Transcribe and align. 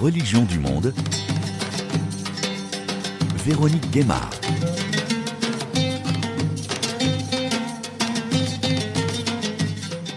Religion 0.00 0.42
du 0.42 0.58
monde. 0.58 0.92
Véronique 3.44 3.90
Guémard. 3.90 4.30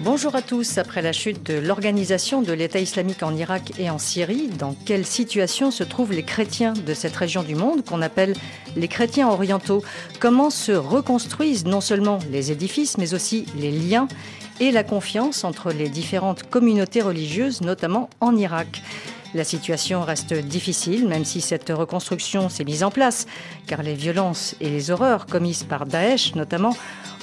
Bonjour 0.03 0.35
à 0.35 0.41
tous. 0.41 0.77
Après 0.77 1.01
la 1.01 1.13
chute 1.13 1.45
de 1.45 1.59
l'organisation 1.59 2.41
de 2.41 2.53
l'État 2.53 2.79
islamique 2.79 3.23
en 3.23 3.35
Irak 3.35 3.73
et 3.77 3.89
en 3.89 3.97
Syrie, 3.97 4.47
dans 4.47 4.75
quelle 4.85 5.05
situation 5.05 5.69
se 5.71 5.83
trouvent 5.83 6.13
les 6.13 6.23
chrétiens 6.23 6.73
de 6.73 6.93
cette 6.93 7.15
région 7.15 7.43
du 7.43 7.55
monde 7.55 7.85
qu'on 7.85 8.01
appelle 8.01 8.33
les 8.75 8.87
chrétiens 8.87 9.29
orientaux? 9.29 9.83
Comment 10.19 10.49
se 10.49 10.71
reconstruisent 10.71 11.65
non 11.65 11.81
seulement 11.81 12.19
les 12.31 12.51
édifices, 12.51 12.97
mais 12.97 13.13
aussi 13.13 13.45
les 13.55 13.71
liens 13.71 14.07
et 14.59 14.71
la 14.71 14.83
confiance 14.83 15.43
entre 15.43 15.71
les 15.71 15.89
différentes 15.89 16.43
communautés 16.43 17.01
religieuses, 17.01 17.61
notamment 17.61 18.09
en 18.21 18.35
Irak? 18.35 18.81
La 19.33 19.43
situation 19.43 20.01
reste 20.01 20.33
difficile, 20.33 21.07
même 21.07 21.25
si 21.25 21.41
cette 21.41 21.69
reconstruction 21.69 22.49
s'est 22.49 22.63
mise 22.63 22.83
en 22.83 22.91
place, 22.91 23.27
car 23.65 23.83
les 23.83 23.93
violences 23.93 24.55
et 24.61 24.69
les 24.69 24.91
horreurs 24.91 25.25
commises 25.25 25.63
par 25.63 25.85
Daesh, 25.85 26.35
notamment, 26.35 26.75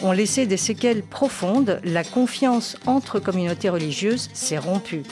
ont 0.03 0.13
laissé 0.13 0.47
des 0.47 0.57
séquelles 0.57 1.03
profondes. 1.03 1.81
La 1.85 2.05
confiance 2.05 2.77
entre 2.87 3.21
communautés 3.21 3.71
religieuses 3.71 4.29
s'est 4.33 4.59
rompue. 4.59 5.03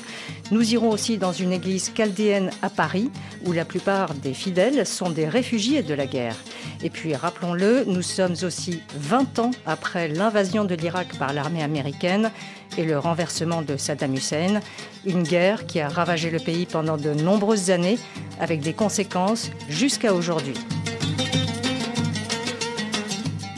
Nous 0.51 0.75
irons 0.75 0.91
aussi 0.91 1.19
dans 1.19 1.33
une 1.33 1.53
église 1.53 1.93
chaldéenne 1.95 2.51
à 2.61 2.69
Paris, 2.69 3.11
où 3.47 3.53
la 3.53 3.65
plupart 3.65 4.15
des 4.15 4.35
fidèles 4.35 4.87
sont 4.87 5.11
des 5.11 5.29
réfugiés 5.29 5.83
de 5.83 5.95
la 5.95 6.07
guerre. 6.07 6.37
Et 6.83 6.91
puis, 6.91 7.15
rappelons-le, 7.15 7.85
nous 7.87 8.03
sommes 8.03 8.35
aussi 8.43 8.83
20 8.97 9.39
ans 9.39 9.51
après 9.67 10.09
l'invasion 10.09 10.65
de 10.65 10.75
l'Irak 10.75 11.17
par 11.19 11.33
l'armée 11.33 11.63
américaine 11.63 12.31
et 12.79 12.85
le 12.85 12.99
renversement 12.99 13.63
de 13.63 13.77
Saddam 13.77 14.15
Hussein, 14.15 14.61
une 15.05 15.23
guerre 15.23 15.67
qui 15.67 15.81
a 15.81 15.89
ravagé 15.89 16.31
le 16.31 16.39
pays 16.39 16.67
pendant 16.67 16.97
de 16.97 17.13
nombreuses 17.13 17.71
années, 17.71 17.99
avec 18.41 18.61
des 18.61 18.73
conséquences 18.73 19.51
jusqu'à 19.69 20.15
aujourd'hui. 20.15 20.55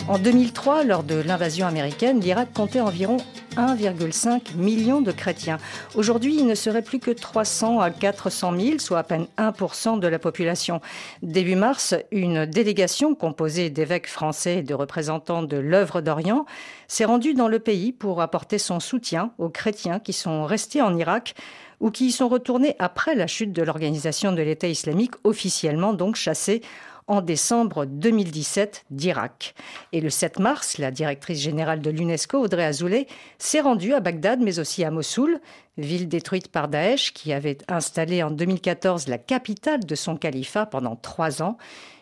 En 0.06 0.19
2003, 0.19 0.84
lors 0.84 1.02
de 1.02 1.14
l'invasion 1.14 1.66
américaine, 1.66 2.20
l'Irak 2.20 2.52
comptait 2.52 2.80
environ 2.80 3.16
1,5 3.56 4.56
million 4.56 5.00
de 5.00 5.12
chrétiens. 5.12 5.58
Aujourd'hui, 5.94 6.36
il 6.36 6.47
ne 6.47 6.55
serait 6.55 6.83
plus 6.83 6.98
que 6.98 7.10
300 7.10 7.80
à 7.80 7.91
400 7.91 8.58
000, 8.58 8.78
soit 8.78 8.98
à 8.98 9.02
peine 9.02 9.27
1% 9.38 9.98
de 9.98 10.08
la 10.08 10.19
population. 10.19 10.80
Début 11.22 11.56
mars, 11.56 11.94
une 12.11 12.46
délégation 12.46 13.14
composée 13.14 13.70
d'évêques 13.70 14.08
français 14.08 14.58
et 14.58 14.62
de 14.62 14.74
représentants 14.74 15.42
de 15.42 15.56
l'œuvre 15.56 16.00
d'Orient 16.00 16.46
s'est 16.88 17.05
rendue 17.05 17.34
dans 17.34 17.48
le 17.48 17.58
pays 17.58 17.92
pour 17.92 18.20
apporter 18.20 18.58
son 18.58 18.80
soutien 18.80 19.33
aux 19.38 19.48
chrétiens 19.48 20.00
qui 20.00 20.12
sont 20.12 20.44
restés 20.44 20.83
en 20.83 20.96
Irak 20.96 21.34
ou 21.80 21.91
qui 21.91 22.06
y 22.06 22.12
sont 22.12 22.28
retournés 22.28 22.77
après 22.78 23.14
la 23.14 23.27
chute 23.27 23.52
de 23.52 23.62
l'organisation 23.62 24.33
de 24.33 24.42
l'État 24.42 24.68
islamique, 24.68 25.14
officiellement 25.24 25.92
donc 25.92 26.16
chassée 26.16 26.62
en 27.06 27.20
décembre 27.20 27.84
2017 27.86 28.84
d'Irak. 28.91 29.55
Et 29.92 30.00
le 30.00 30.10
7 30.10 30.38
mars, 30.38 30.78
la 30.78 30.91
directrice 30.91 31.41
générale 31.41 31.80
de 31.80 31.91
l'UNESCO, 31.91 32.38
Audrey 32.38 32.64
Azoulay, 32.64 33.06
s'est 33.38 33.61
rendue 33.61 33.94
à 33.94 34.00
Bagdad, 34.00 34.41
mais 34.41 34.58
aussi 34.58 34.84
à 34.84 34.91
Mossoul, 34.91 35.41
ville 35.77 36.08
détruite 36.08 36.48
par 36.48 36.69
Daesh, 36.69 37.12
qui 37.12 37.33
avait 37.33 37.58
installé 37.69 38.22
en 38.22 38.30
2014 38.30 39.08
la 39.08 39.19
capitale 39.19 39.84
de 39.84 39.94
son 39.94 40.16
califat 40.16 40.66
pendant 40.66 40.96
trois 40.96 41.42
ans 41.42 41.58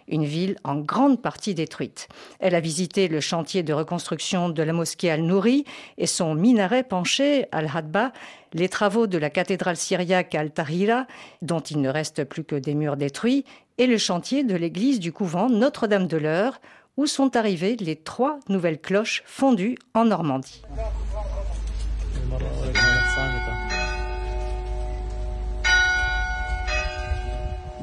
une 0.08 0.24
ville 0.24 0.56
en 0.64 0.76
grande 0.76 1.20
partie 1.20 1.54
détruite. 1.54 2.08
Elle 2.38 2.54
a 2.54 2.60
visité 2.60 3.08
le 3.08 3.20
chantier 3.20 3.62
de 3.62 3.72
reconstruction 3.72 4.48
de 4.48 4.62
la 4.62 4.72
mosquée 4.72 5.10
Al-Nouri 5.10 5.64
et 5.98 6.06
son 6.06 6.34
minaret 6.34 6.82
penché 6.82 7.46
Al-Hadba, 7.52 8.12
les 8.52 8.68
travaux 8.68 9.06
de 9.06 9.18
la 9.18 9.30
cathédrale 9.30 9.76
syriaque 9.76 10.34
Al-Tahira, 10.34 11.06
dont 11.40 11.60
il 11.60 11.80
ne 11.80 11.88
reste 11.88 12.24
plus 12.24 12.44
que 12.44 12.56
des 12.56 12.74
murs 12.74 12.96
détruits, 12.96 13.44
et 13.78 13.86
le 13.86 13.98
chantier 13.98 14.44
de 14.44 14.54
l'église 14.54 15.00
du 15.00 15.12
couvent 15.12 15.48
Notre-Dame 15.48 16.06
de 16.06 16.16
l'Eure, 16.16 16.60
où 16.96 17.06
sont 17.06 17.36
arrivées 17.36 17.76
les 17.76 17.96
trois 17.96 18.38
nouvelles 18.48 18.80
cloches 18.80 19.22
fondues 19.26 19.76
en 19.94 20.04
Normandie. 20.04 20.62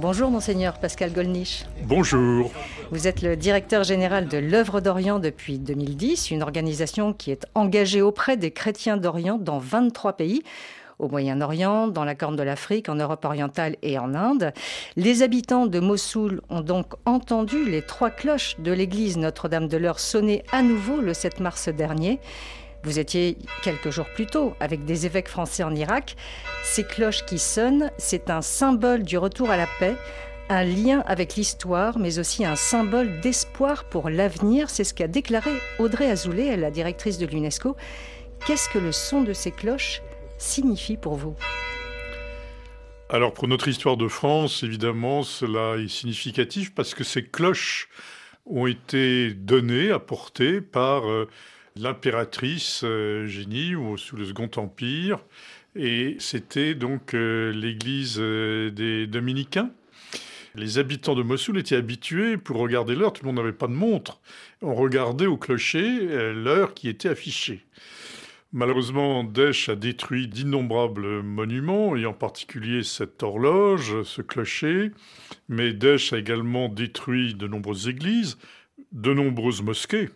Bonjour 0.01 0.31
monseigneur 0.31 0.79
Pascal 0.79 1.11
Golnisch. 1.11 1.66
Bonjour. 1.83 2.50
Vous 2.89 3.07
êtes 3.07 3.21
le 3.21 3.35
directeur 3.35 3.83
général 3.83 4.29
de 4.29 4.38
l'œuvre 4.38 4.79
d'Orient 4.79 5.19
depuis 5.19 5.59
2010, 5.59 6.31
une 6.31 6.41
organisation 6.41 7.11
qui 7.11 7.31
est 7.31 7.45
engagée 7.53 8.01
auprès 8.01 8.38
des 8.38 8.51
chrétiens 8.51 8.95
d'Orient 8.95 9.38
dans 9.38 9.59
23 9.59 10.13
pays 10.13 10.44
au 10.99 11.07
Moyen-Orient, 11.07 11.87
dans 11.87 12.03
la 12.03 12.13
Corne 12.13 12.35
de 12.35 12.43
l'Afrique, 12.43 12.89
en 12.89 12.95
Europe 12.95 13.25
orientale 13.25 13.77
et 13.81 13.97
en 13.97 14.13
Inde. 14.13 14.53
Les 14.95 15.23
habitants 15.23 15.65
de 15.65 15.79
Mossoul 15.79 16.41
ont 16.49 16.61
donc 16.61 16.93
entendu 17.05 17.65
les 17.65 17.81
trois 17.81 18.09
cloches 18.09 18.57
de 18.59 18.71
l'église 18.71 19.17
Notre-Dame 19.17 19.67
de 19.67 19.77
l'Heure 19.77 19.99
sonner 19.99 20.43
à 20.51 20.61
nouveau 20.61 21.01
le 21.01 21.13
7 21.13 21.39
mars 21.39 21.69
dernier. 21.69 22.19
Vous 22.83 22.99
étiez 22.99 23.38
quelques 23.61 23.89
jours 23.89 24.07
plus 24.13 24.25
tôt 24.25 24.53
avec 24.59 24.85
des 24.85 25.05
évêques 25.05 25.27
français 25.27 25.63
en 25.63 25.75
Irak. 25.75 26.15
Ces 26.63 26.83
cloches 26.83 27.25
qui 27.25 27.39
sonnent, 27.39 27.91
c'est 27.97 28.29
un 28.29 28.41
symbole 28.41 29.03
du 29.03 29.17
retour 29.17 29.49
à 29.49 29.57
la 29.57 29.67
paix, 29.79 29.95
un 30.49 30.63
lien 30.63 31.03
avec 31.05 31.35
l'histoire, 31.35 31.99
mais 31.99 32.19
aussi 32.19 32.45
un 32.45 32.55
symbole 32.55 33.19
d'espoir 33.19 33.83
pour 33.83 34.09
l'avenir. 34.09 34.69
C'est 34.69 34.85
ce 34.85 34.93
qu'a 34.93 35.07
déclaré 35.07 35.51
Audrey 35.77 36.09
Azoulay, 36.09 36.55
la 36.55 36.71
directrice 36.71 37.17
de 37.17 37.25
l'UNESCO. 37.25 37.75
Qu'est-ce 38.45 38.69
que 38.69 38.79
le 38.79 38.93
son 38.93 39.21
de 39.21 39.33
ces 39.33 39.51
cloches? 39.51 40.01
Signifie 40.39 40.97
pour 40.97 41.16
vous 41.16 41.35
Alors 43.09 43.33
pour 43.33 43.47
notre 43.47 43.67
histoire 43.67 43.97
de 43.97 44.07
France, 44.07 44.63
évidemment, 44.63 45.22
cela 45.22 45.77
est 45.77 45.88
significatif 45.88 46.73
parce 46.73 46.95
que 46.95 47.03
ces 47.03 47.23
cloches 47.23 47.89
ont 48.47 48.66
été 48.66 49.33
données, 49.33 49.91
apportées 49.91 50.61
par... 50.61 51.07
Euh, 51.07 51.27
l'impératrice 51.79 52.81
euh, 52.83 53.25
Génie 53.25 53.75
ou 53.75 53.97
sous 53.97 54.16
le 54.16 54.25
Second 54.25 54.50
Empire. 54.57 55.19
Et 55.75 56.17
c'était 56.19 56.75
donc 56.75 57.13
euh, 57.13 57.51
l'église 57.51 58.17
euh, 58.19 58.69
des 58.71 59.07
dominicains. 59.07 59.71
Les 60.56 60.77
habitants 60.77 61.16
de 61.16 61.21
Mossoul 61.21 61.59
étaient 61.59 61.75
habitués 61.75 62.38
pour 62.38 62.57
regarder 62.57 62.95
l'heure, 62.95 63.13
tout 63.13 63.23
le 63.23 63.27
monde 63.27 63.38
n'avait 63.38 63.56
pas 63.56 63.67
de 63.67 63.73
montre. 63.73 64.19
On 64.61 64.73
regardait 64.73 65.27
au 65.27 65.38
clocher 65.38 66.33
l'heure 66.33 66.73
qui 66.73 66.89
était 66.89 67.07
affichée. 67.07 67.63
Malheureusement, 68.51 69.23
Daesh 69.23 69.69
a 69.69 69.75
détruit 69.75 70.27
d'innombrables 70.27 71.21
monuments, 71.21 71.95
et 71.95 72.05
en 72.05 72.13
particulier 72.13 72.83
cette 72.83 73.21
horloge, 73.21 74.01
ce 74.03 74.21
clocher. 74.23 74.91
Mais 75.49 75.73
Daesh 75.73 76.13
a 76.13 76.17
également 76.17 76.67
détruit 76.67 77.35
de 77.35 77.47
nombreuses 77.47 77.88
églises, 77.88 78.38
de 78.91 79.13
nombreuses 79.13 79.61
mosquées 79.61 80.09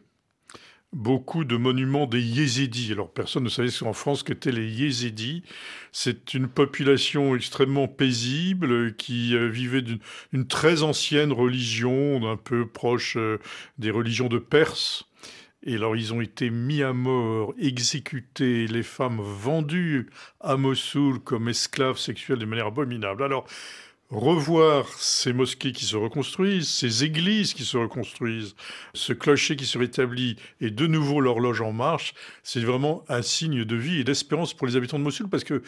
beaucoup 0.94 1.44
de 1.44 1.58
monuments 1.58 2.06
des 2.06 2.22
Yézidis. 2.22 2.92
Alors 2.92 3.12
personne 3.12 3.44
ne 3.44 3.50
savait 3.50 3.84
en 3.84 3.94
France 3.94 4.24
qu'étaient 4.24 4.52
les 4.52 4.70
Yézidis. 4.70 5.44
C'est 5.92 6.34
une 6.34 6.48
population 6.48 7.36
extrêmement 7.36 7.88
paisible 7.88 8.96
qui 8.96 9.36
euh, 9.36 9.50
vivait 9.50 9.82
d'une 9.82 10.48
très 10.48 10.84
ancienne 10.84 11.34
religion, 11.34 12.30
un 12.32 12.38
peu 12.38 12.68
proche 12.68 13.18
euh, 13.18 13.40
des 13.78 13.92
religions 13.92 14.30
de 14.30 14.38
Perse. 14.38 15.06
Et 15.66 15.76
alors 15.76 15.96
ils 15.96 16.14
ont 16.14 16.22
été 16.22 16.50
mis 16.50 16.84
à 16.84 16.94
mort, 16.94 17.54
exécutés, 17.58 18.68
les 18.68 18.84
femmes 18.84 19.22
vendues 19.22 20.10
à 20.42 20.58
Mossoul 20.58 21.20
comme 21.20 21.48
esclaves 21.48 21.98
sexuelles 21.98 22.40
de 22.40 22.46
manière 22.46 22.68
abominable. 22.68 23.24
Alors 23.24 23.46
revoir 24.10 24.88
ces 24.90 25.34
mosquées 25.34 25.72
qui 25.72 25.86
se 25.86 25.96
reconstruisent, 25.96 26.70
ces 26.70 27.04
églises 27.04 27.54
qui 27.54 27.64
se 27.64 27.78
reconstruisent, 27.78 28.56
ce 28.94 29.14
clocher 29.14 29.56
qui 29.56 29.66
se 29.66 29.78
rétablit 29.78 30.36
et 30.62 30.70
de 30.70 30.86
nouveau 30.86 31.22
l'horloge 31.22 31.62
en 31.62 31.72
marche, 31.72 32.14
c'est 32.44 32.60
vraiment 32.60 33.04
un 33.08 33.22
signe 33.22 33.64
de 33.64 33.76
vie 33.76 34.02
et 34.02 34.04
d'espérance 34.04 34.54
pour 34.54 34.68
les 34.68 34.76
habitants 34.76 35.00
de 35.00 35.04
Mossoul 35.04 35.30
parce 35.30 35.44
que 35.44 35.64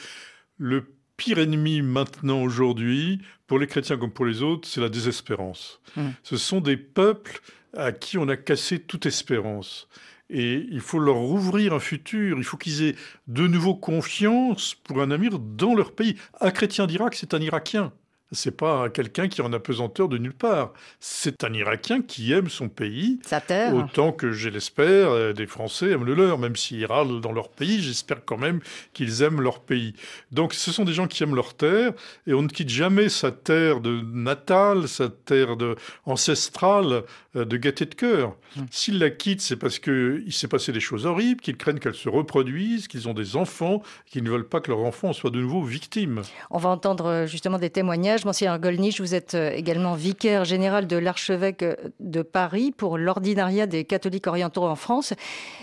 le 0.58 0.86
pire 1.18 1.40
ennemi 1.40 1.82
maintenant 1.82 2.42
aujourd'hui, 2.42 3.22
pour 3.48 3.60
les 3.60 3.68
chrétiens 3.68 3.98
comme 3.98 4.12
pour 4.12 4.26
les 4.26 4.42
autres, 4.42 4.68
c'est 4.68 4.82
la 4.82 4.90
désespérance. 4.90 5.80
Mmh. 5.96 6.10
Ce 6.24 6.38
sont 6.38 6.60
des 6.60 6.78
peuples 6.78 7.42
à 7.76 7.92
qui 7.92 8.18
on 8.18 8.28
a 8.28 8.38
cassé 8.38 8.80
toute 8.80 9.06
espérance. 9.06 9.88
Et 10.30 10.66
il 10.72 10.82
faut 10.82 11.00
leur 11.00 11.18
ouvrir 11.22 11.74
un 11.74 11.80
futur, 11.80 12.38
il 12.38 12.44
faut 12.44 12.58
qu'ils 12.58 12.84
aient 12.84 12.96
de 13.28 13.48
nouveau 13.48 13.76
confiance 13.76 14.74
pour 14.74 15.02
un 15.02 15.12
avenir 15.12 15.38
dans 15.40 15.76
leur 15.76 15.94
pays. 15.94 16.16
Un 16.42 16.52
chrétien 16.52 16.88
d'Irak, 16.88 17.16
c'est 17.16 17.34
un 17.34 17.42
Irakien. 17.42 17.94
C'est 18.36 18.56
pas 18.56 18.90
quelqu'un 18.90 19.28
qui 19.28 19.42
est 19.42 19.44
en 19.44 19.54
apesanteur 19.54 20.08
de 20.08 20.18
nulle 20.18 20.34
part. 20.34 20.74
C'est 21.00 21.44
un 21.44 21.54
Irakien 21.54 22.02
qui 22.02 22.32
aime 22.32 22.50
son 22.50 22.70
pays. 22.70 23.20
Sa 23.26 23.42
terre. 23.42 23.74
Autant 23.74 24.12
que, 24.12 24.32
je 24.32 24.50
l'espère, 24.50 25.10
euh, 25.10 25.34
des 25.34 25.48
Français 25.48 25.92
aiment 25.92 26.06
le 26.06 26.14
leur. 26.14 26.38
Même 26.38 26.56
s'ils 26.56 26.86
râlent 26.86 27.22
dans 27.22 27.32
leur 27.32 27.50
pays, 27.50 27.82
j'espère 27.82 28.24
quand 28.26 28.38
même 28.38 28.60
qu'ils 28.94 29.22
aiment 29.22 29.42
leur 29.42 29.62
pays. 29.62 29.96
Donc 30.32 30.54
ce 30.54 30.72
sont 30.72 30.84
des 30.84 30.94
gens 30.94 31.08
qui 31.08 31.24
aiment 31.24 31.36
leur 31.36 31.54
terre 31.56 31.94
et 32.28 32.34
on 32.34 32.42
ne 32.42 32.48
quitte 32.48 32.70
jamais 32.70 33.10
sa 33.10 33.32
terre 33.32 33.80
de 33.82 34.02
natale, 34.02 34.88
sa 34.88 35.10
terre 35.10 35.58
de 35.58 35.76
ancestrale 36.06 37.04
euh, 37.36 37.46
de 37.46 37.58
gaieté 37.58 37.86
de 37.86 37.96
cœur. 37.96 38.36
Mmh. 38.56 38.62
S'ils 38.72 39.00
la 39.00 39.10
quittent, 39.10 39.42
c'est 39.42 39.58
parce 39.58 39.80
qu'il 39.80 40.32
s'est 40.32 40.48
passé 40.48 40.72
des 40.72 40.80
choses 40.80 41.06
horribles, 41.06 41.42
qu'ils 41.42 41.58
craignent 41.58 41.80
qu'elles 41.80 41.96
se 41.96 42.10
reproduisent, 42.10 42.88
qu'ils 42.88 43.10
ont 43.10 43.14
des 43.14 43.36
enfants, 43.36 43.82
qu'ils 44.06 44.24
ne 44.24 44.30
veulent 44.30 44.48
pas 44.48 44.62
que 44.62 44.72
leurs 44.72 44.80
enfants 44.80 45.14
soient 45.14 45.32
de 45.32 45.40
nouveau 45.40 45.62
victimes. 45.62 46.22
On 46.50 46.58
va 46.58 46.70
entendre 46.70 47.06
euh, 47.08 47.28
justement 47.28 47.58
des 47.58 47.70
témoignages. 47.70 48.25
Monsieur 48.26 48.58
Golnisch, 48.58 49.00
vous 49.02 49.14
êtes 49.14 49.36
euh, 49.36 49.52
également 49.52 49.94
vicaire 49.94 50.46
général 50.46 50.88
de 50.88 50.98
l'archevêque 50.98 51.62
euh, 51.62 51.76
de 52.00 52.24
Paris 52.24 52.74
pour 52.76 52.98
l'ordinariat 52.98 53.68
des 53.68 53.86
catholiques 53.86 54.26
orientaux 54.26 54.64
en 54.64 54.76
France. 54.76 55.14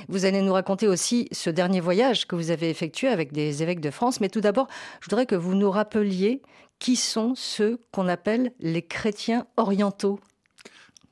Vous 0.09 0.25
allez 0.25 0.43
nous 0.43 0.53
raconter 0.53 0.87
aussi 0.87 1.29
ce 1.33 1.51
dernier 1.51 1.81
voyage 1.81 2.27
que 2.27 2.37
vous 2.37 2.53
avez 2.53 2.71
effectué 2.71 3.09
avec 3.09 3.33
des 3.33 3.65
évêques 3.65 3.81
de 3.81 3.91
France. 3.91 4.21
Mais 4.21 4.29
tout 4.29 4.41
d'abord, 4.41 4.69
je 5.01 5.11
voudrais 5.11 5.27
que 5.27 5.35
vous 5.35 5.57
nous 5.57 5.73
rappeliez 5.73 6.41
qui 6.79 6.95
sont 6.95 7.35
ceux 7.35 7.81
qu'on 7.91 8.07
appelle 8.07 8.53
les 8.61 8.83
chrétiens 8.83 9.47
orientaux 9.57 10.21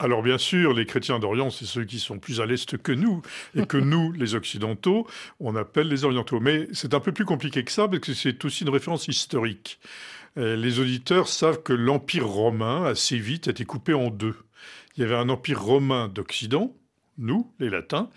alors 0.02 0.22
bien 0.22 0.38
sûr, 0.38 0.72
les 0.72 0.86
chrétiens 0.86 1.18
d'Orient, 1.18 1.50
c'est 1.50 1.66
ceux 1.66 1.84
qui 1.84 1.98
sont 1.98 2.18
plus 2.18 2.40
à 2.40 2.46
l'Est 2.46 2.78
que 2.78 2.90
nous, 2.90 3.20
et 3.54 3.66
que 3.66 3.76
nous, 3.76 4.12
les 4.12 4.34
Occidentaux, 4.34 5.06
on 5.40 5.54
appelle 5.56 5.88
les 5.88 6.06
Orientaux. 6.06 6.40
Mais 6.40 6.68
c'est 6.72 6.94
un 6.94 7.00
peu 7.00 7.12
plus 7.12 7.26
compliqué 7.26 7.62
que 7.64 7.70
ça, 7.70 7.86
parce 7.86 8.00
que 8.00 8.14
c'est 8.14 8.42
aussi 8.46 8.64
une 8.64 8.70
référence 8.70 9.08
historique. 9.08 9.78
Euh, 10.36 10.56
les 10.56 10.78
auditeurs 10.78 11.28
savent 11.28 11.62
que 11.62 11.72
l'Empire 11.72 12.26
romain, 12.26 12.84
assez 12.84 13.18
vite, 13.18 13.48
a 13.48 13.50
été 13.50 13.64
coupé 13.64 13.94
en 13.94 14.10
deux. 14.10 14.36
Il 14.96 15.02
y 15.02 15.04
avait 15.04 15.16
un 15.16 15.28
Empire 15.28 15.62
romain 15.62 16.08
d'Occident, 16.08 16.74
nous, 17.20 17.52
les 17.60 17.70
Latins, 17.70 18.08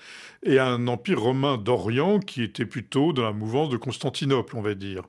et 0.44 0.60
un 0.60 0.88
empire 0.88 1.21
romain 1.21 1.57
d'Orient 1.57 2.19
qui 2.19 2.42
était 2.42 2.65
plutôt 2.65 3.13
dans 3.13 3.24
la 3.24 3.33
mouvance 3.33 3.69
de 3.69 3.77
Constantinople, 3.77 4.56
on 4.56 4.62
va 4.62 4.74
dire. 4.74 5.04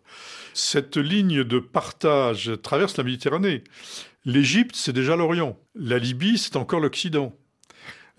Cette 0.53 0.97
ligne 0.97 1.45
de 1.45 1.59
partage 1.59 2.53
traverse 2.63 2.97
la 2.97 3.05
Méditerranée. 3.05 3.63
L'Égypte, 4.25 4.75
c'est 4.75 4.93
déjà 4.93 5.17
l'Orient. 5.17 5.57
La 5.75 5.99
Libye, 5.99 6.39
c'est 6.39 6.57
encore 6.57 6.81
l'Occident. 6.81 7.33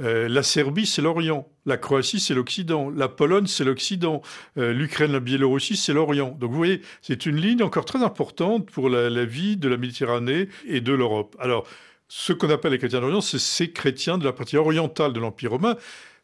Euh, 0.02 0.28
la 0.28 0.44
Serbie, 0.44 0.86
c'est 0.86 1.02
l'Orient. 1.02 1.48
La 1.66 1.78
Croatie, 1.78 2.20
c'est 2.20 2.34
l'Occident. 2.34 2.90
La 2.90 3.08
Pologne, 3.08 3.48
c'est 3.48 3.64
l'Occident. 3.64 4.22
Euh, 4.58 4.74
L'Ukraine, 4.74 5.12
la 5.12 5.20
Biélorussie, 5.20 5.78
c'est 5.78 5.94
l'Orient. 5.94 6.36
Donc 6.40 6.52
vous 6.52 6.58
voyez, 6.58 6.82
c'est 7.02 7.26
une 7.26 7.38
ligne 7.38 7.64
encore 7.64 7.86
très 7.86 8.04
importante 8.04 8.70
pour 8.70 8.90
la, 8.90 9.26
vie 9.26 9.58
de 9.58 9.70
la 9.70 9.78
Méditerranée 9.78 10.50
et 10.68 10.82
de 10.82 10.94
l'Europe. 10.94 11.36
Alors, 11.40 11.66
ce 12.08 12.34
qu'on 12.34 12.50
appelle 12.50 12.74
les 12.74 12.78
chrétiens 12.78 13.02
d'Orient, 13.02 13.22
c'est 13.22 13.40
ces 13.40 13.72
chrétiens 13.72 14.18
de 14.18 14.26
la 14.26 14.34
partie 14.34 14.58
orientale 14.58 15.14
de 15.14 15.20
l'Empire 15.20 15.52
romain, 15.52 15.76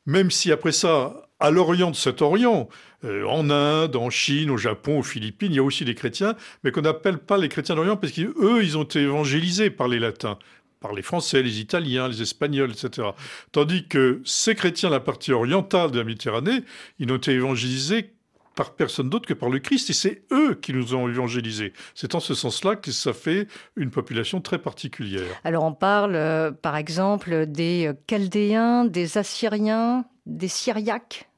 même 0.06 0.32
si 0.32 0.52
après 0.52 0.72
ça, 0.72 1.30
à 1.40 1.50
l'Orient 1.50 1.92
de 1.92 1.96
cet 1.96 2.22
Orient, 2.22 2.70
euh, 3.04 3.26
en 3.26 3.50
Inde, 3.50 3.96
en 3.96 4.12
Chine, 4.12 4.52
au 4.52 4.58
Japon, 4.58 5.00
aux 5.00 5.04
Philippines, 5.04 5.52
il 5.52 5.56
y 5.56 5.60
a 5.60 5.64
aussi 5.64 5.86
des 5.86 5.96
chrétiens, 5.96 6.36
mais 6.64 6.72
qu'on 6.72 6.82
n'appelle 6.82 7.18
pas 7.18 7.38
les 7.38 7.50
chrétiens 7.50 7.76
d'Orient 7.76 7.98
parce 7.98 8.14
qu'eux, 8.14 8.64
ils 8.64 8.78
ont 8.78 8.84
été 8.84 9.02
évangélisés 9.02 9.72
par 9.72 9.88
les 9.88 9.98
latins 9.98 10.38
par 10.82 10.94
les 10.94 11.02
Français, 11.02 11.42
les 11.42 11.62
Italiens, 11.62 12.10
les 12.10 12.22
Espagnols, 12.22 12.72
etc. 12.72 13.10
Tandis 13.52 13.88
que 13.88 14.22
ces 14.26 14.56
chrétiens 14.56 14.90
de 14.90 14.96
la 14.96 15.00
partie 15.00 15.32
orientale 15.32 15.92
de 15.92 16.00
la 16.00 16.04
Méditerranée, 16.04 16.64
ils 17.00 17.08
n'ont 17.08 17.18
été 17.18 17.32
évangélisés 17.32 18.12
par 18.56 18.74
personne 18.74 19.10
d'autre 19.10 19.28
que 19.28 19.34
par 19.34 19.50
le 19.50 19.60
Christ, 19.60 19.90
et 19.90 19.94
c'est 19.94 20.24
eux 20.34 20.56
qui 20.56 20.74
nous 20.74 20.94
ont 20.94 21.08
évangélisés. 21.08 21.72
C'est 21.96 22.16
en 22.16 22.20
ce 22.20 22.34
sens-là 22.34 22.76
que 22.76 22.92
ça 22.92 23.14
fait 23.14 23.48
une 23.78 23.92
population 23.92 24.42
très 24.42 24.58
particulière. 24.58 25.40
Alors 25.46 25.64
on 25.64 25.72
parle, 25.72 26.16
euh, 26.16 26.52
par 26.52 26.76
exemple, 26.76 27.46
des 27.46 27.92
Chaldéens, 28.08 28.84
des 28.84 29.18
Assyriens, 29.18 30.04
des 30.26 30.50
Syriaques? 30.50 31.30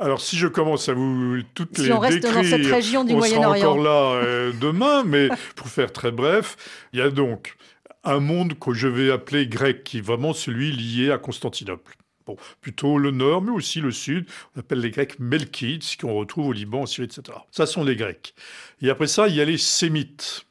Alors, 0.00 0.20
si 0.20 0.36
je 0.36 0.46
commence 0.46 0.88
à 0.88 0.94
vous 0.94 1.38
toutes 1.54 1.76
si 1.76 1.86
les 1.86 1.92
on 1.92 1.98
reste 1.98 2.20
décrire, 2.20 2.34
dans 2.36 2.44
cette 2.44 2.66
région 2.66 3.02
du 3.02 3.14
on 3.14 3.18
Moyen-Orient. 3.18 3.60
sera 3.60 3.72
encore 3.72 3.82
là 3.82 4.22
euh, 4.22 4.52
demain, 4.60 5.02
mais 5.02 5.28
pour 5.56 5.66
faire 5.66 5.92
très 5.92 6.12
bref, 6.12 6.56
il 6.92 7.00
y 7.00 7.02
a 7.02 7.10
donc 7.10 7.56
un 8.04 8.20
monde 8.20 8.58
que 8.58 8.72
je 8.72 8.88
vais 8.88 9.10
appeler 9.10 9.46
grec, 9.46 9.84
qui 9.84 9.98
est 9.98 10.02
vraiment 10.02 10.32
celui 10.32 10.72
lié 10.72 11.10
à 11.10 11.18
Constantinople. 11.18 11.96
Bon, 12.26 12.36
plutôt 12.60 12.98
le 12.98 13.10
nord, 13.10 13.42
mais 13.42 13.50
aussi 13.50 13.80
le 13.80 13.90
sud. 13.90 14.26
On 14.54 14.60
appelle 14.60 14.80
les 14.80 14.90
Grecs 14.90 15.18
Melkites, 15.18 15.96
qu'on 15.98 16.14
retrouve 16.14 16.48
au 16.48 16.52
Liban, 16.52 16.82
en 16.82 16.86
Syrie, 16.86 17.06
etc. 17.06 17.38
Ça 17.50 17.66
sont 17.66 17.84
les 17.84 17.96
Grecs. 17.96 18.34
Et 18.82 18.90
après 18.90 19.06
ça, 19.06 19.28
il 19.28 19.34
y 19.34 19.40
a 19.40 19.44
les 19.44 19.56
Sémites, 19.56 20.46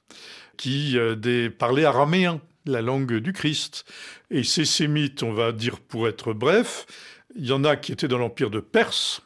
qui 0.57 0.97
euh, 0.97 1.15
des, 1.15 1.49
parlaient 1.49 1.85
araméen, 1.85 2.41
la 2.65 2.81
langue 2.81 3.17
du 3.17 3.31
Christ. 3.31 3.85
Et 4.31 4.43
ces 4.43 4.65
Sémites, 4.65 5.21
on 5.23 5.33
va 5.33 5.51
dire 5.51 5.79
pour 5.79 6.07
être 6.07 6.33
bref, 6.33 6.87
il 7.35 7.45
y 7.45 7.51
en 7.51 7.63
a 7.63 7.75
qui 7.75 7.91
étaient 7.91 8.07
dans 8.07 8.17
l'empire 8.17 8.49
de 8.49 8.59
Perse, 8.59 9.21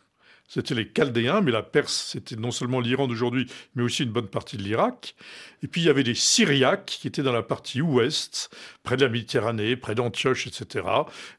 c'était 0.53 0.75
les 0.75 0.91
Chaldéens, 0.93 1.39
mais 1.39 1.51
la 1.51 1.63
Perse, 1.63 2.09
c'était 2.11 2.35
non 2.35 2.51
seulement 2.51 2.81
l'Iran 2.81 3.07
d'aujourd'hui, 3.07 3.47
mais 3.73 3.83
aussi 3.83 4.03
une 4.03 4.11
bonne 4.11 4.27
partie 4.27 4.57
de 4.57 4.63
l'Irak. 4.63 5.15
Et 5.63 5.67
puis 5.67 5.81
il 5.81 5.85
y 5.85 5.89
avait 5.89 6.03
des 6.03 6.15
Syriaques 6.15 6.85
qui 6.85 7.07
étaient 7.07 7.21
dans 7.21 7.31
la 7.31 7.43
partie 7.43 7.81
ouest, 7.81 8.49
près 8.83 8.97
de 8.97 9.05
la 9.05 9.11
Méditerranée, 9.11 9.75
près 9.75 9.93
d'Antioche, 9.93 10.47
etc. 10.47 10.85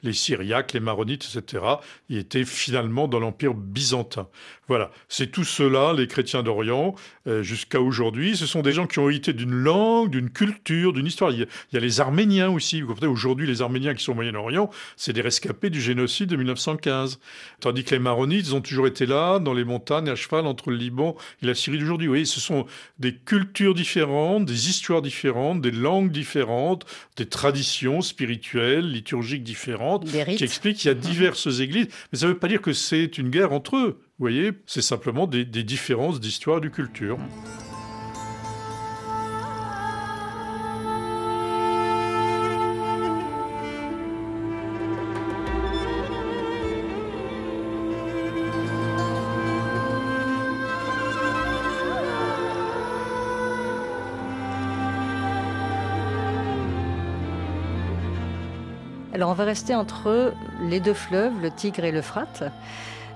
Les 0.02 0.12
Syriaques, 0.12 0.72
les 0.72 0.80
Maronites, 0.80 1.28
etc. 1.34 1.64
Ils 2.08 2.18
étaient 2.18 2.44
finalement 2.44 3.08
dans 3.08 3.18
l'Empire 3.18 3.54
byzantin. 3.54 4.28
Voilà, 4.68 4.92
c'est 5.08 5.30
tout 5.30 5.44
cela, 5.44 5.92
les 5.92 6.06
chrétiens 6.06 6.42
d'Orient, 6.42 6.94
euh, 7.26 7.42
jusqu'à 7.42 7.80
aujourd'hui. 7.80 8.36
Ce 8.36 8.46
sont 8.46 8.62
des 8.62 8.72
gens 8.72 8.86
qui 8.86 9.00
ont 9.00 9.10
hérité 9.10 9.32
d'une 9.32 9.52
langue, 9.52 10.08
d'une 10.08 10.30
culture, 10.30 10.92
d'une 10.92 11.06
histoire. 11.06 11.32
Il 11.32 11.46
y, 11.72 11.76
a, 11.76 11.80
les 11.80 12.00
Arméniens 12.00 12.48
aussi. 12.48 12.80
Vous 12.80 12.88
comprenez, 12.88 13.10
aujourd'hui, 13.10 13.46
les 13.46 13.60
Arméniens 13.60 13.94
qui 13.94 14.04
sont 14.04 14.12
au 14.12 14.14
Moyen-Orient, 14.14 14.70
c'est 14.96 15.12
des 15.12 15.20
rescapés 15.20 15.68
du 15.68 15.80
génocide 15.80 16.30
de 16.30 16.36
1915. 16.36 17.18
Tandis 17.60 17.82
que 17.82 17.90
les 17.90 17.98
Maronites, 17.98 18.46
ils 18.46 18.54
ont 18.54 18.60
toujours 18.60 18.86
été 18.86 19.04
là, 19.04 19.40
dans 19.40 19.52
les 19.52 19.64
montagnes, 19.64 20.08
à 20.08 20.14
cheval, 20.14 20.46
entre 20.46 20.70
le 20.70 20.76
Liban 20.76 21.16
et 21.42 21.46
la 21.46 21.54
Syrie 21.54 21.78
d'aujourd'hui. 21.78 22.06
Vous 22.06 22.12
voyez, 22.12 22.24
ce 22.24 22.40
sont 22.40 22.66
des 23.00 23.14
cultures 23.14 23.74
différentes 23.74 24.11
des 24.40 24.68
histoires 24.68 25.02
différentes, 25.02 25.60
des 25.60 25.70
langues 25.70 26.12
différentes, 26.12 26.84
des 27.16 27.26
traditions 27.26 28.00
spirituelles, 28.00 28.90
liturgiques 28.90 29.42
différentes, 29.42 30.04
qui 30.04 30.44
expliquent 30.44 30.78
qu'il 30.78 30.88
y 30.88 30.90
a 30.90 30.94
diverses 30.94 31.60
églises. 31.60 31.88
Mais 32.12 32.18
ça 32.18 32.26
ne 32.26 32.32
veut 32.32 32.38
pas 32.38 32.48
dire 32.48 32.62
que 32.62 32.72
c'est 32.72 33.18
une 33.18 33.30
guerre 33.30 33.52
entre 33.52 33.76
eux. 33.76 34.00
Vous 34.18 34.24
voyez, 34.24 34.52
c'est 34.66 34.82
simplement 34.82 35.26
des, 35.26 35.44
des 35.44 35.64
différences 35.64 36.20
d'histoire 36.20 36.58
et 36.58 36.60
de 36.60 36.68
culture. 36.68 37.18
On 59.32 59.34
va 59.34 59.44
rester 59.44 59.74
entre 59.74 60.34
les 60.60 60.78
deux 60.78 60.92
fleuves, 60.92 61.32
le 61.40 61.50
Tigre 61.50 61.84
et 61.84 61.90
l'Euphrate. 61.90 62.52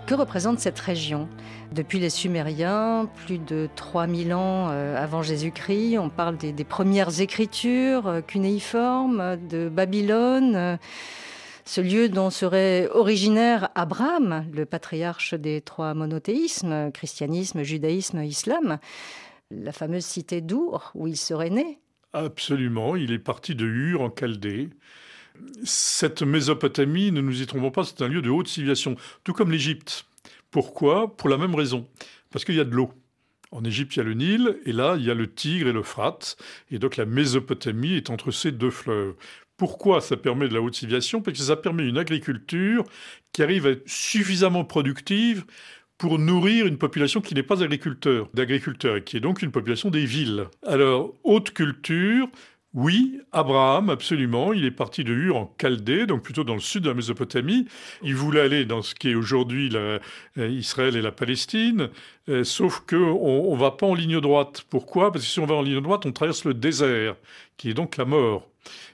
Que 0.07 0.15
représente 0.15 0.61
cette 0.61 0.81
région? 0.81 1.29
Depuis 1.73 1.99
les 1.99 2.09
Sumériens, 2.09 3.07
plus 3.27 3.37
de 3.37 3.69
3000 3.77 4.33
ans 4.33 4.69
euh, 4.71 4.97
avant 4.97 5.21
Jésus-Christ, 5.21 5.99
on 5.99 6.09
parle 6.09 6.39
des, 6.39 6.55
premières 6.65 7.21
écritures 7.21 8.07
euh, 8.07 8.21
cunéiformes 8.23 9.37
de 9.51 9.69
Babylone, 9.69 10.57
euh, 10.57 10.77
ce 11.67 11.83
lieu 11.83 12.09
dont 12.09 12.31
serait 12.31 12.89
originaire 12.95 13.69
Abraham, 13.75 14.47
le 14.55 14.65
patriarche 14.65 15.35
des 15.35 15.61
trois 15.61 15.93
monothéismes, 15.93 16.93
christianisme, 16.93 17.63
judaïsme, 17.63 18.23
islam, 18.23 18.79
la 19.51 19.73
fameuse 19.73 20.07
cité 20.07 20.41
d'Our, 20.41 20.93
où 20.95 21.09
il 21.09 21.19
serait 21.19 21.51
né. 21.51 21.79
Absolument, 22.15 22.97
il 22.97 23.13
est 23.13 23.19
parti 23.19 23.55
de 23.55 23.67
Ur 23.67 24.01
en 24.01 24.11
Chaldée. 24.19 24.71
Cette 25.65 26.23
Mésopotamie, 26.23 27.11
ne 27.13 27.21
nous 27.21 27.43
y 27.43 27.47
trompons 27.47 27.71
pas, 27.71 27.85
c'est 27.85 28.03
un 28.03 28.09
lieu 28.09 28.23
de 28.23 28.31
haute 28.31 28.49
civilisation, 28.49 28.97
tout 29.25 29.33
comme 29.33 29.51
l'Égypte. 29.51 30.07
Pourquoi? 30.51 31.17
Pour 31.17 31.29
la 31.29 31.37
même 31.37 31.55
raison. 31.55 31.87
Parce 32.31 32.45
qu'il 32.45 32.55
y 32.55 32.61
a 32.61 32.65
de 32.65 32.75
l'eau. 32.75 32.93
En 33.53 33.65
Égypte, 33.65 33.97
il 33.97 33.99
y 33.99 34.03
a 34.03 34.05
le 34.05 34.15
Nil, 34.15 34.59
et 34.67 34.73
là, 34.73 34.97
il 34.99 35.05
y 35.05 35.11
a 35.11 35.15
le 35.15 35.33
Tigre 35.33 35.69
et 35.69 35.73
l'Euphrate. 35.73 36.37
Et 36.71 36.79
donc, 36.79 36.97
la 36.97 37.07
Mésopotamie 37.07 37.95
est 37.95 38.11
entre 38.11 38.31
ces 38.31 38.53
deux 38.53 38.71
fleuves. 38.71 39.15
Pourquoi 39.57 40.01
ça 40.01 40.17
permet 40.17 40.49
de 40.49 40.55
la 40.55 40.61
haute 40.61 40.75
civilisation? 40.75 41.23
Parce 41.23 41.39
que 41.39 41.45
ça 41.45 41.57
permet 41.57 41.89
une 41.89 41.97
agriculture 41.97 42.85
qui 43.33 43.43
arrive 43.43 43.67
à 43.67 43.71
être 43.71 43.89
suffisamment 43.89 44.65
productive 44.65 45.45
pour 45.97 46.19
nourrir 46.19 46.67
une 46.67 46.77
population 46.77 47.23
qui 47.23 47.35
n'est 47.35 47.43
pas 47.43 47.63
agriculteur, 47.63 48.29
d'agriculteurs, 48.35 48.97
et 48.97 49.05
qui 49.05 49.17
est 49.17 49.21
donc 49.21 49.41
une 49.41 49.51
population 49.51 49.89
des 49.89 50.05
villes. 50.05 50.47
Alors, 50.67 51.15
haute 51.25 51.53
culture, 51.53 52.29
Oui, 52.77 53.23
Abraham, 53.33 53.89
absolument. 53.89 54.53
Il 54.53 54.67
est 54.67 54.71
parti 54.71 55.03
de 55.03 55.11
Ur 55.15 55.37
en 55.39 55.55
Chaldée, 55.59 56.05
donc 56.05 56.23
plutôt 56.23 56.45
dans 56.45 56.53
le 56.53 56.61
sud 56.61 56.83
de 56.83 56.91
la 56.91 56.95
Mésopotamie. 56.95 57.67
Il 58.03 58.15
voulait 58.15 58.43
aller 58.43 58.67
dans 58.67 58.83
ce 58.83 58.95
qui 58.95 59.09
est 59.09 59.15
aujourd'hui 59.15 59.71
euh, 59.75 59.99
Israël 60.37 60.95
et 60.95 61.01
la 61.01 61.11
Palestine, 61.11 61.89
euh, 62.29 62.45
sauf 62.45 62.81
qu'on 62.81 63.55
ne 63.55 63.59
va 63.59 63.71
pas 63.71 63.87
en 63.87 63.95
ligne 63.95 64.21
droite. 64.21 64.67
Pourquoi? 64.69 65.11
Parce 65.11 65.25
que 65.25 65.31
si 65.31 65.41
on 65.41 65.47
va 65.47 65.55
en 65.55 65.63
ligne 65.63 65.81
droite, 65.81 66.05
on 66.05 66.13
traverse 66.13 66.45
le 66.45 66.53
désert, 66.53 67.17
qui 67.57 67.71
est 67.71 67.75
donc 67.75 67.97
la 67.97 68.05
mort. 68.05 68.47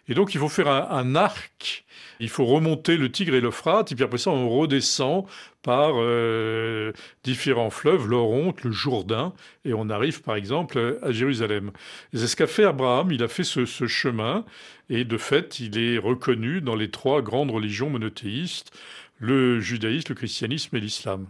Et 0.09 0.15
donc 0.15 0.35
il 0.35 0.41
faut 0.41 0.49
faire 0.49 0.69
un 0.69 1.15
arc 1.15 1.85
il 2.23 2.29
faut 2.29 2.45
remonter 2.45 2.97
le 2.97 3.11
Tigre 3.11 3.35
et 3.35 3.41
l'Euphrate, 3.41 3.91
et 3.91 3.95
puis 3.97 4.05
après 4.05 4.17
ça, 4.17 4.31
on 4.31 4.49
redescend 4.49 5.25
par 5.63 5.95
euh, 5.97 6.93
différents 7.25 7.71
fleuves, 7.71 8.07
l'Oronte, 8.07 8.63
le 8.63 8.71
Jourdain, 8.71 9.33
et 9.65 9.75
on 9.75 9.91
arrive 9.91 10.23
par 10.23 10.37
exemple 10.37 11.01
à 11.03 11.11
Jérusalem. 11.11 11.73
C'est 12.15 12.29
ce 12.29 12.37
qu'a 12.37 12.47
fait 12.47 12.65
Abraham, 12.65 13.11
il 13.11 13.25
a 13.25 13.29
fait 13.29 13.43
ce, 13.43 13.67
ce, 13.67 13.89
chemin, 13.89 14.45
et 14.89 15.05
de 15.05 15.19
fait, 15.19 15.59
il 15.59 15.77
est 15.77 15.99
reconnu 15.99 16.61
dans 16.61 16.77
les 16.77 16.93
trois 16.93 17.23
grandes 17.23 17.51
religions 17.51 17.91
monothéistes, 17.91 18.71
le 19.19 19.59
judaïsme, 19.59 20.11
le 20.11 20.15
christianisme 20.15 20.77
et 20.77 20.81
l'islam. 20.81 21.27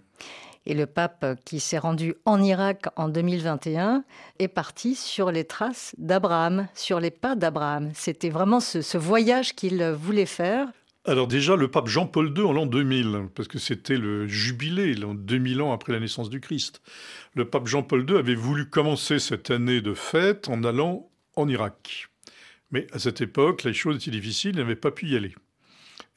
Et 0.66 0.74
le 0.74 0.86
pape 0.86 1.24
qui 1.44 1.60
s'est 1.60 1.78
rendu 1.78 2.14
en 2.24 2.42
Irak 2.42 2.86
en 2.96 3.08
2021 3.08 4.04
est 4.38 4.48
parti 4.48 4.94
sur 4.94 5.32
les 5.32 5.44
traces 5.44 5.94
d'Abraham, 5.98 6.68
sur 6.74 7.00
les 7.00 7.10
pas 7.10 7.34
d'Abraham. 7.34 7.90
C'était 7.94 8.30
vraiment 8.30 8.60
ce, 8.60 8.96
voyage 8.96 9.54
qu'il 9.54 9.82
voulait 9.92 10.26
faire 10.26 10.68
alors 11.04 11.26
déjà, 11.26 11.56
le 11.56 11.68
pape 11.68 11.88
Jean-Paul 11.88 12.32
II 12.36 12.44
en 12.44 12.52
l'an 12.52 12.64
2000, 12.64 13.30
parce 13.34 13.48
que 13.48 13.58
c'était 13.58 13.96
le 13.96 14.28
jubilé, 14.28 14.94
l'an 14.94 15.14
2000 15.14 15.60
ans 15.60 15.72
après 15.72 15.92
la 15.92 15.98
naissance 15.98 16.30
du 16.30 16.40
Christ. 16.40 16.80
Le 17.34 17.44
pape 17.44 17.66
Jean-Paul 17.66 18.08
II 18.08 18.18
avait 18.18 18.36
voulu 18.36 18.70
commencer 18.70 19.18
cette 19.18 19.50
année 19.50 19.80
de 19.80 19.94
fête 19.94 20.48
en 20.48 20.62
allant 20.62 21.10
en 21.34 21.48
Irak. 21.48 22.08
Mais 22.70 22.86
à 22.92 23.00
cette 23.00 23.20
époque, 23.20 23.64
les 23.64 23.74
choses 23.74 23.96
étaient 23.96 24.12
difficiles, 24.12 24.52
il 24.54 24.58
n'avait 24.58 24.76
pas 24.76 24.92
pu 24.92 25.08
y 25.08 25.16
aller. 25.16 25.34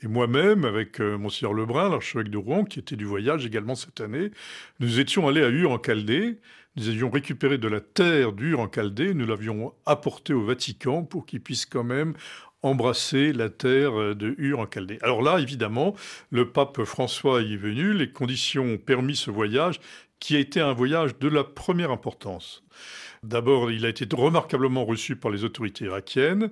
Et 0.01 0.07
moi-même, 0.07 0.65
avec 0.65 0.99
euh, 0.99 1.17
Monseigneur 1.17 1.53
Lebrun, 1.53 1.89
l'archevêque 1.89 2.29
de 2.29 2.37
Rouen, 2.37 2.65
qui 2.65 2.79
était 2.79 2.95
du 2.95 3.05
voyage 3.05 3.45
également 3.45 3.75
cette 3.75 4.01
année, 4.01 4.31
nous 4.79 4.99
étions 4.99 5.27
allés 5.27 5.43
à 5.43 5.49
Ur 5.49 5.71
en 5.71 5.79
Chaldée. 5.79 6.39
Nous 6.75 6.89
avions 6.89 7.09
récupéré 7.09 7.57
de 7.57 7.67
la 7.69 7.79
terre 7.79 8.33
d'Ur 8.33 8.59
en 8.59 8.69
Chaldée, 8.69 9.13
nous 9.13 9.25
l'avions 9.25 9.73
apportée 9.85 10.33
au 10.33 10.43
Vatican 10.43 11.03
pour 11.03 11.25
qu'il 11.25 11.41
puisse 11.41 11.65
quand 11.65 11.85
même 11.85 12.13
embrasser 12.61 13.31
la 13.31 13.49
terre 13.49 14.15
de 14.15 14.35
Ur 14.37 14.59
en 14.59 14.65
Chaldée. 14.65 14.99
Alors 15.01 15.21
là, 15.21 15.39
évidemment, 15.39 15.95
le 16.31 16.51
pape 16.51 16.83
François 16.83 17.41
y 17.41 17.53
est 17.53 17.57
venu, 17.57 17.93
les 17.93 18.11
conditions 18.11 18.65
ont 18.65 18.77
permis 18.77 19.15
ce 19.15 19.31
voyage 19.31 19.79
qui 20.19 20.35
a 20.35 20.39
été 20.39 20.59
un 20.59 20.73
voyage 20.73 21.17
de 21.19 21.27
la 21.27 21.43
première 21.43 21.91
importance. 21.91 22.63
D'abord, 23.23 23.71
il 23.71 23.85
a 23.85 23.89
été 23.89 24.07
remarquablement 24.13 24.85
reçu 24.85 25.15
par 25.15 25.31
les 25.31 25.43
autorités 25.43 25.85
irakiennes. 25.85 26.51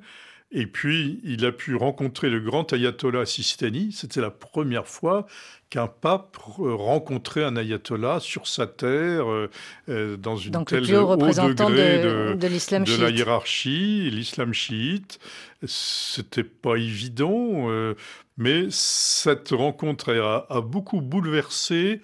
Et 0.56 0.68
puis, 0.68 1.20
il 1.24 1.46
a 1.46 1.52
pu 1.52 1.76
rencontrer 1.76 2.30
le 2.30 2.40
grand 2.40 2.72
ayatollah 2.72 3.26
Sistani. 3.26 3.92
C'était 3.92 4.22
la 4.22 4.30
première 4.30 4.88
fois 4.88 5.26
qu'un 5.72 5.88
pape 5.88 6.38
rencontrait 6.38 7.44
un 7.44 7.58
ayatollah 7.58 8.20
sur 8.20 8.48
sa 8.48 8.68
terre, 8.68 9.32
euh, 9.32 9.50
euh, 9.90 10.16
dans 10.16 10.38
une 10.38 10.52
Donc, 10.52 10.70
telle 10.70 10.88
le 10.88 11.00
haut 11.00 11.08
représentant 11.08 11.72
degré 11.72 12.04
de, 12.04 12.36
de, 12.36 12.48
l'islam 12.48 12.84
de 12.84 12.96
la 12.96 13.10
hiérarchie, 13.10 14.12
l'islam 14.12 14.54
chiite. 14.54 15.18
C'était 15.64 16.44
pas 16.44 16.76
évident, 16.76 17.72
euh, 17.72 17.96
mais 18.38 18.68
cette 18.70 19.50
rencontre 19.50 20.14
a, 20.14 20.46
a 20.56 20.62
beaucoup 20.62 21.02
bouleversé 21.02 22.00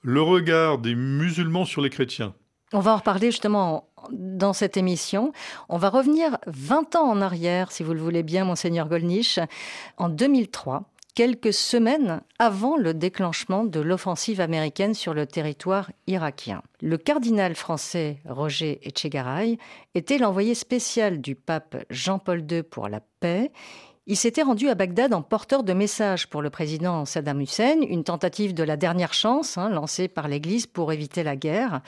le 0.00 0.22
regard 0.22 0.78
des 0.78 0.94
musulmans 0.94 1.66
sur 1.66 1.82
les 1.82 1.90
chrétiens. 1.90 2.32
On 2.72 2.80
va 2.80 2.94
en 2.94 2.96
reparler 2.96 3.32
justement 3.32 3.89
dans 4.10 4.52
cette 4.52 4.76
émission. 4.76 5.32
On 5.68 5.78
va 5.78 5.90
revenir 5.90 6.38
20 6.46 6.96
ans 6.96 7.08
en 7.08 7.20
arrière, 7.20 7.72
si 7.72 7.82
vous 7.82 7.94
le 7.94 8.00
voulez 8.00 8.22
bien, 8.22 8.44
monseigneur 8.44 8.88
Golnisch. 8.88 9.38
En 9.96 10.08
2003, 10.08 10.84
quelques 11.14 11.52
semaines 11.52 12.22
avant 12.38 12.76
le 12.76 12.94
déclenchement 12.94 13.64
de 13.64 13.80
l'offensive 13.80 14.40
américaine 14.40 14.94
sur 14.94 15.14
le 15.14 15.26
territoire 15.26 15.90
irakien. 16.06 16.62
Le 16.80 16.96
cardinal 16.96 17.54
français 17.54 18.20
Roger 18.28 18.80
Etchegaray 18.82 19.58
était 19.94 20.18
l'envoyé 20.18 20.54
spécial 20.54 21.20
du 21.20 21.34
pape 21.34 21.76
Jean-Paul 21.90 22.44
II 22.50 22.62
pour 22.62 22.88
la 22.88 23.00
paix. 23.20 23.50
Il 24.06 24.16
s'était 24.16 24.42
rendu 24.42 24.68
à 24.68 24.74
Bagdad 24.74 25.12
en 25.12 25.20
porteur 25.20 25.62
de 25.62 25.74
messages 25.74 26.26
pour 26.26 26.40
le 26.40 26.48
président 26.48 27.04
Saddam 27.04 27.40
Hussein, 27.42 27.82
une 27.82 28.02
tentative 28.02 28.54
de 28.54 28.62
la 28.62 28.78
dernière 28.78 29.12
chance 29.12 29.58
hein, 29.58 29.68
lancée 29.68 30.08
par 30.08 30.26
l'Église 30.26 30.66
pour 30.66 30.90
éviter 30.90 31.22
la 31.22 31.36
guerre. 31.36 31.82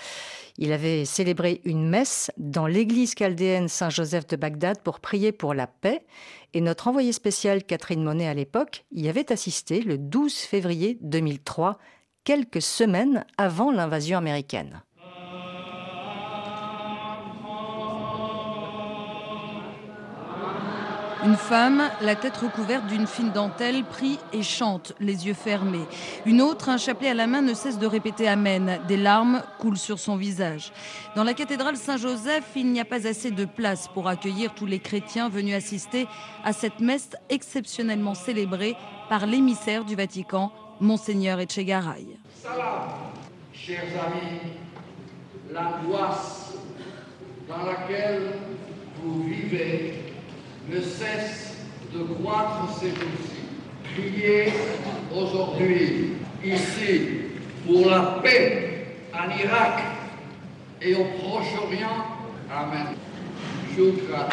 Il 0.59 0.73
avait 0.73 1.07
célébré 1.07 1.62
une 1.64 1.88
messe 1.88 2.31
dans 2.37 2.66
l'église 2.66 3.14
chaldéenne 3.14 3.69
Saint-Joseph 3.69 4.26
de 4.26 4.37
Bagdad 4.37 4.83
pour 4.83 5.00
prier 5.00 5.33
pour 5.33 5.54
la 5.54 5.66
paix. 5.66 6.04
Et 6.52 6.61
notre 6.61 6.88
envoyée 6.88 7.12
spéciale 7.12 7.64
Catherine 7.64 8.04
Monet 8.04 8.28
à 8.28 8.35
l'époque 8.35 8.85
y 8.92 9.09
avait 9.09 9.33
assisté 9.33 9.81
le 9.81 9.97
12 9.97 10.35
février 10.35 10.99
2003, 11.00 11.78
quelques 12.25 12.62
semaines 12.62 13.25
avant 13.38 13.73
l'invasion 13.73 14.19
américaine. 14.19 14.83
Une 21.25 21.37
femme, 21.37 21.83
la 22.00 22.17
tête 22.17 22.37
recouverte 22.37 22.87
d'une 22.88 23.07
fine 23.07 23.31
dentelle, 23.31 23.85
prie 23.85 24.19
et 24.33 24.43
chante, 24.43 24.93
les 24.99 25.29
yeux 25.29 25.35
fermés. 25.35 25.87
Une 26.26 26.43
autre, 26.43 26.69
un 26.69 26.79
chapelet 26.79 27.11
à 27.11 27.14
la 27.14 27.29
main, 27.29 27.43
ne 27.43 27.55
cesse 27.55 27.79
de 27.79 27.87
répéter 27.87 28.26
Amen. 28.26 28.81
Des 28.88 28.97
larmes 28.97 29.43
coulent 29.61 29.79
sur 29.79 30.00
son 30.00 30.17
visage. 30.17 30.73
Dans 31.14 31.23
la 31.23 31.33
cathédrale 31.35 31.76
Saint-Joseph, 31.76 32.45
il 32.57 32.73
n'y 32.73 32.81
a 32.81 32.85
pas 32.85 33.07
assez 33.07 33.31
de 33.31 33.45
place 33.45 33.87
pour 33.87 34.09
accueillir 34.09 34.52
tous 34.52 34.67
les 34.67 34.81
chrétiens 34.81 35.29
venus 35.29 35.55
assister 35.55 36.09
à 36.45 36.52
cette 36.52 36.81
messe 36.81 37.11
exceptionnellement 37.31 38.14
célébrée 38.14 38.75
par 39.09 39.26
l'émissaire 39.26 39.85
du 39.85 39.95
Vatican, 39.95 40.52
Monseigneur 40.81 41.38
Etchegaray. 41.38 42.19
Salam, 42.43 42.88
chers 43.55 43.85
amis, 44.07 44.41
l'angoisse 45.52 46.55
dans 47.49 47.64
laquelle 47.64 48.41
vous 49.00 49.23
vivez 49.23 50.12
ne 50.69 50.81
cesse 50.81 51.57
de 51.92 52.02
croître 52.02 52.78
ces 52.78 52.88
jours-ci. 52.90 53.42
Priez 53.95 54.52
aujourd'hui, 55.14 56.14
ici, 56.45 57.09
pour 57.66 57.90
la 57.90 58.21
paix 58.23 58.97
en 59.12 59.31
Irak 59.38 59.83
et 60.81 60.95
au 60.95 61.04
Proche-Orient. 61.19 62.07
Amen. 62.50 62.97
Shukra. 63.75 64.28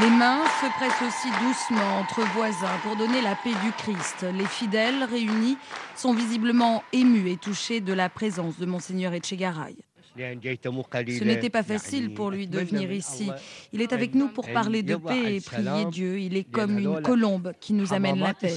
Les 0.00 0.10
mains 0.10 0.42
se 0.60 0.66
pressent 0.78 1.02
aussi 1.06 1.28
doucement 1.44 1.98
entre 2.00 2.22
voisins 2.34 2.78
pour 2.82 2.96
donner 2.96 3.20
la 3.20 3.34
paix 3.36 3.52
du 3.62 3.72
Christ. 3.72 4.26
Les 4.36 4.46
fidèles 4.46 5.04
réunis 5.04 5.58
sont 5.94 6.14
visiblement 6.14 6.82
émus 6.92 7.30
et 7.30 7.36
touchés 7.36 7.80
de 7.80 7.92
la 7.92 8.08
présence 8.08 8.58
de 8.58 8.66
Monseigneur 8.66 9.12
Etchegaray. 9.12 9.76
Ce 10.16 11.24
n'était 11.24 11.50
pas 11.50 11.62
facile 11.62 12.12
pour 12.12 12.30
lui 12.30 12.46
de 12.46 12.58
venir 12.58 12.92
ici. 12.92 13.30
Il 13.72 13.80
est 13.80 13.92
avec 13.92 14.14
nous 14.14 14.28
pour 14.28 14.50
parler 14.50 14.82
de 14.82 14.96
paix 14.96 15.36
et 15.36 15.40
prier 15.40 15.86
Dieu. 15.90 16.20
Il 16.20 16.36
est 16.36 16.44
comme 16.44 16.78
une 16.78 17.00
colombe 17.02 17.52
qui 17.60 17.72
nous 17.72 17.92
amène 17.92 18.18
la 18.18 18.34
paix. 18.34 18.54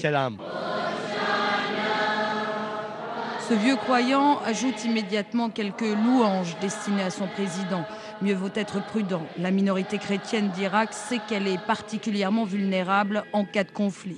Ce 3.47 3.53
vieux 3.53 3.75
croyant 3.75 4.39
ajoute 4.39 4.85
immédiatement 4.85 5.51
quelques 5.51 5.81
louanges 5.81 6.57
destinées 6.61 7.03
à 7.03 7.11
son 7.11 7.27
président. 7.27 7.85
Mieux 8.23 8.33
vaut 8.33 8.49
être 8.55 8.83
prudent. 8.83 9.21
La 9.37 9.51
minorité 9.51 9.99
chrétienne 9.99 10.49
d'Irak 10.49 10.93
sait 10.93 11.19
qu'elle 11.29 11.47
est 11.47 11.63
particulièrement 11.63 12.45
vulnérable 12.45 13.23
en 13.33 13.45
cas 13.45 13.63
de 13.63 13.69
conflit. 13.69 14.17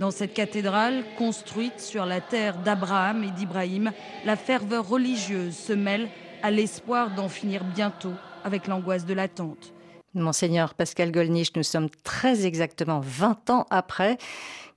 Dans 0.00 0.10
cette 0.10 0.34
cathédrale, 0.34 1.04
construite 1.16 1.78
sur 1.78 2.04
la 2.04 2.20
terre 2.20 2.56
d'Abraham 2.58 3.22
et 3.22 3.30
d'Ibrahim, 3.30 3.92
la 4.24 4.34
ferveur 4.34 4.88
religieuse 4.88 5.56
se 5.56 5.72
mêle 5.72 6.08
à 6.44 6.50
l'espoir 6.50 7.14
d'en 7.14 7.30
finir 7.30 7.64
bientôt 7.64 8.12
avec 8.44 8.66
l'angoisse 8.66 9.06
de 9.06 9.14
l'attente. 9.14 9.72
Monseigneur 10.12 10.74
Pascal 10.74 11.10
Golnisch, 11.10 11.56
nous 11.56 11.62
sommes 11.62 11.88
très 12.02 12.44
exactement 12.44 13.00
20 13.00 13.48
ans 13.48 13.66
après. 13.70 14.18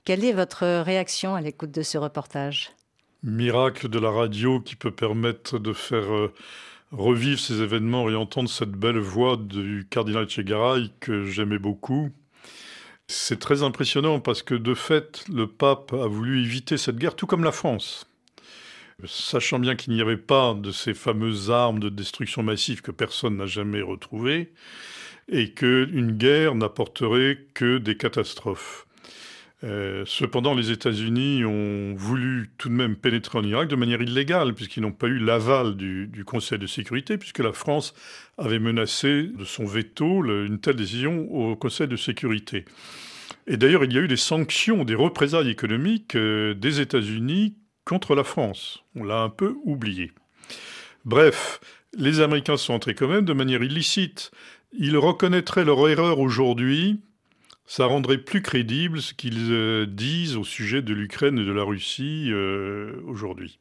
Quelle 0.05 0.23
est 0.23 0.31
votre 0.31 0.65
réaction 0.83 1.35
à 1.35 1.41
l'écoute 1.41 1.71
de 1.71 1.81
ce 1.81 1.97
reportage? 1.97 2.71
Miracle 3.21 3.89
de 3.89 3.99
la 3.99 4.09
radio 4.09 4.61
qui 4.61 4.77
peut 4.77 4.91
permettre 4.91 5.59
de 5.59 5.73
faire 5.73 6.09
euh, 6.09 6.33
revivre 6.93 7.41
ces 7.41 7.61
événements 7.61 8.09
et 8.09 8.15
entendre 8.15 8.49
cette 8.49 8.71
belle 8.71 8.99
voix 8.99 9.35
du 9.35 9.85
cardinal 9.89 10.29
Chegaray 10.29 10.89
que 11.01 11.25
j'aimais 11.25 11.59
beaucoup. 11.59 12.11
C'est 13.07 13.39
très 13.39 13.61
impressionnant 13.61 14.21
parce 14.21 14.41
que 14.41 14.55
de 14.55 14.73
fait, 14.73 15.25
le 15.27 15.47
pape 15.47 15.91
a 15.91 16.07
voulu 16.07 16.41
éviter 16.41 16.77
cette 16.77 16.95
guerre, 16.95 17.17
tout 17.17 17.27
comme 17.27 17.43
la 17.43 17.51
France 17.51 18.07
sachant 19.05 19.59
bien 19.59 19.75
qu'il 19.75 19.93
n'y 19.93 20.01
avait 20.01 20.17
pas 20.17 20.53
de 20.53 20.71
ces 20.71 20.93
fameuses 20.93 21.51
armes 21.51 21.79
de 21.79 21.89
destruction 21.89 22.43
massive 22.43 22.81
que 22.81 22.91
personne 22.91 23.37
n'a 23.37 23.45
jamais 23.45 23.81
retrouvées, 23.81 24.51
et 25.29 25.51
qu'une 25.51 26.13
guerre 26.13 26.55
n'apporterait 26.55 27.45
que 27.53 27.77
des 27.77 27.97
catastrophes. 27.97 28.87
Euh, 29.63 30.03
cependant, 30.05 30.53
les 30.53 30.71
États-Unis 30.71 31.43
ont 31.43 31.95
voulu 31.95 32.51
tout 32.57 32.69
de 32.69 32.75
même 32.75 32.95
pénétrer 32.95 33.39
en 33.39 33.43
Irak 33.43 33.67
de 33.67 33.75
manière 33.75 34.01
illégale, 34.01 34.53
puisqu'ils 34.53 34.81
n'ont 34.81 34.91
pas 34.91 35.07
eu 35.07 35.17
l'aval 35.17 35.75
du, 35.75 36.23
Conseil 36.25 36.59
de 36.59 36.67
sécurité, 36.67 37.17
puisque 37.17 37.39
la 37.39 37.53
France 37.53 37.93
avait 38.37 38.59
menacé 38.59 39.23
de 39.23 39.45
son 39.45 39.65
veto 39.65 40.23
une 40.23 40.59
telle 40.59 40.75
décision 40.75 41.27
au 41.31 41.55
Conseil 41.55 41.87
de 41.87 41.95
sécurité. 41.95 42.65
Et 43.47 43.57
d'ailleurs, 43.57 43.83
il 43.83 43.93
y 43.93 43.97
a 43.97 44.01
eu 44.01 44.07
des 44.07 44.17
sanctions, 44.17 44.83
des 44.83 44.95
représailles 44.95 45.49
économiques 45.49 46.15
euh, 46.15 46.53
des 46.53 46.81
États-Unis 46.81 47.55
contre 47.87 48.15
la 48.15 48.23
France. 48.23 48.83
On 48.95 49.03
l'a 49.03 49.21
un 49.21 49.29
peu 49.29 49.55
oublié. 49.63 50.11
Bref, 51.05 51.59
les 51.93 52.19
Américains 52.19 52.57
sont 52.57 52.73
entrés 52.73 52.95
quand 52.95 53.07
même 53.07 53.25
de 53.25 53.33
manière 53.33 53.63
illicite. 53.63 54.31
Ils 54.73 54.97
reconnaîtraient 54.97 55.65
leur 55.65 55.87
erreur 55.87 56.19
aujourd'hui 56.19 56.99
ça 57.67 57.85
rendrait 57.85 58.17
plus 58.17 58.41
crédible 58.41 59.01
ce 59.01 59.13
qu'ils 59.13 59.51
euh, 59.51 59.85
disent 59.85 60.37
au 60.37 60.45
sujet 60.45 60.81
de 60.81 60.93
l'Ukraine 60.93 61.37
et 61.37 61.45
de 61.45 61.51
la 61.51 61.63
Russie 61.63 62.29
euh, 62.31 63.01
aujourd'hui. 63.05 63.59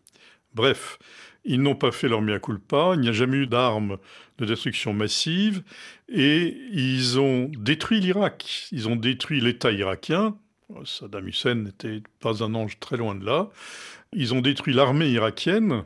Bref, 0.54 0.98
ils 1.44 1.60
n'ont 1.60 1.74
pas 1.74 1.90
fait 1.90 2.08
leur 2.08 2.22
mea 2.22 2.38
culpa, 2.38 2.92
il 2.94 3.00
n'y 3.00 3.08
a 3.08 3.12
jamais 3.12 3.38
eu 3.38 3.46
d'armes 3.46 3.98
de 4.38 4.46
destruction 4.46 4.92
massive, 4.92 5.62
et 6.08 6.56
ils 6.72 7.18
ont 7.18 7.50
détruit 7.58 8.00
l'Irak, 8.00 8.68
ils 8.70 8.88
ont 8.88 8.96
détruit 8.96 9.40
l'État 9.40 9.72
irakien, 9.72 10.36
Saddam 10.84 11.28
Hussein 11.28 11.56
n'était 11.56 12.02
pas 12.20 12.42
un 12.42 12.54
ange 12.54 12.78
très 12.78 12.96
loin 12.96 13.14
de 13.14 13.24
là, 13.24 13.50
ils 14.16 14.34
ont 14.34 14.40
détruit 14.40 14.74
l'armée 14.74 15.10
irakienne, 15.10 15.84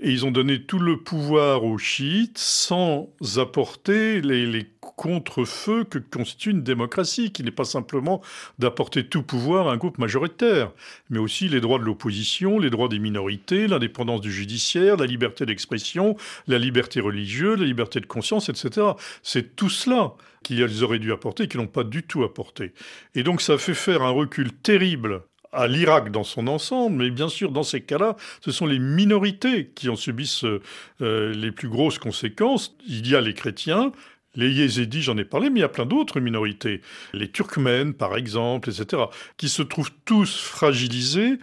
et 0.00 0.10
ils 0.10 0.24
ont 0.24 0.30
donné 0.30 0.62
tout 0.62 0.78
le 0.78 0.98
pouvoir 0.98 1.64
aux 1.64 1.78
chiites 1.78 2.38
sans 2.38 3.10
apporter 3.36 4.20
les, 4.20 4.46
les 4.46 4.66
contre-feux 4.96 5.84
que 5.84 5.98
constitue 5.98 6.50
une 6.50 6.62
démocratie, 6.62 7.32
qui 7.32 7.42
n'est 7.42 7.50
pas 7.50 7.64
simplement 7.64 8.20
d'apporter 8.58 9.06
tout 9.06 9.22
pouvoir 9.22 9.68
à 9.68 9.72
un 9.72 9.76
groupe 9.76 9.98
majoritaire, 9.98 10.72
mais 11.10 11.18
aussi 11.18 11.48
les 11.48 11.60
droits 11.60 11.78
de 11.78 11.84
l'opposition, 11.84 12.58
les 12.58 12.70
droits 12.70 12.88
des 12.88 12.98
minorités, 12.98 13.66
l'indépendance 13.66 14.20
du 14.20 14.32
judiciaire, 14.32 14.96
la 14.96 15.06
liberté 15.06 15.46
d'expression, 15.46 16.16
la 16.46 16.58
liberté 16.58 17.00
religieuse, 17.00 17.58
la 17.58 17.66
liberté 17.66 18.00
de 18.00 18.06
conscience, 18.06 18.48
etc. 18.48 18.88
C'est 19.22 19.56
tout 19.56 19.70
cela 19.70 20.14
qu'ils 20.42 20.84
auraient 20.84 20.98
dû 20.98 21.12
apporter 21.12 21.44
et 21.44 21.48
qu'ils 21.48 21.60
n'ont 21.60 21.66
pas 21.66 21.84
du 21.84 22.02
tout 22.02 22.22
apporté. 22.22 22.72
Et 23.14 23.22
donc 23.22 23.40
ça 23.40 23.58
fait 23.58 23.74
faire 23.74 24.02
un 24.02 24.10
recul 24.10 24.52
terrible 24.52 25.22
à 25.54 25.66
l'Irak 25.66 26.10
dans 26.10 26.24
son 26.24 26.46
ensemble, 26.46 26.96
mais 26.96 27.10
bien 27.10 27.28
sûr, 27.28 27.50
dans 27.50 27.62
ces 27.62 27.80
cas-là, 27.80 28.16
ce 28.40 28.50
sont 28.50 28.66
les 28.66 28.78
minorités 28.78 29.70
qui 29.74 29.88
en 29.88 29.96
subissent 29.96 30.44
euh, 30.44 31.32
les 31.32 31.52
plus 31.52 31.68
grosses 31.68 31.98
conséquences. 31.98 32.76
Il 32.86 33.08
y 33.08 33.16
a 33.16 33.20
les 33.20 33.34
chrétiens, 33.34 33.92
les 34.36 34.50
yézidis, 34.50 35.02
j'en 35.02 35.16
ai 35.16 35.24
parlé, 35.24 35.50
mais 35.50 35.60
il 35.60 35.62
y 35.62 35.66
a 35.66 35.68
plein 35.68 35.86
d'autres 35.86 36.20
minorités. 36.20 36.80
Les 37.12 37.30
turkmènes, 37.30 37.94
par 37.94 38.16
exemple, 38.16 38.70
etc., 38.70 39.02
qui 39.36 39.48
se 39.48 39.62
trouvent 39.62 39.92
tous 40.04 40.40
fragilisés 40.40 41.38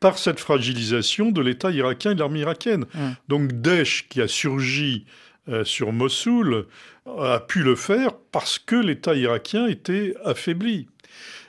par 0.00 0.18
cette 0.18 0.40
fragilisation 0.40 1.30
de 1.30 1.40
l'État 1.40 1.70
irakien 1.70 2.10
et 2.10 2.14
de 2.14 2.20
l'armée 2.20 2.40
irakienne. 2.40 2.84
Donc 3.28 3.52
Daesh, 3.52 4.06
qui 4.08 4.20
a 4.20 4.28
surgi 4.28 5.06
euh, 5.48 5.64
sur 5.64 5.92
Mossoul, 5.92 6.66
a 7.06 7.40
pu 7.40 7.62
le 7.62 7.74
faire 7.74 8.10
parce 8.32 8.58
que 8.58 8.76
l'État 8.76 9.14
irakien 9.14 9.66
était 9.66 10.14
affaibli. 10.24 10.88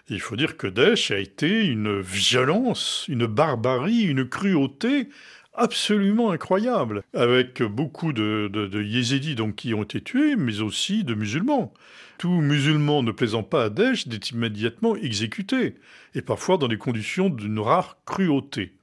Il 0.09 0.21
faut 0.21 0.35
dire 0.35 0.57
que 0.57 0.67
Daesh 0.67 1.12
a 1.12 1.17
été 1.17 1.65
une 1.65 2.00
violence, 2.00 3.05
une 3.07 3.25
barbarie, 3.25 4.03
une 4.03 4.27
cruauté 4.27 5.09
absolument 5.53 6.31
incroyable, 6.31 7.03
avec 7.13 7.63
beaucoup 7.63 8.13
de, 8.13 8.50
de, 8.51 8.83
yézidis 8.83 9.35
donc, 9.35 9.55
qui 9.55 9.74
ont 9.74 9.83
été 9.83 10.01
tués, 10.01 10.35
mais 10.35 10.62
aussi 10.62 11.03
de 11.03 11.15
musulmans. 11.15 11.74
Tout 12.17 12.41
musulman 12.41 13.03
ne 13.03 13.12
plaisant 13.12 13.43
pas 13.43 13.65
à 13.65 13.69
Daesh 13.69 14.05
est 14.07 14.31
immédiatement 14.31 14.95
exécuté, 14.95 15.75
et 16.13 16.21
parfois 16.21 16.57
dans 16.57 16.67
des 16.67 16.77
conditions 16.77 17.29
d'une 17.29 17.59
rare 17.59 17.97
cruauté. 18.05 18.74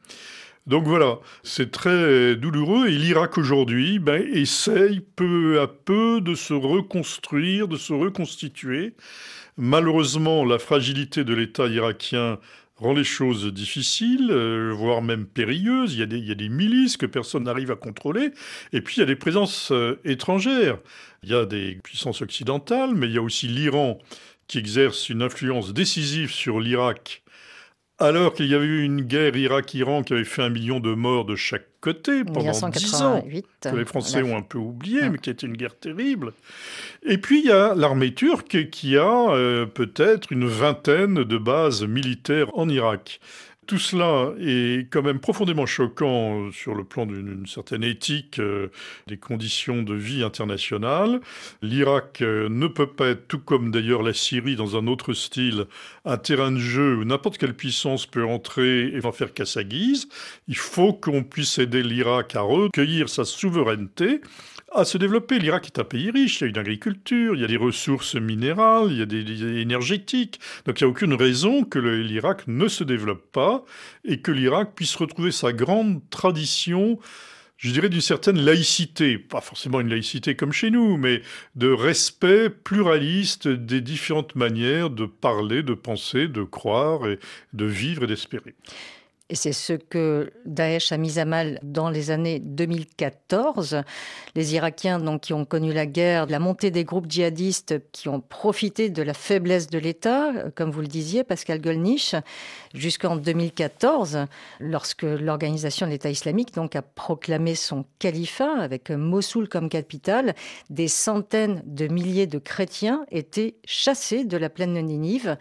Donc 0.67 0.85
voilà, 0.85 1.19
c'est 1.43 1.73
très 1.73 2.37
douloureux 2.37 2.87
et 2.87 2.93
l'Irak 2.93 3.37
aujourd'hui 3.37 3.99
ben, 3.99 4.23
essaye 4.33 5.00
peu 5.00 5.61
à 5.61 5.67
peu 5.67 6.21
de 6.21 6.37
se 6.37 6.55
reconstruire, 6.55 7.67
de 7.67 7.76
se 7.76 7.93
reconstituer. 7.93 8.95
Malheureusement, 9.57 10.45
la 10.45 10.59
fragilité 10.59 11.25
de 11.25 11.35
l'État 11.35 11.67
irakien 11.67 12.39
rend 12.77 12.95
les 12.95 13.05
choses 13.05 13.53
difficiles, 13.53 14.31
euh, 14.31 14.73
voire 14.75 15.03
même 15.03 15.27
périlleuses. 15.27 15.95
Il 15.95 16.01
y, 16.01 16.33
a 16.33 16.35
des, 16.35 16.49
milices 16.49 16.97
que 16.97 17.07
personne 17.07 17.45
n'arrive 17.45 17.71
à 17.71 17.77
contrôler. 17.77 18.31
Et 18.73 18.81
puis, 18.81 18.97
il 18.97 19.01
y 19.01 19.03
a 19.03 19.07
des 19.07 19.17
présences 19.17 19.71
euh, 19.71 20.01
étrangères. 20.05 20.79
Il 21.23 21.31
y 21.31 21.35
a 21.35 21.45
des 21.45 21.79
puissances 21.85 22.23
occidentales, 22.23 22.95
mais 22.95 23.07
il 23.07 23.13
y 23.13 23.19
a 23.19 23.23
aussi 23.23 23.47
l'Iran 23.47 23.99
qui 24.49 24.59
exerce 24.59 25.09
une 25.09 25.23
influence 25.23 25.73
décisive 25.73 26.33
sur 26.33 26.59
l'Irak 26.59 27.22
alors 27.99 28.33
qu'il 28.33 28.47
y 28.47 28.55
avait 28.55 28.67
eu 28.67 28.83
une 28.83 29.03
guerre 29.03 29.37
Irak-Iran 29.37 30.03
qui 30.03 30.13
avait 30.13 30.25
fait 30.25 30.43
un 30.43 30.49
million 30.49 30.81
de 30.81 30.93
morts 30.95 31.25
de 31.25 31.37
chaque 31.37 31.67
côté 31.81 32.25
pendant 32.25 32.69
dix 32.71 33.03
ans, 33.03 33.25
que 33.61 33.77
les 33.77 33.85
Français 33.85 34.23
ont 34.23 34.37
un 34.37 34.43
peu 34.43 34.59
oublié, 34.59 35.09
mais 35.09 35.19
qui 35.19 35.31
était 35.31 35.47
une 35.47 35.57
guerre 35.57 35.77
terrible. 35.77 36.33
Et 37.05 37.19
puis 37.19 37.41
il 37.41 37.47
y 37.47 37.53
a 37.53 37.75
l'armée 37.75 38.15
turque 38.15 38.71
qui 38.71 38.97
a 38.97 39.31
euh, 39.31 39.67
peut-être 39.67 40.33
une 40.33 40.47
vingtaine 40.47 41.25
de 41.25 41.39
bases 41.39 41.85
militaires 41.85 42.51
en 42.55 42.69
Irak. 42.69 43.21
Tout 43.69 43.78
cela 43.78 44.33
est 44.40 44.90
quand 44.90 45.02
même 45.02 45.21
profondément 45.21 45.66
choquant 45.66 46.50
sur 46.50 46.75
le 46.75 46.83
plan 46.83 47.07
d'une 47.07 47.47
certaine 47.47 47.85
éthique 47.85 48.40
euh, 48.40 48.69
des 49.07 49.16
conditions 49.16 49.85
de 49.85 49.95
vie 49.95 50.25
internationales. 50.25 51.21
L'Irak 51.62 52.23
euh, 52.23 52.48
ne 52.48 52.66
peut 52.66 52.88
pas 52.88 53.11
être, 53.11 53.29
tout 53.29 53.38
comme 53.38 53.70
d'ailleurs 53.70 54.03
la 54.03 54.14
Syrie 54.14 54.57
dans 54.57 54.77
un 54.77 54.88
autre 54.88 55.12
style, 55.12 55.66
un 56.05 56.16
terrain 56.16 56.51
de 56.51 56.59
jeu 56.59 56.96
où 56.96 57.05
n'importe 57.05 57.38
quelle 57.38 57.55
puissance 57.55 58.05
peut 58.05 58.25
entrer 58.25 58.88
et 58.88 59.07
en 59.07 59.12
faire 59.12 59.33
qu'à 59.33 59.46
sa 59.46 59.62
guise. 59.62 60.09
Il 60.48 60.57
faut 60.57 60.92
qu'on 60.92 61.22
puisse 61.22 61.59
aider 61.59 61.85
l'Irak 61.85 62.35
à 62.35 62.40
recueillir 62.40 63.09
sa 63.09 63.25
souveraineté 63.25 64.22
à 64.75 64.85
se 64.85 64.99
développer. 64.99 65.39
L'Irak 65.39 65.67
est 65.67 65.79
un 65.79 65.85
pays 65.85 66.11
riche, 66.11 66.41
il 66.41 66.45
y 66.45 66.47
a 66.47 66.51
une 66.51 66.59
agriculture, 66.59 67.35
il 67.35 67.41
y 67.41 67.45
a 67.45 67.49
des 67.49 67.57
ressources 67.57 68.15
minérales, 68.15 68.89
il 68.91 68.99
y 68.99 69.03
a 69.03 69.07
des, 69.07 69.61
énergétiques. 69.61 70.41
Donc 70.67 70.81
il 70.81 70.85
n'y 70.85 70.89
a 70.89 70.91
aucune 70.91 71.15
raison 71.15 71.65
que 71.65 71.79
l'Irak 71.79 72.47
ne 72.47 72.69
se 72.69 72.85
développe 72.85 73.31
pas 73.33 73.65
et 74.05 74.21
que 74.21 74.33
l'Irak 74.33 74.75
puisse 74.75 74.95
retrouver 74.97 75.33
sa 75.33 75.53
grande 75.53 76.01
tradition 76.11 76.99
je 77.63 77.71
dirais 77.71 77.89
d'une 77.89 78.01
certaine 78.01 78.41
laïcité, 78.41 79.19
pas 79.19 79.41
forcément 79.41 79.79
une 79.79 79.89
laïcité 79.89 80.35
comme 80.35 80.51
chez 80.51 80.73
nous, 80.73 80.97
mais 80.97 81.23
de 81.55 81.69
respect 81.69 82.51
pluraliste 82.51 83.47
des 83.47 83.81
différentes 83.81 84.35
manières 84.35 84.91
de 84.91 85.07
parler, 85.07 85.63
de 85.63 85.75
penser, 85.75 86.27
de 86.27 86.43
croire 86.43 87.07
et 87.07 87.21
de 87.53 87.65
vivre 87.65 88.03
et 88.03 88.07
d'espérer. 88.09 88.57
Et 89.33 89.35
c'est 89.35 89.55
ce 89.55 89.73
que 89.73 90.31
Daesh 90.45 90.92
a 90.92 90.99
mis 90.99 91.18
à 91.18 91.25
mal 91.25 91.59
dans 91.62 91.88
les 91.88 92.11
années 92.11 92.38
2014. 92.38 93.81
Les 94.35 94.55
Irakiens 94.55 94.99
donc, 94.99 95.23
qui 95.23 95.33
ont 95.33 95.47
connu 95.47 95.73
la 95.73 95.87
guerre, 95.87 96.27
la 96.27 96.38
montée 96.38 96.71
des 96.71 96.85
groupes 96.85 97.11
djihadistes 97.11 97.81
qui 97.92 98.11
ont 98.11 98.21
profité 98.21 98.90
de 98.90 99.03
la 99.03 99.14
faiblesse 99.14 99.68
de 99.68 99.79
l'État, 99.79 100.35
comme 100.55 100.71
vous 100.71 100.83
le 100.83 100.87
disiez, 100.87 101.25
Pascal 101.25 101.62
Golnisch, 101.62 102.14
jusqu'en 102.75 103.16
2014, 103.16 104.27
lorsque 104.61 105.05
l'organisation 105.05 105.87
de 105.87 105.92
l'État 105.92 106.11
islamique 106.11 106.53
donc, 106.53 106.77
a 106.77 106.83
proclamé 106.83 107.55
son 107.55 107.87
califat 108.01 108.61
avec 108.61 108.90
Mossoul 108.90 109.49
comme 109.49 109.71
capitale, 109.71 110.35
des 110.68 110.88
centaines 110.88 111.62
de 111.64 111.87
milliers 111.88 112.27
de 112.27 112.38
chrétiens 112.38 113.07
étaient 113.11 113.55
chassés 113.64 114.27
de 114.27 114.37
la 114.37 114.51
plaine 114.51 114.75
de 114.75 114.81
Ninive. 114.81 115.38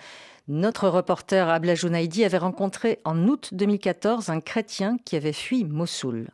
Notre 0.53 0.89
reporter 0.89 1.47
Abla 1.47 1.75
Jounaidi 1.75 2.25
avait 2.25 2.37
rencontré 2.37 2.99
en 3.05 3.25
août 3.29 3.51
2014 3.53 4.27
un 4.29 4.41
chrétien 4.41 4.97
qui 5.05 5.15
avait 5.15 5.31
fui 5.31 5.63
Mossoul. 5.63 6.27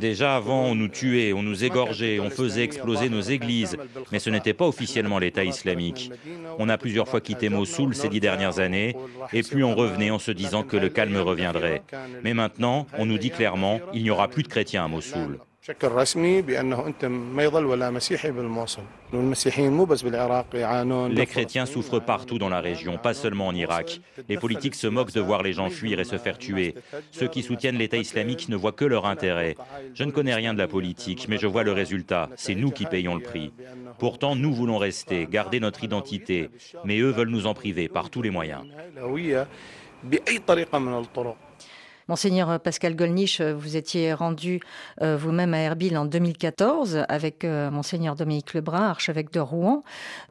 Déjà 0.00 0.34
avant, 0.34 0.64
on 0.64 0.74
nous 0.74 0.88
tuait, 0.88 1.32
on 1.32 1.44
nous 1.44 1.62
égorgeait, 1.62 2.18
on 2.18 2.28
faisait 2.28 2.64
exploser 2.64 3.08
nos 3.08 3.20
églises, 3.20 3.76
mais 4.10 4.18
ce 4.18 4.30
n'était 4.30 4.52
pas 4.52 4.66
officiellement 4.66 5.20
l'État 5.20 5.44
islamique. 5.44 6.10
On 6.58 6.68
a 6.68 6.76
plusieurs 6.76 7.06
fois 7.06 7.20
quitté 7.20 7.50
Mossoul 7.50 7.94
ces 7.94 8.08
dix 8.08 8.18
dernières 8.18 8.58
années, 8.58 8.96
et 9.32 9.44
puis 9.44 9.62
on 9.62 9.76
revenait 9.76 10.10
en 10.10 10.18
se 10.18 10.32
disant 10.32 10.64
que 10.64 10.76
le 10.76 10.88
calme 10.88 11.18
reviendrait. 11.18 11.84
Mais 12.24 12.34
maintenant, 12.34 12.88
on 12.98 13.06
nous 13.06 13.18
dit 13.18 13.30
clairement, 13.30 13.78
il 13.94 14.02
n'y 14.02 14.10
aura 14.10 14.26
plus 14.26 14.42
de 14.42 14.48
chrétiens 14.48 14.84
à 14.84 14.88
Mossoul. 14.88 15.38
Les 21.08 21.26
chrétiens 21.26 21.66
souffrent 21.66 22.00
partout 22.00 22.38
dans 22.38 22.48
la 22.48 22.60
région, 22.60 22.96
pas 22.96 23.12
seulement 23.12 23.48
en 23.48 23.54
Irak. 23.54 24.00
Les 24.28 24.38
politiques 24.38 24.74
se 24.74 24.86
moquent 24.86 25.12
de 25.12 25.20
voir 25.20 25.42
les 25.42 25.52
gens 25.52 25.68
fuir 25.68 26.00
et 26.00 26.04
se 26.04 26.16
faire 26.16 26.38
tuer. 26.38 26.74
Ceux 27.10 27.28
qui 27.28 27.42
soutiennent 27.42 27.76
l'État 27.76 27.98
islamique 27.98 28.48
ne 28.48 28.56
voient 28.56 28.72
que 28.72 28.86
leur 28.86 29.04
intérêt. 29.04 29.56
Je 29.94 30.04
ne 30.04 30.10
connais 30.10 30.34
rien 30.34 30.54
de 30.54 30.58
la 30.58 30.68
politique, 30.68 31.26
mais 31.28 31.36
je 31.36 31.46
vois 31.46 31.64
le 31.64 31.72
résultat. 31.72 32.30
C'est 32.36 32.54
nous 32.54 32.70
qui 32.70 32.86
payons 32.86 33.14
le 33.14 33.22
prix. 33.22 33.52
Pourtant, 33.98 34.36
nous 34.36 34.54
voulons 34.54 34.78
rester, 34.78 35.26
garder 35.30 35.60
notre 35.60 35.84
identité, 35.84 36.48
mais 36.84 36.98
eux 36.98 37.10
veulent 37.10 37.28
nous 37.28 37.46
en 37.46 37.54
priver 37.54 37.88
par 37.88 38.08
tous 38.08 38.22
les 38.22 38.30
moyens. 38.30 38.64
Monseigneur 42.08 42.58
Pascal 42.60 42.96
Golnisch, 42.96 43.42
vous 43.42 43.76
étiez 43.76 44.14
rendu 44.14 44.60
vous-même 45.00 45.52
à 45.52 45.58
Erbil 45.58 45.96
en 45.98 46.06
2014 46.06 47.04
avec 47.06 47.44
Monseigneur 47.44 48.14
Dominique 48.16 48.54
Lebrun, 48.54 48.88
archevêque 48.88 49.30
de 49.30 49.40
Rouen, 49.40 49.82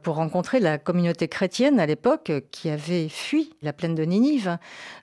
pour 0.01 0.15
rencontrer 0.15 0.59
la 0.59 0.79
communauté 0.79 1.27
chrétienne 1.27 1.79
à 1.79 1.85
l'époque 1.85 2.31
qui 2.49 2.71
avait 2.71 3.09
fui 3.09 3.53
la 3.61 3.73
plaine 3.73 3.93
de 3.93 4.03
Ninive. 4.03 4.57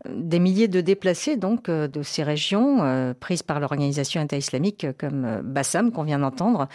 Des 0.08 0.40
milliers 0.40 0.66
de 0.66 0.80
déplacés 0.80 1.36
donc 1.36 1.70
de 1.70 2.02
ces 2.02 2.24
régions 2.24 3.14
prises 3.20 3.44
par 3.44 3.60
l'organisation 3.60 4.20
inter-islamique 4.20 4.86
comme 4.98 5.42
Bassam 5.44 5.92
qu'on 5.92 6.02
vient 6.02 6.18
d'entendre. 6.18 6.66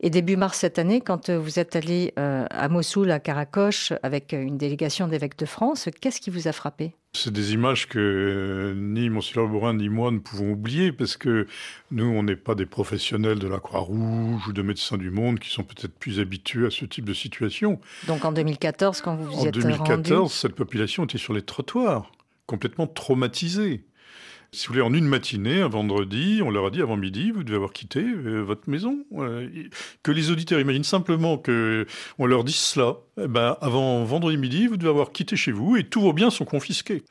Et 0.00 0.08
début 0.08 0.36
mars 0.36 0.58
cette 0.58 0.78
année, 0.78 1.02
quand 1.02 1.28
vous 1.28 1.58
êtes 1.58 1.76
allé 1.76 2.14
à 2.16 2.68
Mossoul, 2.70 3.10
à 3.10 3.20
Karakoche, 3.20 3.92
avec 4.02 4.32
une 4.32 4.56
délégation 4.56 5.08
d'évêques 5.08 5.38
de 5.38 5.46
France, 5.46 5.90
qu'est-ce 6.00 6.22
qui 6.22 6.30
vous 6.30 6.48
a 6.48 6.52
frappé? 6.52 6.94
C'est 7.14 7.32
des 7.32 7.52
images 7.52 7.88
que 7.88 7.98
euh, 7.98 8.74
ni 8.74 9.10
Monsieur 9.10 9.46
Borin 9.46 9.74
ni 9.74 9.90
moi 9.90 10.10
ne 10.10 10.18
pouvons 10.18 10.52
oublier 10.52 10.92
parce 10.92 11.18
que 11.18 11.46
nous, 11.90 12.06
on 12.06 12.22
n'est 12.22 12.36
pas 12.36 12.54
des 12.54 12.64
professionnels 12.64 13.38
de 13.38 13.48
la 13.48 13.58
Croix-Rouge 13.58 14.48
ou 14.48 14.52
de 14.52 14.62
Médecins 14.62 14.96
du 14.96 15.10
Monde 15.10 15.38
qui 15.38 15.50
sont 15.50 15.62
peut-être 15.62 15.94
plus 15.94 16.20
habitués 16.20 16.66
à 16.66 16.70
ce 16.70 16.86
type 16.86 17.04
de 17.04 17.12
situation. 17.12 17.80
Donc 18.06 18.24
en 18.24 18.32
2014, 18.32 19.02
quand 19.02 19.16
vous 19.16 19.30
vous 19.30 19.40
en 19.40 19.46
êtes 19.46 19.56
En 19.56 19.60
2014, 19.60 20.32
cette 20.32 20.54
population 20.54 21.04
était 21.04 21.18
sur 21.18 21.34
les 21.34 21.42
trottoirs, 21.42 22.10
complètement 22.46 22.86
traumatisée. 22.86 23.84
Si 24.54 24.66
vous 24.66 24.74
voulez, 24.74 24.84
en 24.84 24.92
une 24.92 25.06
matinée, 25.06 25.62
un 25.62 25.68
vendredi, 25.68 26.42
on 26.44 26.50
leur 26.50 26.66
a 26.66 26.70
dit 26.70 26.82
avant 26.82 26.98
midi, 26.98 27.30
vous 27.30 27.42
devez 27.42 27.56
avoir 27.56 27.72
quitté 27.72 28.00
euh, 28.00 28.42
votre 28.42 28.68
maison. 28.68 28.98
Euh, 29.16 29.48
que 30.02 30.12
les 30.12 30.30
auditeurs 30.30 30.60
imaginent 30.60 30.84
simplement 30.84 31.38
que 31.38 31.86
on 32.18 32.26
leur 32.26 32.44
dise 32.44 32.56
cela. 32.56 32.96
Eh 33.20 33.28
ben, 33.28 33.58
avant 33.60 34.04
vendredi 34.04 34.38
midi, 34.38 34.66
vous 34.66 34.78
devez 34.78 34.88
avoir 34.88 35.12
quitté 35.12 35.36
chez 35.36 35.52
vous 35.52 35.76
et 35.76 35.84
tous 35.84 36.00
vos 36.00 36.14
biens 36.14 36.30
sont 36.30 36.46
confisqués. 36.46 37.02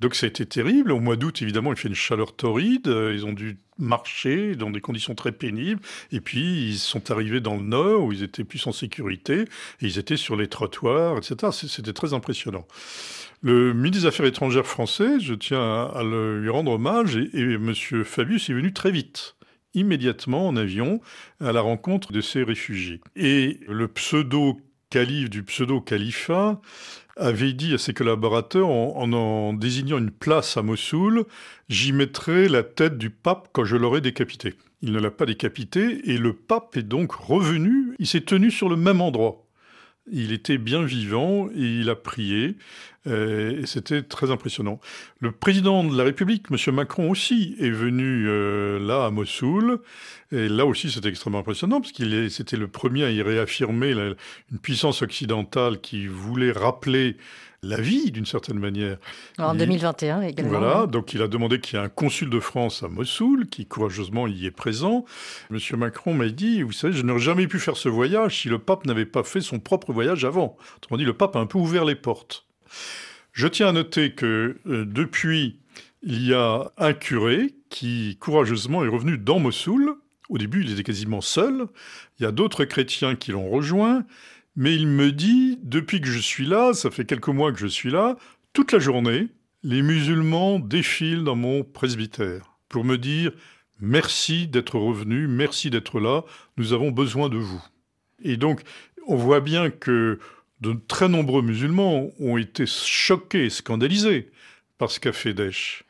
Donc 0.00 0.14
ça 0.14 0.26
a 0.26 0.28
été 0.28 0.46
terrible. 0.46 0.92
Au 0.92 1.00
mois 1.00 1.16
d'août, 1.16 1.42
évidemment, 1.42 1.72
il 1.72 1.76
fait 1.76 1.88
une 1.88 1.94
chaleur 1.94 2.36
torride. 2.36 2.86
Ils 2.86 3.26
ont 3.26 3.32
dû 3.32 3.58
marcher 3.76 4.54
dans 4.54 4.70
des 4.70 4.80
conditions 4.80 5.16
très 5.16 5.32
pénibles. 5.32 5.80
Et 6.12 6.20
puis, 6.20 6.68
ils 6.68 6.78
sont 6.78 7.10
arrivés 7.10 7.40
dans 7.40 7.56
le 7.56 7.62
nord 7.62 8.04
où 8.04 8.12
ils 8.12 8.22
étaient 8.22 8.44
plus 8.44 8.64
en 8.68 8.72
sécurité. 8.72 9.40
Et 9.40 9.86
ils 9.86 9.98
étaient 9.98 10.16
sur 10.16 10.36
les 10.36 10.46
trottoirs, 10.46 11.18
etc. 11.18 11.50
C'était 11.52 11.92
très 11.92 12.14
impressionnant. 12.14 12.66
Le 13.42 13.72
ministre 13.72 14.02
des 14.02 14.06
Affaires 14.06 14.26
étrangères 14.26 14.66
français, 14.66 15.18
je 15.18 15.34
tiens 15.34 15.86
à, 15.86 16.04
lui 16.04 16.50
rendre 16.50 16.72
hommage, 16.72 17.16
et, 17.16 17.28
et 17.32 17.54
M. 17.54 17.74
Fabius 18.04 18.50
est 18.50 18.54
venu 18.54 18.72
très 18.72 18.90
vite 18.90 19.34
immédiatement 19.72 20.48
en 20.48 20.56
avion 20.56 21.00
à 21.40 21.52
la 21.52 21.60
rencontre 21.60 22.12
de 22.12 22.20
ces 22.20 22.42
réfugiés. 22.42 23.00
Et 23.14 23.60
le 23.68 23.86
pseudo 23.86 24.60
calife 24.90 25.30
du 25.30 25.42
pseudo-califat 25.44 26.60
avait 27.16 27.52
dit 27.52 27.74
à 27.74 27.78
ses 27.78 27.94
collaborateurs, 27.94 28.68
en, 28.68 29.52
désignant 29.54 29.98
une 29.98 30.10
place 30.10 30.56
à 30.56 30.62
Mossoul, 30.62 31.24
j'y 31.68 31.92
mettrai 31.92 32.48
la 32.48 32.62
tête 32.62 32.98
du 32.98 33.10
pape 33.10 33.48
quand 33.52 33.64
je 33.64 33.76
l'aurai 33.76 34.00
décapité. 34.00 34.54
Il 34.82 34.92
ne 34.92 34.98
l'a 34.98 35.10
pas 35.10 35.26
décapité 35.26 36.10
et 36.10 36.18
le 36.18 36.32
pape 36.32 36.76
est 36.76 36.82
donc 36.82 37.12
revenu, 37.12 37.94
il 37.98 38.06
s'est 38.06 38.22
tenu 38.22 38.50
sur 38.50 38.68
le 38.68 38.76
même 38.76 39.00
endroit. 39.00 39.46
Il 40.12 40.32
était 40.32 40.58
bien 40.58 40.82
vivant 40.82 41.48
et 41.54 41.80
il 41.80 41.90
a 41.90 41.96
prié. 41.96 42.56
Euh, 43.06 43.62
et 43.62 43.66
c'était 43.66 44.02
très 44.02 44.30
impressionnant. 44.30 44.78
Le 45.20 45.32
président 45.32 45.84
de 45.84 45.96
la 45.96 46.04
République, 46.04 46.46
M. 46.50 46.74
Macron 46.74 47.10
aussi, 47.10 47.56
est 47.58 47.70
venu 47.70 48.26
euh, 48.28 48.78
là 48.78 49.06
à 49.06 49.10
Mossoul. 49.10 49.80
Et 50.32 50.48
là 50.48 50.66
aussi, 50.66 50.90
c'était 50.90 51.08
extrêmement 51.08 51.38
impressionnant 51.38 51.80
parce 51.80 51.92
qu'il 51.92 52.30
c'était 52.30 52.56
le 52.56 52.68
premier 52.68 53.04
à 53.04 53.10
y 53.10 53.22
réaffirmer 53.22 53.92
une 53.92 54.58
puissance 54.58 55.02
occidentale 55.02 55.80
qui 55.80 56.06
voulait 56.06 56.52
rappeler 56.52 57.16
la 57.62 57.80
vie 57.80 58.10
d'une 58.10 58.26
certaine 58.26 58.58
manière. 58.58 58.96
En 59.38 59.54
2021 59.54 60.22
également. 60.22 60.58
Voilà, 60.58 60.86
donc 60.86 61.12
il 61.12 61.22
a 61.22 61.28
demandé 61.28 61.60
qu'il 61.60 61.78
y 61.78 61.82
ait 61.82 61.84
un 61.84 61.90
consul 61.90 62.30
de 62.30 62.40
France 62.40 62.82
à 62.82 62.88
Mossoul, 62.88 63.48
qui 63.48 63.66
courageusement 63.66 64.26
y 64.26 64.46
est 64.46 64.50
présent. 64.50 65.04
Monsieur 65.50 65.76
Macron 65.76 66.14
m'a 66.14 66.28
dit, 66.28 66.62
vous 66.62 66.72
savez, 66.72 66.94
je 66.94 67.02
n'aurais 67.02 67.20
jamais 67.20 67.46
pu 67.46 67.58
faire 67.58 67.76
ce 67.76 67.88
voyage 67.88 68.40
si 68.40 68.48
le 68.48 68.58
pape 68.58 68.86
n'avait 68.86 69.06
pas 69.06 69.24
fait 69.24 69.40
son 69.40 69.58
propre 69.58 69.92
voyage 69.92 70.24
avant. 70.24 70.56
Autrement 70.78 70.96
dit, 70.96 71.04
le 71.04 71.14
pape 71.14 71.36
a 71.36 71.40
un 71.40 71.46
peu 71.46 71.58
ouvert 71.58 71.84
les 71.84 71.96
portes. 71.96 72.46
Je 73.32 73.46
tiens 73.46 73.68
à 73.68 73.72
noter 73.72 74.12
que 74.12 74.58
euh, 74.66 74.84
depuis, 74.86 75.58
il 76.02 76.26
y 76.26 76.32
a 76.32 76.72
un 76.78 76.92
curé 76.94 77.54
qui 77.68 78.16
courageusement 78.20 78.84
est 78.84 78.88
revenu 78.88 79.18
dans 79.18 79.38
Mossoul. 79.38 79.96
Au 80.30 80.38
début, 80.38 80.62
il 80.62 80.72
était 80.72 80.82
quasiment 80.82 81.20
seul. 81.20 81.66
Il 82.18 82.22
y 82.22 82.26
a 82.26 82.32
d'autres 82.32 82.64
chrétiens 82.64 83.16
qui 83.16 83.32
l'ont 83.32 83.50
rejoint. 83.50 84.04
Mais 84.56 84.74
il 84.74 84.86
me 84.86 85.12
dit, 85.12 85.58
depuis 85.62 86.00
que 86.00 86.08
je 86.08 86.18
suis 86.18 86.46
là, 86.46 86.72
ça 86.74 86.90
fait 86.90 87.04
quelques 87.04 87.28
mois 87.28 87.52
que 87.52 87.58
je 87.58 87.66
suis 87.66 87.90
là, 87.90 88.16
toute 88.52 88.72
la 88.72 88.78
journée, 88.78 89.28
les 89.62 89.82
musulmans 89.82 90.58
défilent 90.58 91.24
dans 91.24 91.36
mon 91.36 91.62
presbytère 91.62 92.56
pour 92.68 92.84
me 92.84 92.96
dire 92.96 93.32
merci 93.80 94.46
d'être 94.46 94.78
revenu, 94.78 95.26
merci 95.26 95.70
d'être 95.70 96.00
là, 96.00 96.22
nous 96.56 96.72
avons 96.72 96.90
besoin 96.90 97.28
de 97.28 97.36
vous. 97.36 97.62
Et 98.22 98.36
donc, 98.36 98.62
on 99.06 99.16
voit 99.16 99.40
bien 99.40 99.70
que 99.70 100.18
de 100.60 100.74
très 100.88 101.08
nombreux 101.08 101.42
musulmans 101.42 102.10
ont 102.18 102.36
été 102.36 102.64
choqués, 102.66 103.50
scandalisés 103.50 104.30
par 104.78 104.90
ce 104.90 105.00
qu'a 105.00 105.12
fait 105.12 105.34
Daesh. 105.34 105.84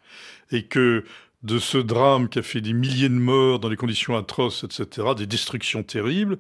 Et 0.53 0.65
que 0.65 1.05
de 1.43 1.59
ce 1.59 1.79
drame 1.79 2.29
qui 2.29 2.39
a 2.39 2.43
fait 2.43 2.61
des 2.61 2.73
milliers 2.73 3.09
de 3.09 3.15
morts 3.15 3.59
dans 3.59 3.69
des 3.69 3.77
conditions 3.77 4.17
atroces, 4.17 4.65
etc., 4.65 5.09
des 5.17 5.27
destructions 5.27 5.83
terribles, 5.83 6.39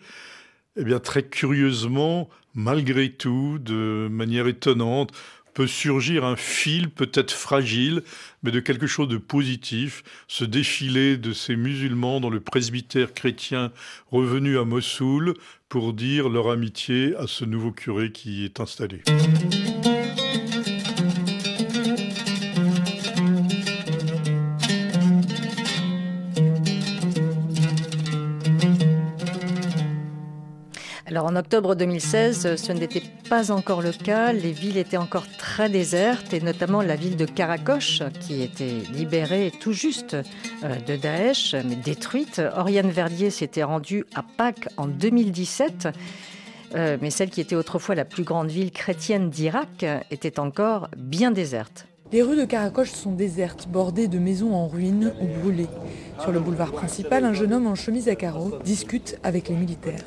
eh 0.76 0.84
bien, 0.84 1.00
très 1.00 1.22
curieusement, 1.22 2.28
malgré 2.54 3.10
tout, 3.10 3.58
de 3.58 4.08
manière 4.10 4.46
étonnante, 4.46 5.12
peut 5.54 5.66
surgir 5.66 6.24
un 6.24 6.36
fil 6.36 6.90
peut-être 6.90 7.32
fragile, 7.32 8.02
mais 8.42 8.50
de 8.50 8.60
quelque 8.60 8.86
chose 8.86 9.08
de 9.08 9.16
positif, 9.16 10.02
ce 10.28 10.44
défilé 10.44 11.16
de 11.16 11.32
ces 11.32 11.56
musulmans 11.56 12.20
dans 12.20 12.30
le 12.30 12.40
presbytère 12.40 13.12
chrétien 13.14 13.72
revenu 14.10 14.58
à 14.58 14.64
Mossoul 14.64 15.34
pour 15.68 15.92
dire 15.92 16.28
leur 16.28 16.50
amitié 16.50 17.14
à 17.16 17.26
ce 17.26 17.44
nouveau 17.44 17.72
curé 17.72 18.12
qui 18.12 18.44
est 18.44 18.60
installé. 18.60 19.02
En 31.22 31.36
octobre 31.36 31.74
2016, 31.74 32.56
ce 32.56 32.72
n'était 32.72 33.02
pas 33.28 33.52
encore 33.52 33.82
le 33.82 33.92
cas. 33.92 34.32
Les 34.32 34.52
villes 34.52 34.78
étaient 34.78 34.96
encore 34.96 35.26
très 35.38 35.68
désertes 35.68 36.32
et 36.32 36.40
notamment 36.40 36.80
la 36.82 36.96
ville 36.96 37.16
de 37.16 37.26
Karakoche 37.26 38.02
qui 38.20 38.42
était 38.42 38.78
libérée 38.92 39.52
tout 39.60 39.72
juste 39.72 40.14
euh, 40.14 40.76
de 40.86 40.96
Daesh, 40.96 41.54
mais 41.54 41.76
détruite. 41.76 42.40
Oriane 42.56 42.90
Verdier 42.90 43.30
s'était 43.30 43.62
rendue 43.62 44.04
à 44.14 44.22
Pâques 44.22 44.68
en 44.76 44.86
2017. 44.86 45.88
Euh, 46.74 46.96
mais 47.00 47.10
celle 47.10 47.30
qui 47.30 47.40
était 47.40 47.56
autrefois 47.56 47.94
la 47.94 48.04
plus 48.04 48.24
grande 48.24 48.48
ville 48.48 48.70
chrétienne 48.70 49.28
d'Irak 49.28 49.84
était 50.10 50.38
encore 50.38 50.88
bien 50.96 51.32
déserte. 51.32 51.86
Les 52.12 52.22
rues 52.22 52.36
de 52.36 52.44
Karakoche 52.44 52.90
sont 52.90 53.12
désertes, 53.12 53.68
bordées 53.68 54.08
de 54.08 54.18
maisons 54.18 54.52
en 54.52 54.66
ruine 54.66 55.12
ou 55.20 55.26
brûlées. 55.40 55.68
Sur 56.20 56.32
le 56.32 56.40
boulevard 56.40 56.72
principal, 56.72 57.24
un 57.24 57.32
jeune 57.32 57.52
homme 57.52 57.66
en 57.66 57.76
chemise 57.76 58.08
à 58.08 58.16
carreaux 58.16 58.58
discute 58.64 59.16
avec 59.22 59.48
les 59.48 59.54
militaires. 59.54 60.00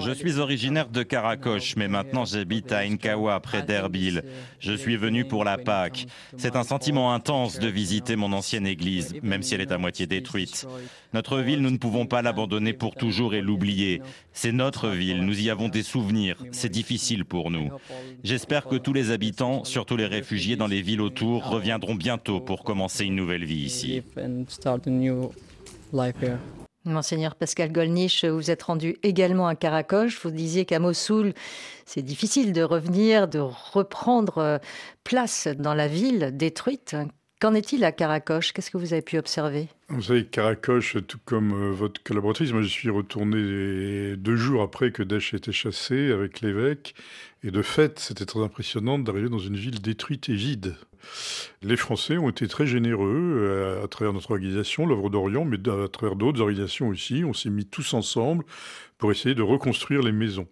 Je 0.00 0.12
suis 0.12 0.38
originaire 0.38 0.88
de 0.88 1.02
Karakoche, 1.02 1.74
mais 1.76 1.88
maintenant 1.88 2.24
j'habite 2.24 2.72
à 2.72 2.78
Inkawa, 2.78 3.40
près 3.40 3.62
d'Erbil. 3.62 4.22
Je 4.60 4.72
suis 4.72 4.96
venu 4.96 5.26
pour 5.26 5.44
la 5.44 5.58
Pâque. 5.58 6.06
C'est 6.38 6.56
un 6.56 6.62
sentiment 6.62 7.12
intense 7.12 7.58
de 7.58 7.68
visiter 7.68 8.14
mon 8.14 8.32
ancienne 8.32 8.66
église, 8.66 9.14
même 9.22 9.42
si 9.42 9.54
elle 9.54 9.60
est 9.60 9.72
à 9.72 9.78
moitié 9.78 10.06
détruite. 10.06 10.66
Notre 11.12 11.40
ville, 11.40 11.60
nous 11.60 11.72
ne 11.72 11.78
pouvons 11.78 12.06
pas 12.06 12.22
l'abandonner 12.22 12.72
pour 12.72 12.94
toujours 12.94 13.34
et 13.34 13.42
l'oublier. 13.42 14.00
C'est 14.32 14.52
notre 14.52 14.88
ville, 14.88 15.24
nous 15.24 15.40
y 15.40 15.50
avons 15.50 15.68
des 15.68 15.82
souvenirs. 15.82 16.36
C'est 16.52 16.70
difficile 16.70 17.24
pour 17.24 17.50
nous. 17.50 17.70
J'espère 18.22 18.66
que 18.66 18.76
tous 18.76 18.92
les 18.92 19.10
habitants, 19.10 19.64
surtout 19.64 19.96
les 19.96 20.06
réfugiés 20.06 20.56
dans 20.60 20.66
les 20.66 20.82
villes 20.82 21.00
autour, 21.00 21.48
reviendront 21.48 21.94
bientôt 21.94 22.38
pour 22.38 22.64
commencer 22.64 23.06
une 23.06 23.16
nouvelle 23.16 23.46
vie 23.46 23.64
ici. 23.64 24.02
Monseigneur 26.84 27.34
Pascal 27.34 27.72
Golnisch, 27.72 28.26
vous 28.26 28.50
êtes 28.50 28.62
rendu 28.64 28.96
également 29.02 29.46
à 29.46 29.54
Karakoche. 29.54 30.20
Vous 30.22 30.30
disiez 30.30 30.66
qu'à 30.66 30.78
Mossoul, 30.78 31.32
c'est 31.86 32.02
difficile 32.02 32.52
de 32.52 32.62
revenir, 32.62 33.26
de 33.26 33.38
reprendre 33.38 34.38
euh, 34.38 34.58
place 35.02 35.48
dans 35.48 35.74
la 35.74 35.88
ville 35.88 36.30
détruite. 36.34 36.94
Qu'en 37.40 37.54
est-il 37.54 37.84
à 37.84 37.92
Karakoche 37.92 38.52
Qu'est-ce 38.52 38.70
que 38.70 38.76
vous 38.76 38.92
avez 38.92 39.00
pu 39.00 39.16
observer? 39.16 39.68
Vous 39.88 40.02
savez, 40.02 40.26
Karakoche, 40.26 40.98
tout 41.06 41.18
comme 41.24 41.54
euh, 41.54 41.72
votre 41.72 42.02
collaboratrice, 42.02 42.52
moi 42.52 42.60
je 42.60 42.68
suis 42.68 42.90
retourné 42.90 44.14
deux 44.16 44.36
jours 44.36 44.60
après 44.60 44.92
que 44.92 45.02
Daesh 45.02 45.32
ait 45.32 45.38
été 45.38 45.50
chassé 45.50 46.12
avec 46.12 46.42
l'évêque. 46.42 46.94
Et 47.42 47.50
de 47.50 47.62
fait, 47.62 47.98
c'était 47.98 48.26
très 48.26 48.40
impressionnant 48.40 48.98
d'arriver 48.98 49.30
dans 49.30 49.38
une 49.38 49.56
ville 49.56 49.80
détruite 49.80 50.28
et 50.28 50.34
vide. 50.34 50.76
Les 51.62 51.78
Français 51.78 52.18
ont 52.18 52.28
été 52.28 52.46
très 52.46 52.66
généreux 52.66 53.38
euh, 53.38 53.82
à, 53.82 53.88
travers 53.88 54.12
notre 54.12 54.32
organisation, 54.32 54.84
l'œuvre 54.84 55.08
d'Orient, 55.08 55.46
mais 55.46 55.56
à 55.56 55.88
travers 55.88 56.16
d'autres 56.16 56.42
organisations 56.42 56.88
aussi. 56.88 57.24
On 57.24 57.32
s'est 57.32 57.48
mis 57.48 57.64
tous 57.64 57.94
ensemble 57.94 58.44
pour 58.98 59.10
essayer 59.10 59.34
de 59.34 59.42
reconstruire 59.42 60.02
les 60.02 60.12
maisons. 60.12 60.46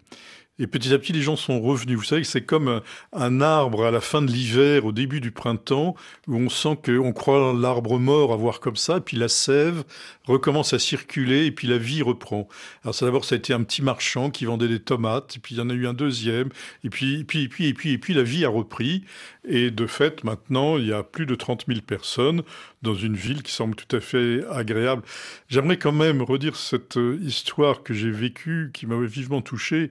Et 0.61 0.67
petit 0.67 0.93
à 0.93 0.99
petit, 0.99 1.13
les 1.13 1.23
gens 1.23 1.37
sont 1.37 1.61
revenus. 1.61 1.97
Vous 1.97 2.05
savez, 2.05 2.25
c'est 2.25 2.43
comme 2.43 2.81
un 3.13 3.41
arbre 3.41 3.85
à 3.85 3.91
la 3.91 4.01
fin 4.01 4.23
de 4.23 4.31
l'hiver, 4.31 4.85
au 4.85 4.93
début 4.93 5.21
du 5.21 5.31
printemps, 5.31 5.95
où 6.27 6.37
on 6.37 6.49
sent 6.49 6.79
qu'on 6.85 7.13
croit 7.13 7.53
l'arbre 7.53 7.99
mort 7.99 8.33
à 8.33 8.37
voir 8.37 8.59
comme 8.61 8.77
ça, 8.77 9.01
puis 9.01 9.17
la 9.17 9.29
sève 9.29 9.85
recommence 10.27 10.73
à 10.73 10.79
circuler, 10.79 11.47
et 11.47 11.53
puis 11.53 11.69
la 11.69 11.79
vie 11.79 12.03
reprend. 12.03 12.49
Alors 12.83 12.95
ça 12.95 13.07
d'abord, 13.07 13.25
ça 13.25 13.37
a 13.37 13.39
été 13.39 13.53
un 13.53 13.63
petit 13.63 13.83
marchand 13.83 14.31
qui 14.31 14.45
vendait 14.47 14.69
des 14.69 14.81
tomates, 14.81 15.37
et 15.37 15.39
puis 15.39 15.55
il 15.55 15.59
y 15.59 15.61
en 15.61 15.71
a 15.71 15.75
eu 15.75 15.87
un 15.87 15.95
deuxième, 15.95 16.49
et 16.85 16.91
puis, 16.91 17.21
et 17.21 17.25
puis, 17.25 17.45
et 17.45 17.49
puis, 17.49 17.69
et 17.69 17.75
puis, 17.75 17.93
et 17.93 17.99
puis 17.99 18.15
la 18.15 18.23
vie 18.23 18.45
a 18.45 18.49
repris. 18.49 19.05
Et 19.51 19.71
de 19.71 19.87
fait, 19.87 20.25
maintenant, 20.25 20.77
il 20.77 20.87
y 20.87 20.93
a 20.93 21.03
plus 21.03 21.25
de 21.25 21.35
30 21.35 21.65
000 21.69 21.81
personnes 21.81 22.43
dans 22.83 22.95
une 22.95 23.17
ville 23.17 23.43
qui 23.43 23.53
semble 23.53 23.75
tout 23.75 23.97
à 23.97 24.01
fait 24.01 24.45
agréable. 24.51 25.03
J'aimerais 25.49 25.79
quand 25.79 25.93
même 25.93 26.23
redire 26.23 26.57
cette 26.57 26.99
histoire 27.23 27.83
que 27.83 27.95
j'ai 27.95 28.11
vécue, 28.11 28.71
qui 28.73 28.87
m'avait 28.87 29.07
vivement 29.07 29.43
touché. 29.43 29.91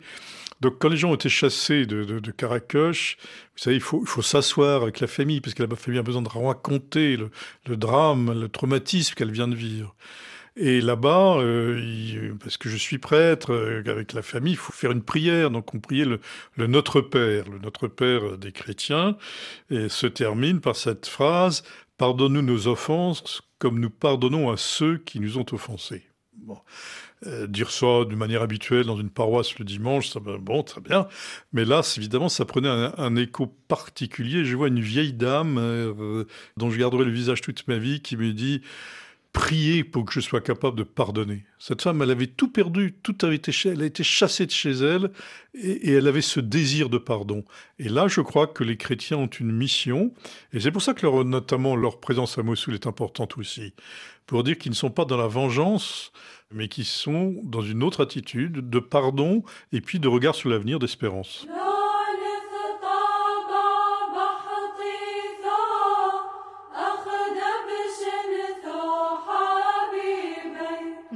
Donc 0.61 0.79
quand 0.79 0.89
les 0.89 0.97
gens 0.97 1.11
ont 1.11 1.15
été 1.15 1.29
chassés 1.29 1.85
de, 1.85 2.03
de, 2.03 2.31
Caracoche, 2.31 3.17
vous 3.55 3.63
savez, 3.63 3.75
il 3.75 3.81
faut, 3.81 4.05
s'asseoir 4.21 4.81
avec 4.81 4.99
la 4.99 5.07
famille, 5.07 5.39
parce 5.39 5.53
que 5.53 5.63
la 5.63 5.75
famille 5.75 5.99
a 5.99 6.03
besoin 6.03 6.21
de 6.21 6.29
raconter 6.29 7.17
le, 7.17 7.77
drame, 7.77 8.39
le 8.39 8.49
traumatisme 8.49 9.13
qu'elle 9.13 9.31
vient 9.31 9.47
de 9.47 9.55
vivre. 9.55 9.95
Et 10.59 10.81
là-bas, 10.81 11.37
euh, 11.37 12.33
parce 12.39 12.57
que 12.57 12.67
je 12.67 12.77
suis 12.77 12.97
prêtre, 12.97 13.53
euh, 13.53 13.83
avec 13.85 14.13
la 14.13 14.23
famille, 14.23 14.53
il 14.53 14.57
faut 14.57 14.73
faire 14.73 14.91
une 14.91 15.03
prière. 15.03 15.51
Donc 15.51 15.75
on 15.75 15.79
priait 15.79 16.05
le, 16.05 16.19
Notre 16.67 17.01
Père, 17.01 17.47
le 17.47 17.59
Notre 17.59 17.87
Père 17.87 18.39
des 18.39 18.51
chrétiens, 18.51 19.17
et 19.69 19.87
se 19.89 20.07
termine 20.07 20.59
par 20.59 20.75
cette 20.75 21.05
phrase 21.05 21.61
Pardonne-nous 21.97 22.41
nos 22.41 22.67
offenses 22.67 23.41
comme 23.59 23.79
nous 23.79 23.89
pardonnons 23.89 24.51
à 24.51 24.57
ceux 24.57 24.97
qui 24.97 25.19
nous 25.19 25.37
ont 25.37 25.45
offensés. 25.51 26.07
Euh, 27.25 27.47
dire 27.47 27.71
ça 27.71 28.05
de 28.05 28.15
manière 28.15 28.43
habituelle 28.43 28.85
dans 28.85 28.97
une 28.97 29.09
paroisse 29.09 29.57
le 29.57 29.65
dimanche, 29.65 30.09
ça, 30.09 30.19
bon, 30.19 30.61
très 30.61 30.81
bien. 30.81 31.07
Mais 31.51 31.65
là, 31.65 31.81
évidemment, 31.97 32.29
ça 32.29 32.45
prenait 32.45 32.69
un, 32.69 32.93
un, 32.95 33.15
écho 33.15 33.47
particulier. 33.67 34.45
Je 34.45 34.55
vois 34.55 34.67
une 34.67 34.79
vieille 34.79 35.13
dame 35.13 35.57
euh, 35.57 36.25
dont 36.57 36.69
je 36.69 36.77
garderai 36.77 37.05
le 37.05 37.11
visage 37.11 37.41
toute 37.41 37.67
ma 37.67 37.77
vie 37.77 38.01
qui 38.01 38.17
me 38.17 38.33
dit 38.33 38.61
prier 39.37 39.83
pour 39.83 40.03
que 40.03 40.11
je 40.11 40.19
sois 40.19 40.41
capable 40.41 40.75
de 40.75 40.83
pardonner. 40.83 41.45
Cette 41.59 41.83
femme, 41.83 42.01
elle 42.01 42.09
avait 42.09 42.27
tout 42.27 42.51
perdu, 42.51 42.95
tout 43.03 43.15
avait 43.21 43.35
été, 43.35 43.51
elle 43.65 43.83
a 43.83 43.85
été 43.85 44.03
chassée 44.03 44.47
de 44.47 44.51
chez 44.51 44.71
elle, 44.71 45.11
et, 45.53 45.91
elle 45.91 46.07
avait 46.07 46.21
ce 46.21 46.39
désir 46.39 46.89
de 46.89 46.97
pardon. 46.97 47.45
Et 47.77 47.87
là, 47.87 48.07
je 48.07 48.21
crois 48.21 48.47
que 48.47 48.63
les 48.63 48.77
chrétiens 48.77 49.17
ont 49.17 49.27
une 49.27 49.51
mission, 49.51 50.11
et 50.53 50.59
c'est 50.59 50.71
pour 50.71 50.81
ça 50.81 50.95
que 50.95 51.05
leur, 51.05 51.23
notamment 51.23 51.75
leur 51.75 51.99
présence 51.99 52.37
à 52.39 52.43
Mossoul 52.43 52.73
est 52.73 52.87
importante 52.87 53.37
aussi, 53.37 53.73
pour 54.25 54.43
dire 54.43 54.57
qu'ils 54.57 54.71
ne 54.71 54.75
sont 54.75 54.89
pas 54.89 55.05
dans 55.05 55.17
la 55.17 55.27
vengeance, 55.27 56.11
mais 56.51 56.67
qui 56.67 56.83
sont 56.83 57.35
dans 57.43 57.61
une 57.61 57.83
autre 57.83 58.01
attitude 58.01 58.67
de 58.69 58.79
pardon 58.79 59.43
et 59.71 59.81
puis 59.81 59.99
de 59.99 60.07
regard 60.07 60.33
sur 60.33 60.49
l'avenir 60.49 60.79
d'espérance. 60.79 61.45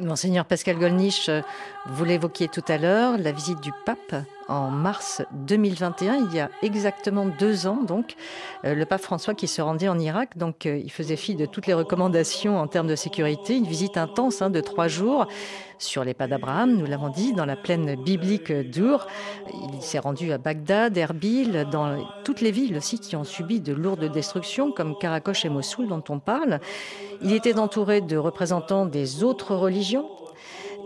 Monseigneur 0.02 0.46
Pascal 0.46 0.78
Golnisch, 0.78 1.30
vous 1.88 2.06
l'évoquiez 2.06 2.48
tout 2.48 2.64
à 2.68 2.78
l'heure, 2.78 3.18
la 3.18 3.32
visite 3.32 3.62
du 3.62 3.72
pape 3.86 4.16
en 4.52 4.70
mars 4.70 5.22
2021, 5.32 6.28
il 6.30 6.36
y 6.36 6.40
a 6.42 6.50
exactement 6.62 7.26
deux 7.26 7.68
ans, 7.68 7.84
donc, 7.84 8.16
euh, 8.66 8.76
le 8.76 8.86
pape 8.86 9.02
François 9.02 9.34
qui 9.34 9.48
se 9.48 9.62
rendait 9.62 9.88
en 9.88 9.98
Irak. 9.98 10.38
Donc, 10.38 10.66
euh, 10.66 10.78
il 10.78 10.92
faisait 10.92 11.16
fi 11.16 11.36
de 11.36 11.46
toutes 11.46 11.68
les 11.68 11.74
recommandations 11.74 12.60
en 12.60 12.68
termes 12.68 12.88
de 12.88 12.98
sécurité. 12.98 13.56
Une 13.56 13.66
visite 13.66 13.96
intense 13.98 14.42
hein, 14.42 14.50
de 14.50 14.60
trois 14.60 14.90
jours 14.90 15.26
sur 15.78 16.04
les 16.04 16.14
pas 16.14 16.28
d'Abraham, 16.28 16.76
nous 16.76 16.86
l'avons 16.86 17.10
dit, 17.10 17.34
dans 17.34 17.46
la 17.46 17.56
plaine 17.56 17.96
biblique 17.96 18.52
d'Ur. 18.52 19.08
Il 19.74 19.82
s'est 19.82 20.00
rendu 20.00 20.32
à 20.32 20.38
Bagdad, 20.38 20.96
Erbil, 20.98 21.66
dans 21.72 21.98
toutes 22.24 22.42
les 22.42 22.52
villes 22.52 22.78
aussi 22.78 23.00
qui 23.00 23.16
ont 23.16 23.24
subi 23.24 23.62
de 23.62 23.74
lourdes 23.74 24.12
destructions, 24.12 24.72
comme 24.72 24.98
Karakosh 24.98 25.46
et 25.46 25.50
Mossoul 25.50 25.88
dont 25.88 26.04
on 26.10 26.20
parle. 26.20 26.60
Il 27.22 27.34
était 27.34 27.58
entouré 27.58 28.02
de 28.02 28.18
représentants 28.18 28.86
des 28.86 29.24
autres 29.24 29.56
religions, 29.56 30.08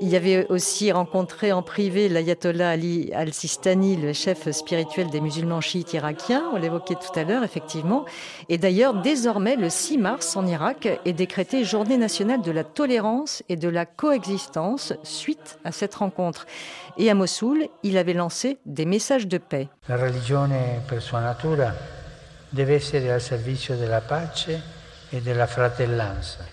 il 0.02 0.16
avait 0.16 0.48
aussi 0.50 0.92
rencontré 0.92 1.52
en 1.52 1.62
privé 1.62 2.10
l'ayatollah 2.10 2.70
Ali 2.70 3.12
al-Sistani, 3.14 3.96
le 3.96 4.14
chef 4.14 4.50
spirituel 4.52 5.10
des 5.10 5.22
musulmans 5.22 5.62
chiites 5.62 5.94
irakiens, 5.94 6.44
on 6.54 6.58
l'évoquait 6.58 6.96
tout 6.96 7.20
à 7.20 7.24
l'heure 7.24 7.44
effectivement. 7.44 8.06
Et 8.50 8.58
d'ailleurs, 8.58 9.02
désormais, 9.02 9.56
le 9.56 9.70
6 9.70 9.98
mars 9.98 10.36
en 10.36 10.46
Irak 10.46 10.88
est 11.06 11.14
décrété 11.14 11.64
journée 11.64 11.98
nationale 11.98 12.42
de 12.42 12.52
la 12.52 12.64
tolérance 12.64 13.44
et 13.50 13.56
de 13.56 13.70
la 13.70 13.86
coexistence 13.86 14.94
suite 15.04 15.60
à 15.64 15.72
cette 15.72 15.96
rencontre. 15.96 16.46
Et 16.98 17.10
à 17.10 17.14
Mossoul, 17.14 17.68
il 17.84 17.98
avait 17.98 18.14
lancé 18.14 18.58
des 18.66 18.86
messages 18.86 19.28
de 19.28 19.38
paix. 19.38 19.68
La 19.88 19.98
religion, 19.98 20.50
per 20.88 21.02
sua 21.02 21.22
natura, 21.22 21.74
deve 22.50 22.76
essere 22.76 23.12
al 23.12 23.22
servizio 23.22 23.76
della 23.76 24.02
pace 24.02 24.75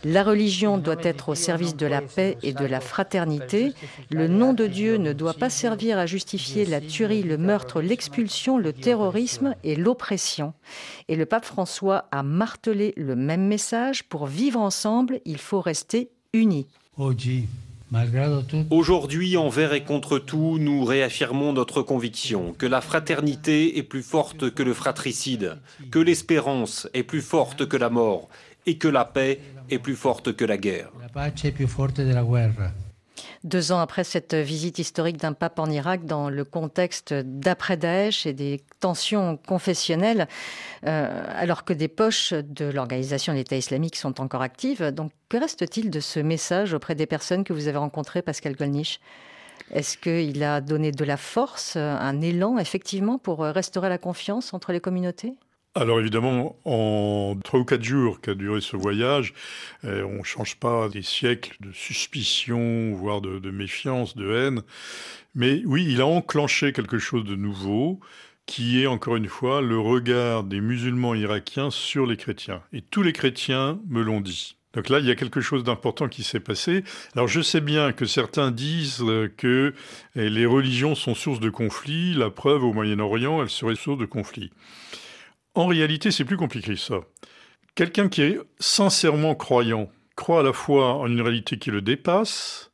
la 0.04 0.22
religion 0.22 0.78
doit 0.78 0.96
être 1.02 1.28
au 1.30 1.34
service 1.34 1.76
de 1.76 1.86
la 1.86 2.00
paix 2.00 2.36
et 2.42 2.52
de 2.52 2.64
la 2.64 2.80
fraternité. 2.80 3.72
Le 4.10 4.28
nom 4.28 4.52
de 4.52 4.66
Dieu 4.66 4.96
ne 4.96 5.12
doit 5.12 5.34
pas 5.34 5.50
servir 5.50 5.98
à 5.98 6.06
justifier 6.06 6.64
la 6.64 6.80
tuerie, 6.80 7.22
le 7.22 7.38
meurtre, 7.38 7.80
l'expulsion, 7.80 8.58
le 8.58 8.72
terrorisme 8.72 9.54
et 9.64 9.76
l'oppression. 9.76 10.54
Et 11.08 11.16
le 11.16 11.26
pape 11.26 11.44
François 11.44 12.08
a 12.10 12.22
martelé 12.22 12.92
le 12.96 13.16
même 13.16 13.46
message. 13.46 14.04
Pour 14.04 14.26
vivre 14.26 14.60
ensemble, 14.60 15.20
il 15.24 15.38
faut 15.38 15.60
rester 15.60 16.10
unis. 16.32 16.66
Aujourd'hui, 18.70 19.36
envers 19.36 19.74
et 19.74 19.84
contre 19.84 20.18
tout, 20.18 20.56
nous 20.58 20.84
réaffirmons 20.84 21.52
notre 21.52 21.82
conviction 21.82 22.54
que 22.56 22.66
la 22.66 22.80
fraternité 22.80 23.76
est 23.78 23.82
plus 23.82 24.02
forte 24.02 24.50
que 24.50 24.62
le 24.62 24.72
fratricide, 24.72 25.58
que 25.90 25.98
l'espérance 25.98 26.88
est 26.94 27.02
plus 27.02 27.20
forte 27.20 27.68
que 27.68 27.76
la 27.76 27.90
mort 27.90 28.28
et 28.66 28.78
que 28.78 28.88
la 28.88 29.04
paix 29.04 29.40
est 29.70 29.78
plus 29.78 29.96
forte 29.96 30.34
que 30.34 30.44
la 30.44 30.56
guerre. 30.56 30.90
Deux 33.44 33.72
ans 33.72 33.80
après 33.80 34.04
cette 34.04 34.34
visite 34.34 34.78
historique 34.78 35.16
d'un 35.16 35.32
pape 35.32 35.58
en 35.58 35.70
Irak, 35.70 36.06
dans 36.06 36.28
le 36.28 36.44
contexte 36.44 37.12
d'après-Daesh 37.12 38.26
et 38.26 38.32
des 38.32 38.62
tensions 38.80 39.36
confessionnelles, 39.36 40.28
euh, 40.86 41.24
alors 41.28 41.64
que 41.64 41.72
des 41.72 41.88
poches 41.88 42.32
de 42.32 42.66
l'organisation 42.66 43.34
d'État 43.34 43.56
islamique 43.56 43.96
sont 43.96 44.20
encore 44.20 44.42
actives, 44.42 44.92
que 45.28 45.36
reste-t-il 45.36 45.90
de 45.90 46.00
ce 46.00 46.20
message 46.20 46.74
auprès 46.74 46.94
des 46.94 47.06
personnes 47.06 47.44
que 47.44 47.52
vous 47.52 47.68
avez 47.68 47.78
rencontrées, 47.78 48.22
Pascal 48.22 48.54
Golnisch 48.54 49.00
Est-ce 49.72 49.96
qu'il 49.96 50.42
a 50.42 50.60
donné 50.60 50.92
de 50.92 51.04
la 51.04 51.16
force, 51.16 51.76
un 51.76 52.20
élan, 52.20 52.58
effectivement, 52.58 53.18
pour 53.18 53.40
restaurer 53.40 53.88
la 53.88 53.98
confiance 53.98 54.52
entre 54.54 54.72
les 54.72 54.80
communautés? 54.80 55.34
Alors 55.74 56.00
évidemment, 56.00 56.56
en 56.64 57.34
trois 57.42 57.60
ou 57.60 57.64
quatre 57.64 57.82
jours 57.82 58.20
qu'a 58.20 58.34
duré 58.34 58.60
ce 58.60 58.76
voyage, 58.76 59.32
euh, 59.84 60.04
on 60.04 60.18
ne 60.18 60.22
change 60.22 60.56
pas 60.56 60.88
des 60.90 61.02
siècles 61.02 61.56
de 61.60 61.72
suspicion, 61.72 62.92
voire 62.92 63.22
de, 63.22 63.50
méfiance, 63.50 64.14
de 64.14 64.34
haine. 64.34 64.62
Mais 65.34 65.62
oui, 65.64 65.86
il 65.88 66.02
a 66.02 66.06
enclenché 66.06 66.72
quelque 66.74 66.98
chose 66.98 67.24
de 67.24 67.36
nouveau, 67.36 68.00
qui 68.44 68.82
est 68.82 68.86
encore 68.86 69.16
une 69.16 69.28
fois 69.28 69.62
le 69.62 69.78
regard 69.78 70.44
des 70.44 70.60
musulmans 70.60 71.14
irakiens 71.14 71.70
sur 71.70 72.06
les 72.06 72.18
chrétiens. 72.18 72.62
Et 72.74 72.82
tous 72.82 73.02
les 73.02 73.14
chrétiens 73.14 73.80
me 73.88 74.02
l'ont 74.02 74.20
dit. 74.20 74.56
Donc 74.74 74.90
là, 74.90 74.98
il 74.98 75.06
y 75.06 75.10
a 75.10 75.14
quelque 75.14 75.40
chose 75.40 75.64
d'important 75.64 76.08
qui 76.08 76.22
s'est 76.22 76.40
passé. 76.40 76.84
Alors 77.14 77.28
je 77.28 77.40
sais 77.40 77.60
bien 77.60 77.92
que 77.92 78.04
certains 78.04 78.50
disent 78.50 79.04
que 79.36 79.74
les 80.14 80.46
religions 80.46 80.94
sont 80.94 81.14
source 81.14 81.40
de 81.40 81.50
conflits. 81.50 82.14
La 82.14 82.30
preuve 82.30 82.64
au 82.64 82.72
Moyen-Orient, 82.72 83.42
elles 83.42 83.50
seraient 83.50 83.74
source 83.74 83.98
de 83.98 84.06
conflits. 84.06 84.50
En 85.54 85.66
réalité, 85.66 86.10
c'est 86.10 86.24
plus 86.24 86.36
compliqué 86.36 86.76
ça. 86.76 87.00
Quelqu'un 87.74 88.08
qui 88.08 88.22
est 88.22 88.38
sincèrement 88.58 89.34
croyant 89.34 89.90
croit 90.16 90.40
à 90.40 90.42
la 90.42 90.52
fois 90.52 90.94
en 90.94 91.06
une 91.06 91.20
réalité 91.20 91.58
qui 91.58 91.70
le 91.70 91.82
dépasse 91.82 92.70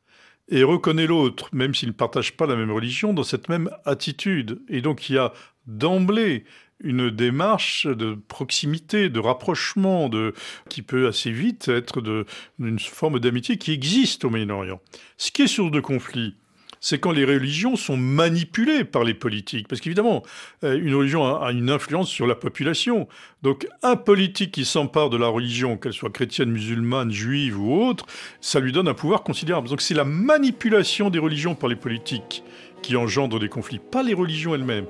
et 0.49 0.63
reconnaît 0.63 1.07
l'autre, 1.07 1.49
même 1.53 1.75
s'il 1.75 1.89
ne 1.89 1.93
partage 1.93 2.35
pas 2.35 2.47
la 2.47 2.55
même 2.55 2.71
religion, 2.71 3.13
dans 3.13 3.23
cette 3.23 3.49
même 3.49 3.69
attitude. 3.85 4.61
Et 4.69 4.81
donc 4.81 5.09
il 5.09 5.15
y 5.15 5.17
a 5.17 5.33
d'emblée 5.67 6.45
une 6.81 7.09
démarche 7.09 7.85
de 7.85 8.15
proximité, 8.27 9.09
de 9.09 9.19
rapprochement, 9.19 10.07
de, 10.07 10.33
qui 10.69 10.81
peut 10.81 11.07
assez 11.07 11.31
vite 11.31 11.67
être 11.67 12.01
d'une 12.01 12.79
forme 12.79 13.19
d'amitié 13.19 13.57
qui 13.57 13.73
existe 13.73 14.23
au 14.23 14.29
Moyen-Orient. 14.29 14.81
Ce 15.17 15.31
qui 15.31 15.41
est 15.41 15.47
source 15.47 15.71
de 15.71 15.81
conflit, 15.81 16.35
c'est 16.81 16.99
quand 16.99 17.11
les 17.11 17.25
religions 17.25 17.75
sont 17.75 17.97
manipulées 17.97 18.83
par 18.83 19.03
les 19.03 19.13
politiques. 19.13 19.67
Parce 19.67 19.81
qu'évidemment, 19.81 20.23
euh, 20.63 20.79
une 20.79 20.95
religion 20.95 21.25
a 21.25 21.51
une 21.51 21.69
influence 21.69 22.09
sur 22.09 22.27
la 22.27 22.35
population. 22.35 23.07
Donc 23.43 23.67
un 23.83 23.95
politique 23.95 24.51
qui 24.51 24.65
s'empare 24.65 25.09
de 25.09 25.17
la 25.17 25.27
religion, 25.27 25.77
qu'elle 25.77 25.93
soit 25.93 26.11
chrétienne, 26.11 26.51
musulmane, 26.51 27.11
juive 27.11 27.59
ou 27.59 27.81
autre, 27.81 28.05
ça 28.41 28.59
lui 28.59 28.71
donne 28.71 28.87
un 28.87 28.93
pouvoir 28.93 29.23
considérable. 29.23 29.69
Donc 29.69 29.81
c'est 29.81 29.93
la 29.93 30.05
manipulation 30.05 31.09
des 31.09 31.19
religions 31.19 31.55
par 31.55 31.69
les 31.69 31.75
politiques 31.75 32.43
qui 32.81 32.95
engendre 32.95 33.39
des 33.39 33.49
conflits, 33.49 33.79
pas 33.79 34.03
les 34.03 34.13
religions 34.13 34.55
elles-mêmes. 34.55 34.85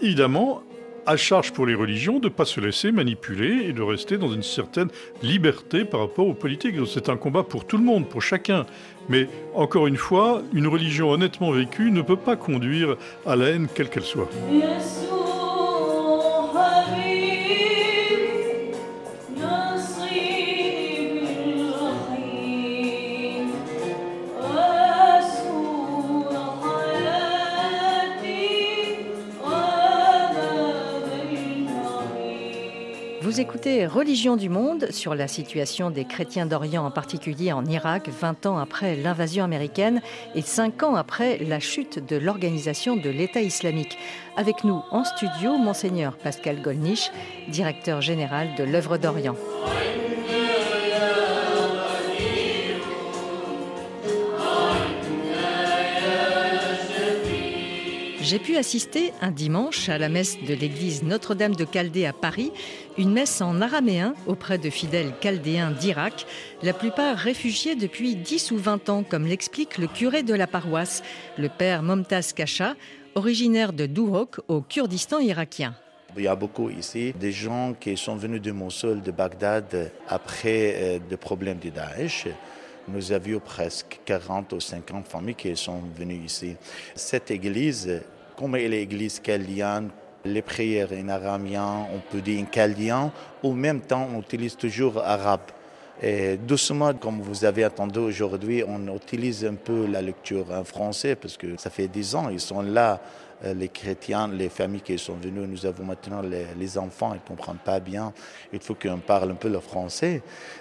Évidemment, 0.00 0.62
à 1.06 1.16
charge 1.16 1.52
pour 1.52 1.66
les 1.66 1.74
religions 1.74 2.18
de 2.18 2.28
ne 2.28 2.32
pas 2.32 2.44
se 2.44 2.60
laisser 2.60 2.92
manipuler 2.92 3.66
et 3.66 3.72
de 3.72 3.82
rester 3.82 4.18
dans 4.18 4.32
une 4.32 4.42
certaine 4.42 4.88
liberté 5.22 5.84
par 5.84 6.00
rapport 6.00 6.26
aux 6.26 6.34
politiques. 6.34 6.76
C'est 6.86 7.08
un 7.08 7.16
combat 7.16 7.42
pour 7.42 7.66
tout 7.66 7.76
le 7.76 7.84
monde, 7.84 8.08
pour 8.08 8.22
chacun. 8.22 8.66
Mais 9.08 9.28
encore 9.54 9.86
une 9.86 9.96
fois, 9.96 10.42
une 10.52 10.66
religion 10.66 11.10
honnêtement 11.10 11.50
vécue 11.50 11.90
ne 11.90 12.02
peut 12.02 12.16
pas 12.16 12.36
conduire 12.36 12.96
à 13.26 13.36
la 13.36 13.50
haine, 13.50 13.68
quelle 13.74 13.90
qu'elle 13.90 14.04
soit. 14.04 14.28
Vous 33.34 33.40
écoutez 33.40 33.84
Religion 33.84 34.36
du 34.36 34.48
monde 34.48 34.92
sur 34.92 35.16
la 35.16 35.26
situation 35.26 35.90
des 35.90 36.04
chrétiens 36.04 36.46
d'Orient, 36.46 36.86
en 36.86 36.92
particulier 36.92 37.52
en 37.52 37.64
Irak, 37.64 38.08
20 38.08 38.46
ans 38.46 38.58
après 38.58 38.94
l'invasion 38.94 39.42
américaine 39.42 40.02
et 40.36 40.40
5 40.40 40.84
ans 40.84 40.94
après 40.94 41.38
la 41.38 41.58
chute 41.58 41.98
de 41.98 42.14
l'organisation 42.14 42.94
de 42.94 43.10
l'État 43.10 43.40
islamique. 43.40 43.98
Avec 44.36 44.62
nous 44.62 44.84
en 44.92 45.02
studio, 45.02 45.58
Monseigneur 45.58 46.16
Pascal 46.16 46.62
Golnisch, 46.62 47.10
directeur 47.48 48.00
général 48.00 48.54
de 48.56 48.62
l'œuvre 48.62 48.98
d'Orient. 48.98 49.34
J'ai 58.24 58.38
pu 58.38 58.56
assister 58.56 59.12
un 59.20 59.30
dimanche 59.30 59.90
à 59.90 59.98
la 59.98 60.08
messe 60.08 60.38
de 60.42 60.54
l'église 60.54 61.02
Notre-Dame 61.02 61.54
de 61.54 61.66
Chaldée 61.70 62.06
à 62.06 62.14
Paris, 62.14 62.52
une 62.96 63.12
messe 63.12 63.42
en 63.42 63.60
araméen 63.60 64.14
auprès 64.26 64.56
de 64.56 64.70
fidèles 64.70 65.12
chaldéens 65.22 65.72
d'Irak, 65.72 66.24
la 66.62 66.72
plupart 66.72 67.18
réfugiés 67.18 67.76
depuis 67.76 68.16
10 68.16 68.52
ou 68.52 68.56
20 68.56 68.88
ans, 68.88 69.04
comme 69.06 69.26
l'explique 69.26 69.76
le 69.76 69.88
curé 69.88 70.22
de 70.22 70.32
la 70.32 70.46
paroisse, 70.46 71.02
le 71.36 71.50
père 71.50 71.82
Momtaz 71.82 72.32
Kasha, 72.34 72.76
originaire 73.14 73.74
de 73.74 73.84
Duhok 73.84 74.40
au 74.48 74.62
Kurdistan 74.62 75.18
irakien. 75.18 75.74
Il 76.16 76.22
y 76.22 76.26
a 76.26 76.34
beaucoup 76.34 76.70
ici 76.70 77.12
des 77.12 77.32
gens 77.32 77.74
qui 77.78 77.94
sont 77.94 78.16
venus 78.16 78.40
de 78.40 78.52
Mossoul, 78.52 79.02
de 79.02 79.10
Bagdad, 79.10 79.92
après 80.08 80.98
des 81.10 81.14
euh, 81.14 81.18
problèmes 81.18 81.58
de 81.58 81.68
Daesh. 81.68 82.28
Nous 82.88 83.12
avions 83.12 83.40
presque 83.40 84.00
40 84.04 84.54
ou 84.54 84.60
50 84.60 85.06
familles 85.06 85.34
qui 85.34 85.54
sont 85.56 85.80
venues 85.94 86.22
ici. 86.24 86.56
Cette 86.94 87.30
église 87.30 88.02
comme 88.36 88.56
l'église 88.56 89.20
chaldéenne, 89.24 89.90
les 90.24 90.42
prières 90.42 90.92
en 90.92 91.08
aramien, 91.08 91.86
on 91.94 92.00
peut 92.10 92.20
dire 92.20 92.42
en 92.42 92.52
chaldéen, 92.52 93.12
au 93.42 93.52
même 93.52 93.80
temps 93.80 94.08
on 94.14 94.20
utilise 94.20 94.56
toujours 94.56 94.98
arabe. 94.98 95.50
Et 96.06 96.36
doucement, 96.36 96.92
comme 96.92 97.22
vous 97.22 97.46
avez 97.46 97.64
entendu 97.64 97.98
aujourd'hui, 97.98 98.62
on 98.68 98.94
utilise 98.94 99.42
un 99.46 99.54
peu 99.54 99.86
la 99.86 100.02
lecture 100.02 100.44
en 100.50 100.62
français 100.62 101.16
parce 101.16 101.38
que 101.38 101.56
ça 101.56 101.70
fait 101.70 101.88
dix 101.88 102.14
ans, 102.14 102.28
ils 102.28 102.40
sont 102.40 102.60
là 102.60 103.00
euh, 103.42 103.54
les 103.54 103.68
chrétiens, 103.68 104.28
les 104.28 104.50
familles 104.50 104.82
qui 104.82 104.98
sont 104.98 105.14
venues, 105.14 105.48
nous 105.48 105.64
avons 105.64 105.84
maintenant 105.84 106.20
les, 106.20 106.76
enfants, 106.76 107.12
ils 107.14 107.22
ne 107.24 107.26
comprennent 107.26 107.56
pas 107.56 107.80
bien, 107.80 108.12
il 108.52 108.60
faut 108.60 108.74
qu'on 108.74 108.98
parle 108.98 109.30
un 109.30 109.34
peu 109.34 109.48
le 109.48 109.60
français. 109.60 110.20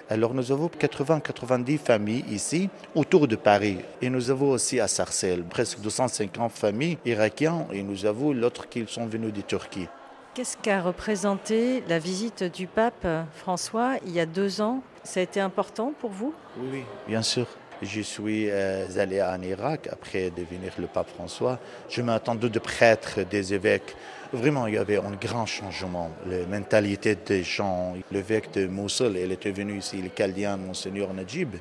Alors 0.09 0.33
nous 0.33 0.49
avons 0.49 0.67
80-90 0.67 1.77
familles 1.77 2.23
ici, 2.29 2.69
autour 2.95 3.27
de 3.27 3.35
Paris. 3.35 3.79
Et 4.01 4.09
nous 4.09 4.31
avons 4.31 4.51
aussi 4.51 4.79
à 4.79 4.87
Sarcelles, 4.87 5.43
presque 5.43 5.81
250 5.81 6.53
familles 6.53 6.97
irakiennes, 7.03 7.65
et 7.73 7.83
nous 7.83 8.05
avons 8.05 8.31
l'autre 8.31 8.69
qui 8.69 8.85
sont 8.87 9.07
venus 9.07 9.33
de 9.33 9.41
Turquie. 9.41 9.89
Qu'est-ce 10.35 10.55
qu'a 10.55 10.81
représenté 10.81 11.83
la 11.89 11.99
visite 11.99 12.45
du 12.45 12.65
pape 12.65 13.05
François 13.35 13.97
il 14.05 14.13
y 14.13 14.21
a 14.21 14.25
deux 14.25 14.61
ans 14.61 14.81
Ça 15.03 15.19
a 15.19 15.23
été 15.23 15.39
important 15.41 15.93
pour 15.99 16.11
vous? 16.11 16.33
Oui, 16.57 16.83
bien 17.07 17.21
sûr. 17.21 17.45
Je 17.81 17.99
suis 17.99 18.49
euh, 18.49 18.85
allé 18.97 19.21
en 19.21 19.41
Irak 19.41 19.89
après 19.91 20.29
devenir 20.29 20.71
le 20.79 20.87
pape 20.87 21.09
François. 21.09 21.59
Je 21.89 22.01
m'attendais 22.01 22.49
de 22.49 22.59
prêtres, 22.59 23.19
des 23.29 23.53
évêques. 23.53 23.95
Vraiment, 24.31 24.67
il 24.67 24.75
y 24.75 24.77
avait 24.77 24.97
un 24.97 25.11
grand 25.19 25.45
changement. 25.45 26.09
La 26.25 26.45
mentalité 26.45 27.15
des 27.15 27.43
gens. 27.43 27.95
L'évêque 28.11 28.53
de 28.53 28.67
Mosul, 28.67 29.17
il 29.17 29.31
était 29.33 29.51
venu 29.51 29.77
ici, 29.77 30.01
le 30.01 30.09
Chaldéen, 30.09 30.55
Monseigneur 30.55 31.13
Najib. 31.13 31.55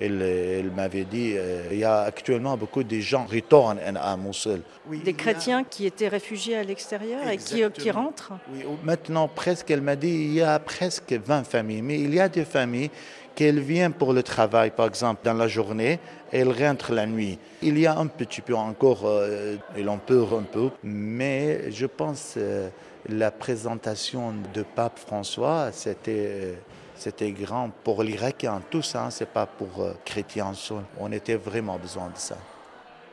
Il, 0.00 0.70
m'avait 0.76 1.04
dit 1.04 1.32
euh, 1.36 1.64
il 1.72 1.78
y 1.78 1.84
a 1.84 2.02
actuellement 2.02 2.56
beaucoup 2.56 2.84
de 2.84 3.00
gens 3.00 3.26
qui 3.26 3.36
retournent 3.36 3.80
à 3.80 4.16
Mosul. 4.16 4.60
des 4.86 5.12
chrétiens 5.12 5.64
qui 5.64 5.86
étaient 5.86 6.08
réfugiés 6.08 6.56
à 6.56 6.62
l'extérieur 6.62 7.28
et 7.28 7.36
qui, 7.36 7.62
qui, 7.74 7.90
rentrent 7.90 8.32
Oui, 8.52 8.62
maintenant, 8.84 9.26
presque, 9.26 9.70
elle 9.70 9.82
m'a 9.82 9.96
dit 9.96 10.08
il 10.08 10.34
y 10.34 10.42
a 10.42 10.58
presque 10.60 11.12
20 11.12 11.44
familles. 11.44 11.82
Mais 11.82 12.00
il 12.00 12.14
y 12.14 12.20
a 12.20 12.28
des 12.28 12.44
familles 12.44 12.90
qu'elle 13.38 13.60
vient 13.60 13.92
pour 13.92 14.12
le 14.12 14.24
travail, 14.24 14.72
par 14.72 14.86
exemple, 14.86 15.20
dans 15.24 15.34
la 15.34 15.46
journée, 15.46 16.00
et 16.32 16.38
elle 16.40 16.50
rentre 16.50 16.92
la 16.92 17.06
nuit. 17.06 17.38
Il 17.62 17.78
y 17.78 17.86
a 17.86 17.96
un 17.96 18.08
petit 18.08 18.40
peu 18.40 18.56
encore, 18.56 19.02
euh, 19.04 19.54
il 19.76 19.88
en 19.88 19.98
peur 19.98 20.36
un 20.36 20.42
peu, 20.42 20.70
mais 20.82 21.70
je 21.70 21.86
pense 21.86 22.32
que 22.34 22.40
euh, 22.40 22.68
la 23.08 23.30
présentation 23.30 24.34
de 24.52 24.62
pape 24.62 24.98
François, 24.98 25.70
c'était 25.70 26.26
euh, 26.28 26.54
c'était 26.98 27.30
grand 27.32 27.70
pour 27.84 28.02
l'Irakien, 28.02 28.60
tout 28.70 28.82
ça, 28.82 29.04
hein, 29.04 29.10
c'est 29.10 29.28
pas 29.28 29.46
pour 29.46 29.82
euh, 29.82 29.94
chrétiens. 30.04 30.52
On 30.98 31.12
était 31.12 31.36
vraiment 31.36 31.78
besoin 31.78 32.08
de 32.08 32.16
ça. 32.16 32.36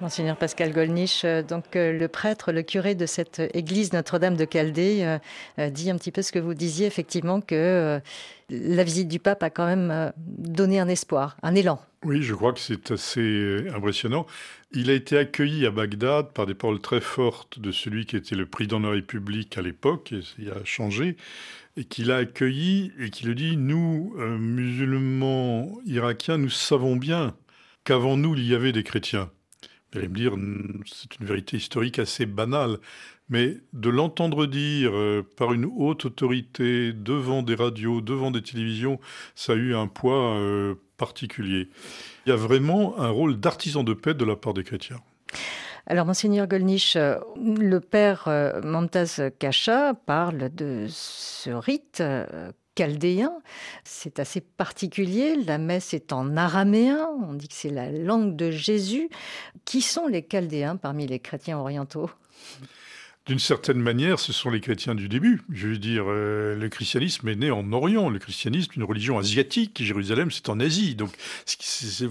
Monseigneur 0.02 0.36
Pascal 0.36 0.74
Golnisch, 0.74 1.24
euh, 1.24 1.42
donc 1.42 1.76
euh, 1.76 1.98
le 1.98 2.08
prêtre, 2.10 2.52
le 2.52 2.64
curé 2.64 2.96
de 2.96 3.06
cette 3.06 3.42
église 3.54 3.94
Notre-Dame 3.94 4.36
de 4.36 4.46
Chaldée, 4.52 5.18
euh, 5.58 5.70
dit 5.70 5.90
un 5.90 5.96
petit 5.96 6.12
peu 6.12 6.22
ce 6.22 6.34
que 6.34 6.40
vous 6.40 6.54
disiez, 6.54 6.86
effectivement, 6.86 7.40
que 7.40 8.02
la 8.50 8.84
visite 8.84 9.08
du 9.08 9.20
pape 9.20 9.44
a 9.44 9.50
quand 9.50 9.66
même 9.66 10.14
donné 10.18 10.80
un 10.80 10.88
espoir, 10.88 11.38
un 11.42 11.56
élan. 11.56 11.80
Oui, 12.04 12.22
je 12.22 12.36
crois 12.36 12.54
que 12.54 12.60
c'est 12.60 12.92
assez 12.92 13.66
impressionnant. 13.74 14.28
Il 14.72 14.90
a 14.90 14.94
été 14.94 15.18
accueilli 15.18 15.66
à 15.66 15.72
Bagdad 15.72 16.34
par 16.34 16.46
des 16.46 16.54
paroles 16.54 16.80
très 16.80 17.02
fortes 17.02 17.60
de 17.60 17.72
celui 17.72 18.06
qui 18.06 18.16
était 18.16 18.36
le 18.36 18.46
président 18.46 18.80
de 18.80 18.86
la 18.86 18.92
République 18.92 19.58
à 19.58 19.62
l'époque, 19.62 20.12
et 20.12 20.20
il 20.38 20.52
a 20.52 20.64
changé, 20.66 21.18
et 21.78 21.86
qu'il 21.86 22.12
a 22.12 22.18
accueilli 22.18 22.92
et 23.00 23.10
qui 23.10 23.26
le 23.26 23.34
dit, 23.34 23.58
nous, 23.58 24.14
musulmans 24.18 25.80
irakiens, 25.86 26.38
nous 26.38 26.50
savons 26.50 26.96
bien 26.96 27.36
qu'avant 27.84 28.18
nous, 28.18 28.36
il 28.36 28.46
y 28.46 28.54
avait 28.54 28.72
des 28.72 28.84
chrétiens. 28.84 29.32
Vous 29.92 30.00
allez 30.00 30.08
me 30.08 30.16
dire, 30.16 30.34
c'est 30.86 31.20
une 31.20 31.26
vérité 31.26 31.58
historique 31.58 32.00
assez 32.00 32.26
banale, 32.26 32.80
mais 33.30 33.58
de 33.74 33.90
l'entendre 33.90 34.46
dire 34.46 34.92
euh, 34.94 35.26
par 35.38 35.54
une 35.54 35.66
haute 35.66 36.06
autorité 36.06 36.94
devant 36.94 37.44
des 37.44 37.56
radios, 37.56 38.02
devant 38.02 38.32
des 38.32 38.42
télévisions, 38.42 39.00
ça 39.36 39.54
a 39.54 39.56
eu 39.56 39.74
un 39.76 39.88
poids 39.88 40.36
euh, 40.36 40.76
particulier. 40.98 41.70
Il 42.26 42.30
y 42.30 42.34
a 42.34 42.36
vraiment 42.36 43.00
un 43.00 43.10
rôle 43.10 43.40
d'artisan 43.40 43.84
de 43.84 43.94
paix 43.94 44.14
de 44.14 44.26
la 44.26 44.36
part 44.36 44.54
des 44.54 44.64
chrétiens. 44.64 45.02
Alors, 45.88 46.06
Monseigneur 46.06 46.48
Golnisch, 46.48 46.96
euh, 46.96 47.20
le 47.38 47.80
père 47.80 48.28
Momtaz 48.64 49.22
Kacha 49.40 49.94
parle 49.94 50.50
de 50.54 50.88
ce 50.90 51.52
rite 51.52 52.02
chaldéen. 52.76 53.32
C'est 53.84 54.20
assez 54.20 54.42
particulier. 54.42 55.36
La 55.36 55.58
messe 55.58 55.94
est 55.94 56.14
en 56.14 56.38
araméen. 56.38 57.10
On 57.28 57.34
dit 57.34 57.48
que 57.48 57.54
c'est 57.54 57.70
la 57.70 57.90
langue 57.92 58.36
de 58.36 58.52
Jésus. 58.52 59.10
Qui 59.66 59.82
sont 59.82 60.08
les 60.08 60.26
chaldéens 60.30 60.76
parmi 60.76 61.08
les 61.08 61.20
chrétiens 61.20 61.58
orientaux? 61.58 62.10
D'une 63.26 63.40
certaine 63.40 63.80
manière, 63.80 64.20
ce 64.20 64.32
sont 64.32 64.52
les 64.52 64.62
chrétiens 64.62 64.94
du 64.94 65.10
début. 65.10 65.42
Je 65.52 65.70
veux 65.70 65.80
dire, 65.80 66.06
euh, 66.08 66.56
le 66.56 66.70
christianisme 66.70 67.28
est 67.28 67.36
né 67.36 67.50
en 67.50 67.74
Orient. 67.74 68.10
Le 68.10 68.20
christianisme, 68.20 68.74
une 68.76 68.84
religion 68.84 69.18
asiatique. 69.18 69.82
Jérusalem, 69.82 70.30
c'est 70.30 70.48
en 70.48 70.60
Asie. 70.60 70.94
Donc, 70.94 71.10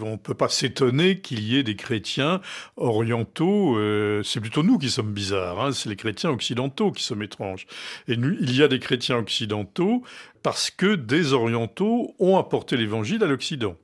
on 0.03 0.11
ne 0.11 0.17
peut 0.17 0.35
pas 0.35 0.49
s'étonner 0.49 1.21
qu'il 1.21 1.41
y 1.45 1.57
ait 1.57 1.63
des 1.63 1.77
chrétiens 1.77 2.41
orientaux. 2.77 3.79
Euh, 3.79 4.25
c'est 4.25 4.41
plutôt 4.41 4.65
nous 4.65 4.77
qui 4.77 4.91
sommes 4.91 5.13
bizarres. 5.13 5.65
Hein. 5.65 5.73
C'est 5.73 5.89
les 5.89 5.95
chrétiens 5.95 6.31
occidentaux 6.31 6.91
qui 6.91 7.05
sommes 7.05 7.23
étranges. 7.23 7.67
Et 8.09 8.15
il 8.15 8.57
y 8.57 8.65
a 8.65 8.69
des 8.69 8.81
chrétiens 8.81 9.19
occidentaux 9.19 10.03
parce 10.43 10.73
que 10.73 10.97
des 10.97 11.33
orientaux 11.33 12.17
ont 12.19 12.39
apporté 12.39 12.77
l'évangile 12.77 13.23
à 13.23 13.27
l'Occident. 13.27 13.77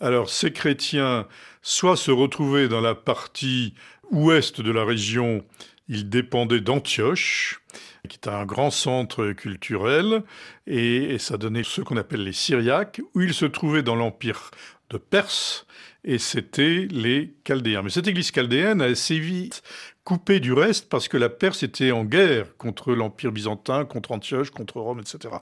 Alors, 0.00 0.30
ces 0.30 0.50
chrétiens, 0.50 1.26
soit 1.60 1.96
se 1.96 2.10
retrouvaient 2.10 2.68
dans 2.68 2.80
la 2.80 2.94
partie 2.94 3.74
ouest 4.10 4.62
de 4.62 4.70
la 4.70 4.84
région 4.84 5.44
il 5.88 6.08
dépendait 6.08 6.60
d'Antioche, 6.60 7.60
qui 8.08 8.18
est 8.22 8.28
un 8.28 8.44
grand 8.44 8.70
centre 8.70 9.32
culturel, 9.32 10.22
et, 10.66 11.18
ça 11.18 11.36
donnait 11.36 11.64
ce 11.64 11.80
qu'on 11.80 11.96
appelle 11.96 12.24
les 12.24 12.32
Syriaques, 12.32 13.00
où 13.14 13.22
il 13.22 13.34
se 13.34 13.44
trouvait 13.44 13.82
dans 13.82 13.96
l'empire 13.96 14.50
de 14.90 14.98
Perse, 14.98 15.66
et 16.04 16.18
c'était 16.18 16.86
les 16.90 17.34
Chaldéens. 17.44 17.82
Mais 17.82 17.90
cette 17.90 18.06
église 18.06 18.30
chaldéenne 18.30 18.82
a 18.82 18.86
assez 18.86 19.18
vite 19.18 19.62
coupé 20.04 20.38
du 20.38 20.52
reste 20.52 20.90
parce 20.90 21.08
que 21.08 21.16
la 21.16 21.30
Perse 21.30 21.62
était 21.62 21.90
en 21.90 22.04
guerre 22.04 22.56
contre 22.58 22.92
l'Empire 22.94 23.32
byzantin, 23.32 23.86
contre 23.86 24.12
Antioche, 24.12 24.50
contre 24.50 24.80
Rome, 24.80 25.00
etc. 25.00 25.34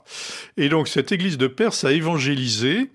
Et 0.55 0.69
donc 0.69 0.87
cette 0.87 1.11
église 1.11 1.37
de 1.37 1.47
Perse 1.47 1.83
a 1.83 1.91
évangélisé 1.91 2.89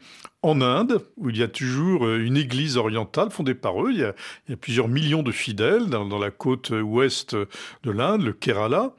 en 0.48 0.60
Inde, 0.60 1.04
où 1.16 1.30
il 1.30 1.36
y 1.36 1.42
a 1.42 1.48
toujours 1.48 2.06
euh, 2.06 2.24
une 2.24 2.36
église 2.36 2.76
orientale 2.76 3.30
fondée 3.30 3.54
par 3.54 3.82
eux. 3.84 3.90
Il 3.92 3.98
y 3.98 4.04
a, 4.04 4.56
plusieurs 4.56 4.88
millions 4.88 5.22
de 5.22 5.32
fidèles 5.32 5.86
dans, 5.86 6.18
la 6.18 6.30
côte 6.30 6.70
ouest 6.70 7.36
de 7.36 7.90
l'Inde, 7.90 8.22
le 8.22 8.32
Kerala. 8.32 8.94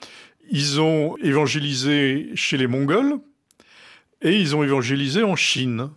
Ils 0.51 0.81
ont 0.81 1.17
évangélisé 1.17 2.31
chez 2.35 2.57
les 2.57 2.67
Mongols 2.67 3.19
et 4.21 4.35
ils 4.35 4.55
ont 4.55 4.63
évangélisé 4.63 5.23
en 5.23 5.35
Chine. 5.35 5.89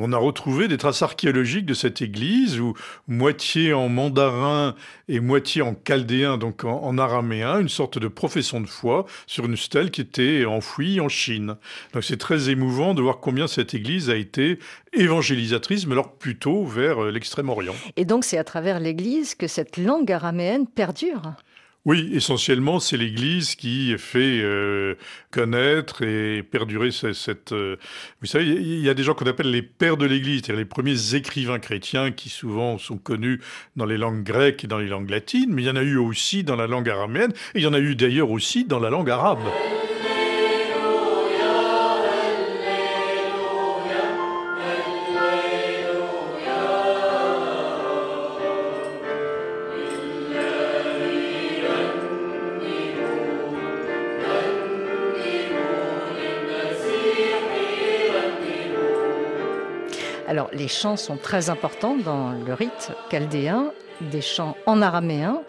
On 0.00 0.12
a 0.12 0.16
retrouvé 0.16 0.68
des 0.68 0.78
traces 0.78 1.02
archéologiques 1.02 1.66
de 1.66 1.74
cette 1.74 2.02
église 2.02 2.60
où 2.60 2.74
moitié 3.06 3.72
en 3.72 3.88
mandarin 3.88 4.74
et 5.08 5.20
moitié 5.20 5.62
en 5.62 5.74
chaldéen, 5.86 6.38
donc 6.38 6.64
en, 6.64 6.98
araméen, 6.98 7.60
une 7.60 7.68
sorte 7.68 7.98
de 7.98 8.08
profession 8.08 8.60
de 8.60 8.66
foi 8.66 9.06
sur 9.26 9.46
une 9.46 9.56
stèle 9.56 9.90
qui 9.90 10.00
était 10.00 10.44
enfouie 10.44 11.00
en 11.00 11.08
Chine. 11.08 11.56
Donc 11.92 12.04
c'est 12.04 12.16
très 12.16 12.50
émouvant 12.50 12.94
de 12.94 13.02
voir 13.02 13.18
combien 13.18 13.46
cette 13.46 13.74
église 13.74 14.10
a 14.10 14.16
été 14.16 14.58
évangélisatrice, 14.92 15.86
mais 15.86 15.92
alors 15.92 16.12
plutôt 16.12 16.64
vers 16.64 17.04
euh, 17.04 17.10
l'extrême-orient. 17.10 17.74
Et 17.96 18.04
donc 18.04 18.24
c'est 18.24 18.38
à 18.38 18.44
travers 18.44 18.80
l'église 18.80 19.34
que 19.34 19.46
cette 19.46 19.76
langue 19.76 20.10
araméenne 20.10 20.66
perdure 20.66 21.34
oui, 21.84 22.10
essentiellement, 22.12 22.80
c'est 22.80 22.96
l'Église 22.96 23.54
qui 23.54 23.96
fait 23.96 24.40
euh, 24.42 24.94
connaître 25.30 26.02
et 26.02 26.42
perdurer 26.42 26.90
cette... 26.90 27.52
Euh, 27.52 27.76
vous 28.20 28.26
savez, 28.26 28.46
il 28.46 28.80
y 28.80 28.90
a 28.90 28.94
des 28.94 29.02
gens 29.02 29.14
qu'on 29.14 29.26
appelle 29.26 29.50
les 29.50 29.62
pères 29.62 29.96
de 29.96 30.04
l'Église, 30.04 30.42
c'est-à-dire 30.42 30.58
les 30.58 30.64
premiers 30.66 31.14
écrivains 31.14 31.58
chrétiens 31.58 32.10
qui 32.10 32.28
souvent 32.28 32.76
sont 32.76 32.98
connus 32.98 33.40
dans 33.76 33.86
les 33.86 33.96
langues 33.96 34.22
grecques 34.22 34.64
et 34.64 34.66
dans 34.66 34.78
les 34.78 34.88
langues 34.88 35.08
latines, 35.08 35.50
mais 35.50 35.62
il 35.62 35.66
y 35.66 35.70
en 35.70 35.76
a 35.76 35.82
eu 35.82 35.96
aussi 35.96 36.44
dans 36.44 36.56
la 36.56 36.66
langue 36.66 36.90
araméenne, 36.90 37.32
et 37.54 37.60
il 37.60 37.62
y 37.62 37.66
en 37.66 37.74
a 37.74 37.80
eu 37.80 37.94
d'ailleurs 37.94 38.30
aussi 38.30 38.64
dans 38.64 38.80
la 38.80 38.90
langue 38.90 39.10
arabe. 39.10 39.40
Les 60.58 60.68
chants 60.68 60.96
sont 60.96 61.16
très 61.16 61.50
importants 61.50 61.96
dans 61.96 62.32
le 62.32 62.52
rite 62.52 62.90
chaldéen, 63.10 63.72
des 64.00 64.20
chants 64.20 64.56
en 64.66 64.82
araméen, 64.82 65.42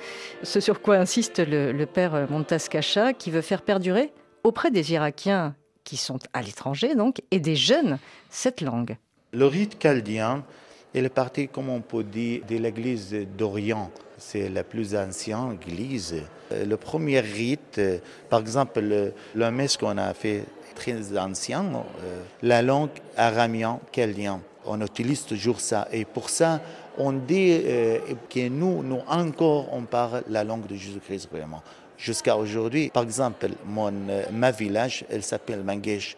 ce 0.44 0.60
sur 0.60 0.82
quoi 0.82 0.98
insiste 0.98 1.40
le, 1.40 1.86
père 1.86 2.28
Montascacha, 2.30 3.14
qui 3.14 3.32
veut 3.32 3.42
faire 3.42 3.64
perdurer 3.64 4.14
auprès 4.44 4.70
des 4.70 4.94
Irakiens 4.94 5.56
qui 5.84 5.98
sont 5.98 6.20
à 6.34 6.42
l'étranger, 6.44 6.94
donc, 6.94 7.22
et 7.32 7.40
des 7.40 7.56
jeunes, 7.56 7.98
cette 8.30 8.62
langue. 8.62 8.98
Le 9.32 9.48
rite 9.48 9.82
chaldéen, 9.82 10.44
est 10.94 11.10
parti, 11.10 11.48
comme 11.48 11.70
on 11.70 11.82
peut 11.82 12.04
dire, 12.04 12.42
de 12.48 12.58
l'église 12.58 13.16
d'Orient. 13.38 13.92
C'est 14.18 14.50
la 14.50 14.64
plus 14.64 14.96
ancienne 14.96 15.58
église. 15.62 16.16
Le 16.52 16.76
premier 16.78 17.20
rite, 17.20 17.82
par 18.30 18.42
exemple, 18.42 18.82
le, 18.82 19.14
le 19.34 19.52
messe 19.52 19.78
qu'on 19.78 19.98
a 19.98 20.14
fait 20.14 20.44
très 20.76 21.18
ancien, 21.18 21.64
euh, 21.64 22.22
la 22.42 22.62
langue 22.62 22.90
araméenne 23.18 23.80
chaldéen 23.92 24.42
on 24.70 24.82
utilise 24.82 25.26
toujours 25.26 25.60
ça. 25.60 25.88
Et 25.92 26.06
pour 26.06 26.30
ça, 26.30 26.62
on 26.98 27.12
dit 27.12 27.60
euh, 27.66 28.00
que 28.30 28.48
nous, 28.48 28.84
nous 28.84 29.02
encore, 29.08 29.74
on 29.74 29.84
parle 29.84 30.24
la 30.30 30.44
langue 30.44 30.68
de 30.68 30.76
Jésus-Christ 30.76 31.30
vraiment. 31.32 31.62
Jusqu'à 31.98 32.38
aujourd'hui, 32.38 32.90
par 32.90 33.04
exemple, 33.04 33.50
mon, 33.66 33.92
euh, 34.10 34.24
ma 34.32 34.52
village, 34.52 35.04
elle 35.10 35.24
s'appelle 35.24 35.64
Mangesh. 35.64 36.16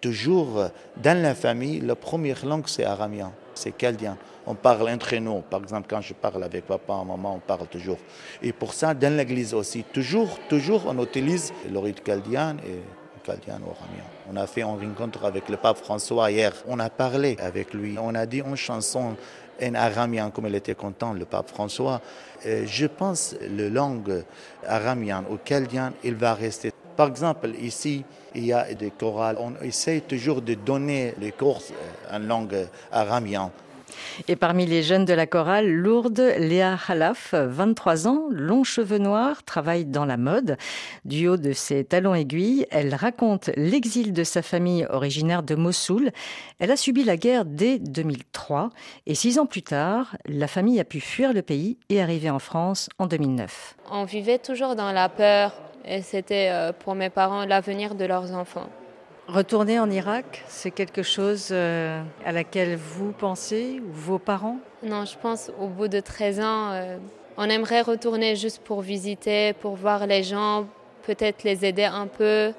Toujours, 0.00 0.68
dans 1.02 1.22
la 1.22 1.34
famille, 1.34 1.80
la 1.80 1.96
première 1.96 2.44
langue, 2.44 2.64
c'est 2.66 2.84
araméen, 2.84 3.32
c'est 3.54 3.72
chaldien. 3.80 4.18
On 4.46 4.54
parle 4.54 4.90
entre 4.90 5.16
nous. 5.16 5.40
Par 5.40 5.62
exemple, 5.62 5.86
quand 5.88 6.02
je 6.02 6.12
parle 6.12 6.44
avec 6.44 6.66
papa, 6.66 7.02
maman, 7.06 7.36
on 7.36 7.38
parle 7.38 7.66
toujours. 7.68 7.96
Et 8.42 8.52
pour 8.52 8.74
ça, 8.74 8.92
dans 8.92 9.16
l'église 9.16 9.54
aussi, 9.54 9.82
toujours, 9.82 10.38
toujours, 10.48 10.84
on 10.86 11.02
utilise 11.02 11.54
le 11.72 11.78
rite 11.78 12.02
chaldien 12.06 12.56
et 12.66 12.80
on 14.30 14.36
a 14.36 14.46
fait 14.46 14.62
une 14.62 14.78
rencontre 14.80 15.24
avec 15.24 15.48
le 15.48 15.56
pape 15.56 15.78
François 15.78 16.30
hier. 16.30 16.52
On 16.66 16.78
a 16.78 16.90
parlé 16.90 17.36
avec 17.40 17.74
lui. 17.74 17.96
On 18.00 18.14
a 18.14 18.26
dit 18.26 18.40
une 18.40 18.56
chanson 18.56 19.16
en 19.62 19.74
aramien, 19.74 20.30
comme 20.30 20.46
il 20.46 20.54
était 20.54 20.74
content, 20.74 21.12
le 21.12 21.24
pape 21.24 21.50
François. 21.50 22.00
je 22.44 22.86
pense 22.86 23.36
la 23.40 23.68
langue 23.68 24.24
aramienne 24.66 25.24
ou 25.30 25.38
chaldien, 25.44 25.92
il 26.02 26.14
va 26.14 26.34
rester. 26.34 26.72
Par 26.96 27.08
exemple, 27.08 27.50
ici, 27.60 28.04
il 28.34 28.46
y 28.46 28.52
a 28.52 28.72
des 28.72 28.90
chorales. 28.90 29.36
On 29.38 29.54
essaie 29.62 30.00
toujours 30.00 30.42
de 30.42 30.54
donner 30.54 31.14
les 31.18 31.32
cours 31.32 31.60
en 32.10 32.18
langue 32.18 32.68
aramienne. 32.90 33.50
Et 34.28 34.36
parmi 34.36 34.66
les 34.66 34.82
jeunes 34.82 35.04
de 35.04 35.12
la 35.12 35.26
chorale, 35.26 35.70
Lourdes 35.70 36.34
Léa 36.38 36.78
Halaf, 36.88 37.34
23 37.34 38.08
ans, 38.08 38.26
longs 38.30 38.64
cheveux 38.64 38.98
noirs, 38.98 39.42
travaille 39.42 39.84
dans 39.84 40.04
la 40.04 40.16
mode. 40.16 40.56
Du 41.04 41.28
haut 41.28 41.36
de 41.36 41.52
ses 41.52 41.84
talons 41.84 42.14
aiguilles, 42.14 42.66
elle 42.70 42.94
raconte 42.94 43.50
l'exil 43.56 44.12
de 44.12 44.24
sa 44.24 44.42
famille 44.42 44.86
originaire 44.90 45.42
de 45.42 45.54
Mossoul. 45.54 46.10
Elle 46.58 46.70
a 46.70 46.76
subi 46.76 47.04
la 47.04 47.16
guerre 47.16 47.44
dès 47.44 47.78
2003 47.78 48.70
et 49.06 49.14
six 49.14 49.38
ans 49.38 49.46
plus 49.46 49.62
tard, 49.62 50.16
la 50.26 50.46
famille 50.46 50.80
a 50.80 50.84
pu 50.84 51.00
fuir 51.00 51.32
le 51.32 51.42
pays 51.42 51.78
et 51.88 52.00
arriver 52.00 52.30
en 52.30 52.38
France 52.38 52.88
en 52.98 53.06
2009. 53.06 53.76
On 53.90 54.04
vivait 54.04 54.38
toujours 54.38 54.76
dans 54.76 54.92
la 54.92 55.08
peur 55.08 55.52
et 55.84 56.02
c'était 56.02 56.48
euh, 56.50 56.72
pour 56.72 56.94
mes 56.94 57.10
parents 57.10 57.44
l'avenir 57.44 57.94
de 57.94 58.04
leurs 58.04 58.32
enfants. 58.32 58.68
Retourner 59.26 59.80
en 59.80 59.90
Irak, 59.90 60.44
c'est 60.48 60.70
quelque 60.70 61.02
chose 61.02 61.48
euh, 61.50 62.02
à 62.26 62.32
laquelle 62.32 62.76
vous 62.76 63.12
pensez 63.12 63.80
ou 63.80 63.90
vos 63.90 64.18
parents? 64.18 64.58
Non, 64.82 65.06
je 65.06 65.16
pense 65.16 65.50
au 65.58 65.66
bout 65.66 65.88
de 65.88 65.98
13 65.98 66.40
ans, 66.40 66.72
euh, 66.72 66.98
on 67.38 67.48
aimerait 67.48 67.80
retourner 67.80 68.36
juste 68.36 68.62
pour 68.62 68.82
visiter, 68.82 69.54
pour 69.54 69.76
voir 69.76 70.06
les 70.06 70.22
gens, 70.22 70.66
peut-être 71.04 71.42
les 71.42 71.64
aider 71.64 71.84
un 71.84 72.06
peu, 72.06 72.52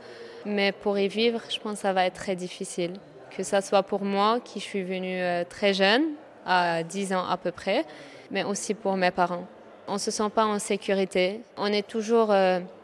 mais 0.44 0.72
pour 0.72 0.98
y 0.98 1.08
vivre, 1.08 1.40
je 1.50 1.60
pense 1.60 1.74
que 1.74 1.80
ça 1.82 1.94
va 1.94 2.06
être 2.06 2.16
très 2.16 2.36
difficile. 2.36 2.94
Que 3.38 3.44
ça 3.44 3.62
soit 3.62 3.84
pour 3.84 4.04
moi, 4.04 4.40
qui 4.44 4.60
suis 4.60 4.82
venue 4.82 5.22
euh, 5.22 5.44
très 5.48 5.72
jeune, 5.76 6.04
à 6.48 6.82
10 6.82 7.14
ans 7.14 7.28
à 7.30 7.38
peu 7.38 7.52
près, 7.52 7.86
mais 8.32 8.44
aussi 8.44 8.74
pour 8.74 8.98
mes 8.98 9.12
parents. 9.12 9.46
On 9.88 9.94
ne 9.94 10.00
se 10.00 10.10
sent 10.10 10.30
pas 10.34 10.46
en 10.46 10.58
sécurité. 10.58 11.42
On 11.58 11.68
est 11.68 11.88
toujours 11.88 12.34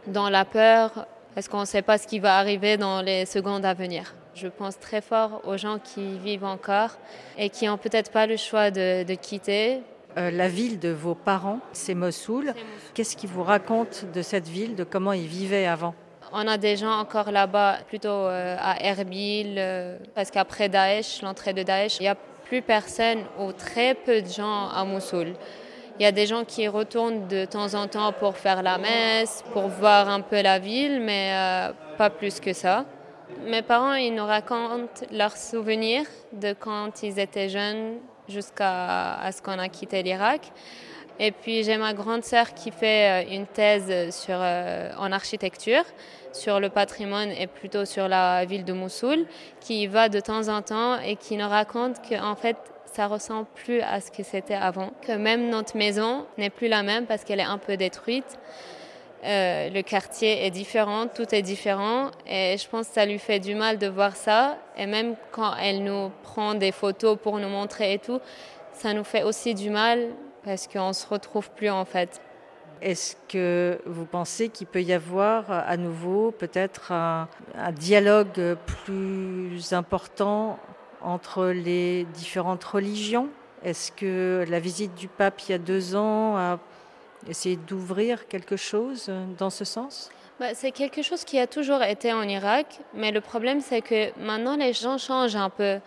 dans 0.08 0.30
la 0.30 0.46
peur, 0.46 1.08
parce 1.34 1.48
qu'on 1.48 1.62
ne 1.62 1.66
sait 1.66 1.82
pas 1.82 1.98
ce 1.98 2.08
qui 2.08 2.20
va 2.20 2.38
arriver 2.38 2.78
dans 2.78 3.02
les 3.02 3.26
secondes 3.26 3.66
à 3.66 3.74
venir. 3.74 4.16
Je 4.34 4.48
pense 4.48 4.80
très 4.80 5.02
fort 5.02 5.42
aux 5.46 5.58
gens 5.58 5.78
qui 5.80 6.18
vivent 6.20 6.46
encore 6.46 6.92
et 7.38 7.50
qui 7.50 7.66
n'ont 7.66 7.78
peut-être 7.78 8.12
pas 8.12 8.28
le 8.28 8.38
choix 8.38 8.72
de, 8.72 9.14
quitter. 9.16 9.82
Euh, 10.18 10.32
la 10.32 10.48
ville 10.48 10.80
de 10.80 10.90
vos 10.90 11.16
parents, 11.16 11.60
c'est 11.74 11.96
Mossoul. 11.96 12.54
Qu'est-ce 12.94 13.16
qu'ils 13.16 13.30
vous 13.30 13.44
racontent 13.44 14.08
de 14.14 14.22
cette 14.22 14.48
ville, 14.48 14.76
de 14.76 14.84
comment 14.84 15.14
ils 15.14 15.28
vivaient 15.28 15.68
avant? 15.68 15.94
On 16.34 16.48
a 16.48 16.58
des 16.58 16.78
gens 16.78 16.98
encore 16.98 17.32
là-bas, 17.32 17.80
plutôt 17.88 18.10
euh, 18.10 18.56
à 18.58 18.82
Erbil, 18.86 19.56
euh, 19.58 19.98
parce 20.16 20.32
qu'après 20.32 20.70
Daesh, 20.70 21.22
l'entrée 21.22 21.54
de 21.54 21.64
Daesh, 21.64 21.98
il 22.00 22.04
n'y 22.04 22.08
a 22.08 22.16
plus 22.46 22.62
personne 22.62 23.20
ou 23.38 23.52
très 23.52 23.96
peu 23.96 24.22
de 24.22 24.28
gens 24.28 24.70
à 24.70 24.86
Mossoul. 24.86 25.34
Il 26.02 26.04
y 26.04 26.08
a 26.08 26.12
des 26.12 26.26
gens 26.26 26.46
qui 26.46 26.68
retournent 26.68 27.28
de 27.28 27.46
temps 27.46 27.76
en 27.76 27.88
temps 27.88 28.12
pour 28.12 28.36
faire 28.36 28.64
la 28.64 28.80
messe, 28.80 29.44
pour 29.54 29.68
voir 29.68 30.10
un 30.10 30.22
peu 30.22 30.42
la 30.42 30.58
ville, 30.58 31.00
mais 31.00 31.30
euh, 31.32 31.74
pas 31.96 32.10
plus 32.10 32.40
que 32.40 32.54
ça. 32.54 32.86
Mes 33.46 33.62
parents, 33.62 33.94
ils 33.94 34.16
nous 34.16 34.26
racontent 34.26 35.06
leurs 35.12 35.38
souvenirs 35.38 36.08
de 36.34 36.56
quand 36.60 37.04
ils 37.04 37.20
étaient 37.20 37.50
jeunes 37.50 38.00
jusqu'à 38.28 39.30
ce 39.32 39.44
qu'on 39.44 39.60
a 39.60 39.70
quitté 39.70 40.02
l'Irak. 40.02 40.52
Et 41.20 41.32
puis 41.32 41.64
j'ai 41.64 41.78
ma 41.78 41.94
grande 41.94 42.24
sœur 42.24 42.56
qui 42.56 42.72
fait 42.72 43.24
euh, 43.24 43.36
une 43.36 43.46
thèse 43.46 44.12
sur, 44.12 44.38
euh, 44.40 44.90
en 44.98 45.12
architecture 45.12 45.84
sur 46.34 46.60
le 46.60 46.70
patrimoine 46.70 47.30
et 47.30 47.46
plutôt 47.46 47.86
sur 47.86 48.08
la 48.08 48.44
ville 48.46 48.66
de 48.66 48.74
Mossoul, 48.74 49.28
qui 49.60 49.86
va 49.86 50.10
de 50.10 50.20
temps 50.20 50.48
en 50.48 50.64
temps 50.64 51.00
et 51.00 51.16
qui 51.16 51.38
nous 51.38 51.48
raconte 51.48 51.98
qu'en 52.10 52.36
fait 52.36 52.58
ça 52.94 53.08
ressemble 53.08 53.48
plus 53.56 53.82
à 53.82 54.02
ce 54.02 54.12
que 54.12 54.24
c'était 54.24 54.56
avant. 54.56 54.92
Que 55.02 55.14
même 55.14 55.50
notre 55.50 55.78
maison 55.78 56.26
n'est 56.38 56.50
plus 56.50 56.68
la 56.68 56.84
même 56.84 57.06
parce 57.06 57.24
qu'elle 57.24 57.40
est 57.40 57.44
un 57.44 57.58
peu 57.58 57.78
détruite. 57.78 58.38
Euh, 59.24 59.70
le 59.70 59.82
quartier 59.84 60.46
est 60.46 60.50
différent, 60.50 61.06
tout 61.08 61.34
est 61.34 61.44
différent 61.44 62.10
et 62.26 62.56
je 62.58 62.68
pense 62.68 62.88
que 62.88 62.94
ça 62.96 63.06
lui 63.06 63.20
fait 63.20 63.40
du 63.40 63.56
mal 63.56 63.78
de 63.78 63.88
voir 63.88 64.16
ça. 64.16 64.58
Et 64.78 64.88
même 64.88 65.16
quand 65.32 65.54
elle 65.62 65.84
nous 65.84 66.12
prend 66.24 66.56
des 66.56 66.72
photos 66.72 67.18
pour 67.22 67.38
nous 67.38 67.50
montrer 67.50 67.94
et 67.94 68.00
tout, 68.00 68.20
ça 68.74 68.94
nous 68.94 69.04
fait 69.04 69.24
aussi 69.24 69.54
du 69.54 69.70
mal 69.70 70.10
parce 70.44 70.68
qu'on 70.68 70.92
se 70.92 71.08
retrouve 71.08 71.50
plus 71.52 71.70
en 71.70 71.86
fait. 71.86 72.20
Est-ce 72.82 73.16
que 73.30 73.80
vous 73.86 74.06
pensez 74.06 74.50
qu'il 74.50 74.66
peut 74.66 74.82
y 74.82 74.92
avoir 74.92 75.52
à 75.52 75.78
nouveau 75.78 76.32
peut-être 76.32 76.92
un 76.92 77.28
dialogue 77.74 78.58
plus 78.66 79.72
important 79.72 80.58
entre 81.04 81.48
les 81.48 82.06
différentes 82.06 82.64
religions 82.64 83.30
Est-ce 83.64 83.92
que 83.92 84.46
la 84.48 84.60
visite 84.60 84.96
du 84.96 85.08
pape 85.08 85.42
il 85.48 85.52
y 85.52 85.56
a 85.56 85.58
deux 85.58 85.96
ans 85.96 86.38
a 86.38 86.60
essayé 87.28 87.56
d'ouvrir 87.56 88.28
quelque 88.28 88.56
chose 88.56 89.12
dans 89.38 89.50
ce 89.50 89.66
sens? 89.66 90.10
Bah, 90.40 90.56
c'est 90.56 90.72
quelque 90.72 91.04
chose 91.04 91.24
qui 91.24 91.38
a 91.38 91.46
toujours 91.46 91.84
été 91.84 92.12
en 92.14 92.24
Irak, 92.24 92.80
mais 92.96 93.12
le 93.12 93.22
problème 93.22 93.62
c'est 93.62 93.82
que 93.82 94.10
maintenant 94.20 94.56
les 94.56 94.74
gens 94.74 94.98
changent 94.98 95.36
un 95.36 95.50
peu. 95.50 95.80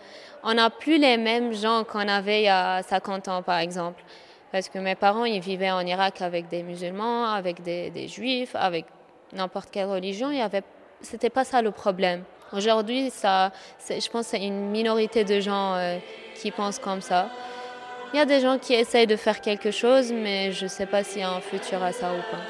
On 0.43 0.53
n'a 0.53 0.69
plus 0.69 0.97
les 0.97 1.17
mêmes 1.17 1.53
gens 1.53 1.83
qu'on 1.83 2.07
avait 2.07 2.41
il 2.41 2.45
y 2.45 2.49
a 2.49 2.81
50 2.83 3.27
ans 3.27 3.41
par 3.41 3.59
exemple. 3.59 4.01
Parce 4.51 4.69
que 4.69 4.79
mes 4.79 4.95
parents, 4.95 5.25
ils 5.25 5.41
vivaient 5.41 5.71
en 5.71 5.85
Irak 5.85 6.21
avec 6.21 6.47
des 6.47 6.63
musulmans, 6.63 7.25
avec 7.25 7.61
des, 7.61 7.89
des 7.89 8.07
juifs, 8.07 8.55
avec 8.55 8.85
n'importe 9.33 9.69
quelle 9.71 9.87
religion, 9.87 10.31
il 10.31 10.37
y 10.37 10.41
avait, 10.41 10.63
c'était 11.01 11.29
pas 11.29 11.43
ça 11.43 11.61
le 11.61 11.71
problème. 11.71 12.23
Aujourd'hui, 12.55 13.09
ça, 13.09 13.51
je 13.89 14.09
pense, 14.09 14.27
c'est 14.27 14.41
une 14.41 14.69
minorité 14.69 15.23
de 15.25 15.39
gens 15.41 15.75
euh, 15.75 15.97
qui 16.35 16.51
pensent 16.51 16.79
comme 16.79 17.01
ça. 17.01 17.29
Il 18.13 18.17
y 18.17 18.19
a 18.19 18.25
des 18.25 18.39
gens 18.39 18.57
qui 18.57 18.73
essayent 18.73 19.07
de 19.07 19.17
faire 19.17 19.41
quelque 19.41 19.71
chose, 19.71 20.13
mais 20.13 20.53
je 20.53 20.63
ne 20.63 20.69
sais 20.69 20.85
pas 20.85 21.03
s'il 21.03 21.21
y 21.21 21.23
a 21.23 21.31
un 21.31 21.41
futur 21.41 21.83
à 21.83 21.91
ça 21.91 22.11
ou 22.11 22.21
pas, 22.31 22.41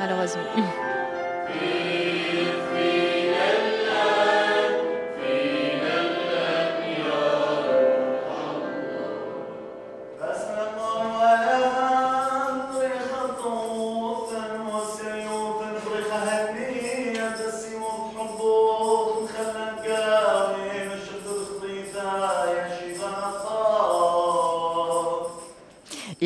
malheureusement. 0.00 0.42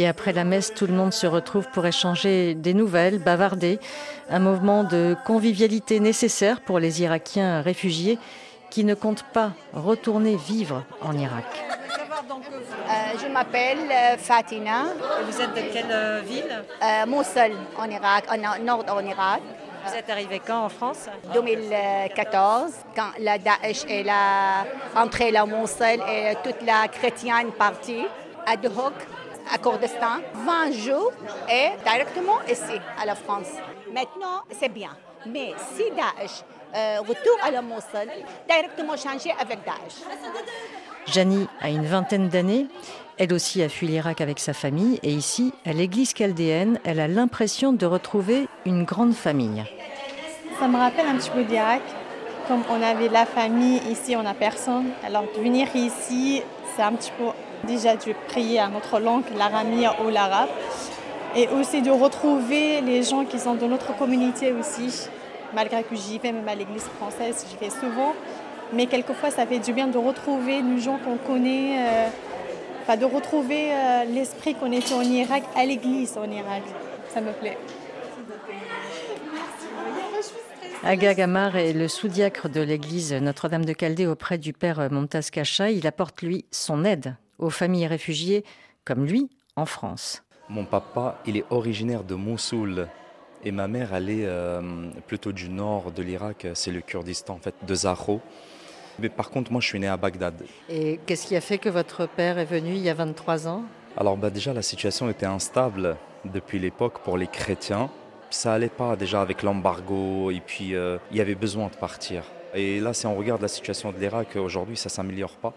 Et 0.03 0.09
après 0.09 0.33
la 0.33 0.43
messe, 0.43 0.75
tout 0.75 0.89
le 0.89 0.95
monde 0.95 1.13
se 1.13 1.29
retrouve 1.29 1.69
pour 1.69 1.87
échanger 1.87 2.57
des 2.57 2.75
nouvelles, 2.75 3.21
bavarder. 3.21 3.79
Un 4.29 4.41
mouvement 4.41 4.83
de 4.83 5.15
convivialité 5.25 6.01
nécessaire 6.01 6.61
pour 6.61 6.81
les 6.81 7.03
Irakiens 7.03 7.63
réfugiés 7.63 8.19
qui 8.69 8.83
ne 8.83 8.95
comptent 8.95 9.25
pas 9.33 9.53
retourner 9.73 10.35
vivre 10.35 10.83
en 11.03 11.17
Irak. 11.17 11.45
Euh, 11.55 13.19
je 13.23 13.29
m'appelle 13.33 13.79
euh, 13.79 14.17
Fatina. 14.19 14.87
vous 15.25 15.41
êtes 15.41 15.55
de 15.55 15.73
quelle 15.73 15.93
euh, 15.93 16.21
ville? 16.27 16.65
Mosul, 17.07 17.53
en 17.79 17.89
Irak, 17.89 18.25
en 18.29 18.65
nord 18.65 18.85
en 18.89 19.07
Irak. 19.07 19.41
Vous 19.87 19.95
êtes 19.95 20.11
arrivé 20.11 20.43
quand 20.45 20.65
en 20.65 20.69
France? 20.69 21.07
2014, 21.33 22.73
quand 22.97 23.13
la 23.21 23.39
Daesh 23.39 23.85
est 23.89 24.05
entrée 24.97 25.37
à 25.37 25.47
Mosul 25.47 26.01
et 26.11 26.35
toute 26.43 26.61
la 26.67 26.89
chrétienne 26.89 27.53
partie 27.57 28.05
ad 28.47 28.67
hoc 28.67 28.95
à 29.53 29.59
Kurdistan, 29.59 30.21
20 30.35 30.73
jours 30.73 31.13
et 31.51 31.71
directement 31.85 32.41
ici, 32.49 32.81
à 33.01 33.05
la 33.05 33.15
France. 33.15 33.49
Maintenant, 33.93 34.43
c'est 34.59 34.71
bien. 34.71 34.91
Mais 35.27 35.53
si 35.75 35.85
Daesh 35.91 36.43
euh, 36.75 37.01
retourne 37.01 37.41
à 37.43 37.51
la 37.51 37.61
Mosul, 37.61 38.09
directement 38.49 38.97
changer 38.97 39.33
avec 39.39 39.59
Daesh. 39.65 40.03
Janie 41.07 41.47
a 41.61 41.69
une 41.69 41.85
vingtaine 41.85 42.29
d'années. 42.29 42.67
Elle 43.19 43.35
aussi 43.35 43.63
a 43.63 43.69
fui 43.69 43.87
l'Irak 43.87 44.23
avec 44.23 44.39
sa 44.39 44.55
famille 44.55 44.99
et 45.03 45.11
ici, 45.11 45.53
à 45.67 45.73
l'église 45.73 46.15
chaldéenne, 46.17 46.81
elle 46.85 46.99
a 46.99 47.09
l'impression 47.09 47.73
de 47.73 47.85
retrouver 47.85 48.49
une 48.65 48.85
grande 48.85 49.15
famille. 49.15 49.65
Ça 50.59 50.67
me 50.67 50.79
rappelle 50.79 51.07
un 51.07 51.17
petit 51.17 51.31
peu 51.31 51.45
d'Irak. 51.45 51.83
Comme 52.49 52.63
on 52.71 52.83
avait 52.83 53.09
la 53.09 53.27
famille, 53.27 53.81
ici 53.91 54.17
on 54.17 54.23
n'a 54.23 54.35
personne. 54.35 54.91
Alors 55.05 55.25
de 55.37 55.43
venir 55.43 55.69
ici, 55.75 56.43
c'est 56.75 56.83
un 56.83 56.93
petit 56.93 57.13
peu 57.19 57.27
Déjà 57.67 57.97
de 57.97 58.13
prier 58.29 58.59
à 58.59 58.69
notre 58.69 58.99
langue, 58.99 59.25
l'aramie 59.37 59.87
ou 60.05 60.09
l'arabe. 60.11 60.49
Et 61.37 61.49
aussi 61.49 61.81
de 61.81 61.91
retrouver 61.91 62.81
les 62.81 63.03
gens 63.03 63.25
qui 63.25 63.39
sont 63.39 63.55
de 63.55 63.67
notre 63.67 63.97
communauté 63.97 64.53
aussi. 64.53 65.09
Malgré 65.55 65.83
que 65.83 65.95
j'y 65.95 66.19
vais 66.19 66.33
même 66.33 66.49
à 66.49 66.55
l'église 66.55 66.85
française, 66.99 67.47
j'y 67.49 67.57
vais 67.57 67.71
souvent. 67.71 68.15
Mais 68.73 68.87
quelquefois, 68.87 69.31
ça 69.31 69.47
fait 69.47 69.59
du 69.59 69.73
bien 69.73 69.87
de 69.87 69.99
retrouver 69.99 70.63
les 70.63 70.81
gens 70.81 70.99
qu'on 70.99 71.19
connaît, 71.19 71.79
euh, 71.79 72.09
enfin, 72.83 72.97
de 72.97 73.05
retrouver 73.05 73.71
euh, 73.71 74.05
l'esprit 74.05 74.55
qu'on 74.55 74.73
était 74.73 74.95
en 74.95 75.03
Irak 75.03 75.43
à 75.55 75.65
l'église 75.65 76.17
en 76.17 76.31
Irak. 76.31 76.63
Ça 77.13 77.21
me 77.21 77.33
plaît. 77.33 77.59
Aga 80.85 81.15
Gamar 81.15 81.57
est 81.57 81.75
le 81.75 81.87
sous-diacre 81.87 82.49
de 82.49 82.61
l'église 82.61 83.13
Notre-Dame 83.13 83.65
de 83.65 83.73
Caldé 83.73 84.07
auprès 84.07 84.37
du 84.37 84.53
père 84.53 84.89
Momtaz 84.91 85.31
Kacha. 85.31 85.71
Il 85.71 85.87
apporte, 85.87 86.23
lui, 86.23 86.45
son 86.51 86.85
aide 86.85 87.15
aux 87.39 87.51
familles 87.51 87.87
réfugiées 87.87 88.45
comme 88.85 89.05
lui 89.05 89.31
en 89.57 89.67
France. 89.67 90.23
Mon 90.49 90.65
papa, 90.65 91.21
il 91.27 91.37
est 91.37 91.45
originaire 91.51 92.05
de 92.05 92.15
Mossoul 92.15 92.89
et 93.45 93.51
ma 93.51 93.67
mère, 93.67 93.95
elle 93.95 94.09
est 94.09 94.27
euh, 94.27 94.91
plutôt 95.07 95.33
du 95.33 95.49
nord 95.49 95.91
de 95.91 96.03
l'Irak, 96.03 96.47
c'est 96.55 96.71
le 96.71 96.81
Kurdistan 96.81 97.35
en 97.35 97.39
fait, 97.39 97.55
de 97.67 97.75
Zahro. 97.75 98.21
Mais 98.99 99.09
par 99.09 99.31
contre, 99.31 99.51
moi, 99.51 99.61
je 99.61 99.67
suis 99.67 99.81
né 99.81 99.89
à 99.89 99.97
Bagdad. 99.97 100.45
Et 100.69 101.01
qu'est-ce 101.07 101.27
qui 101.27 101.35
a 101.35 101.41
fait 101.41 101.59
que 101.59 101.69
votre 101.69 102.07
père 102.07 102.39
est 102.39 102.45
venu 102.45 102.71
il 102.75 102.83
y 102.83 102.91
a 102.91 102.95
23 102.95 103.49
ans? 103.49 103.65
Alors 103.97 104.17
bah, 104.17 104.31
déjà, 104.31 104.53
la 104.53 104.63
situation 104.63 105.09
était 105.09 105.27
instable 105.27 105.97
depuis 106.25 106.59
l'époque 106.59 107.01
pour 107.01 107.17
les 107.17 107.27
chrétiens. 107.27 107.91
Ça 108.31 108.55
allait 108.55 108.69
pas 108.69 108.97
déjà 108.97 109.21
avec 109.21 109.43
l'embargo 109.43 110.31
et 110.31 110.41
puis 110.41 110.75
euh, 110.75 110.99
il 111.11 111.17
y 111.17 111.21
avait 111.21 111.35
besoin 111.35 111.69
de 111.69 111.77
partir. 111.77 112.25
Et 112.55 112.81
là, 112.81 112.93
si 112.93 113.07
on 113.07 113.17
regarde 113.17 113.41
la 113.41 113.49
situation 113.49 113.93
de 113.93 113.99
l'Irak, 113.99 114.37
aujourd'hui, 114.37 114.77
ça 114.77 114.89
ne 114.89 114.91
s'améliore 114.91 115.37
pas. 115.37 115.55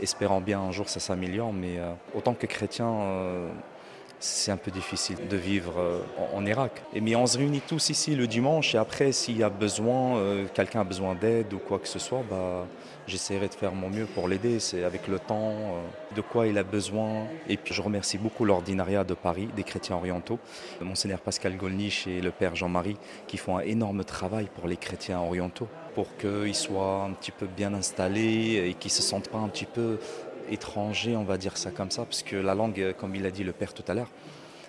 Espérant 0.00 0.40
bien 0.40 0.60
un 0.60 0.72
jour 0.72 0.88
ça 0.88 1.00
s'améliore, 1.00 1.52
mais 1.52 1.78
euh, 1.78 1.92
autant 2.14 2.34
que 2.34 2.46
chrétien, 2.46 2.88
euh, 2.88 3.48
c'est 4.20 4.50
un 4.50 4.56
peu 4.56 4.70
difficile 4.70 5.16
de 5.28 5.36
vivre 5.36 5.74
euh, 5.78 6.00
en, 6.34 6.44
Irak. 6.46 6.82
Mais 7.00 7.14
on 7.16 7.26
se 7.26 7.38
réunit 7.38 7.60
tous 7.60 7.90
ici 7.90 8.14
le 8.16 8.26
dimanche 8.26 8.74
et 8.74 8.78
après, 8.78 9.12
s'il 9.12 9.36
y 9.38 9.42
a 9.42 9.50
besoin, 9.50 10.20
quelqu'un 10.54 10.80
a 10.80 10.84
besoin 10.84 11.14
d'aide 11.14 11.52
ou 11.52 11.58
quoi 11.58 11.78
que 11.78 11.88
ce 11.88 11.98
soit, 11.98 12.22
bah, 12.28 12.66
j'essaierai 13.06 13.48
de 13.48 13.54
faire 13.54 13.72
mon 13.72 13.90
mieux 13.90 14.06
pour 14.06 14.28
l'aider. 14.28 14.60
C'est 14.60 14.84
avec 14.84 15.08
le 15.08 15.18
temps, 15.18 15.54
de 16.14 16.20
quoi 16.20 16.46
il 16.46 16.58
a 16.58 16.62
besoin. 16.62 17.26
Et 17.48 17.56
puis 17.56 17.74
je 17.74 17.82
remercie 17.82 18.18
beaucoup 18.18 18.44
l'ordinariat 18.44 19.04
de 19.04 19.14
Paris, 19.14 19.48
des 19.54 19.64
chrétiens 19.64 19.96
orientaux, 19.96 20.38
Monseigneur 20.80 21.20
Pascal 21.20 21.56
Golnisch 21.56 22.06
et 22.06 22.20
le 22.20 22.30
Père 22.30 22.56
Jean-Marie, 22.56 22.96
qui 23.26 23.36
font 23.36 23.58
un 23.58 23.62
énorme 23.62 24.04
travail 24.04 24.48
pour 24.54 24.68
les 24.68 24.76
chrétiens 24.76 25.20
orientaux 25.20 25.68
pour 25.98 26.16
qu'ils 26.16 26.54
soient 26.54 27.06
un 27.08 27.12
petit 27.12 27.32
peu 27.32 27.46
bien 27.46 27.74
installés 27.74 28.68
et 28.68 28.74
qu'ils 28.74 28.92
ne 28.92 28.94
se 28.94 29.02
sentent 29.02 29.30
pas 29.30 29.38
un 29.38 29.48
petit 29.48 29.64
peu 29.64 29.98
étrangers, 30.50 31.16
on 31.16 31.24
va 31.24 31.38
dire 31.38 31.56
ça 31.56 31.70
comme 31.70 31.90
ça, 31.90 32.04
parce 32.04 32.22
que 32.22 32.36
la 32.36 32.54
langue, 32.54 32.94
comme 32.98 33.14
il 33.14 33.24
a 33.26 33.30
dit 33.30 33.44
le 33.44 33.52
père 33.52 33.72
tout 33.74 33.84
à 33.88 33.94
l'heure, 33.94 34.10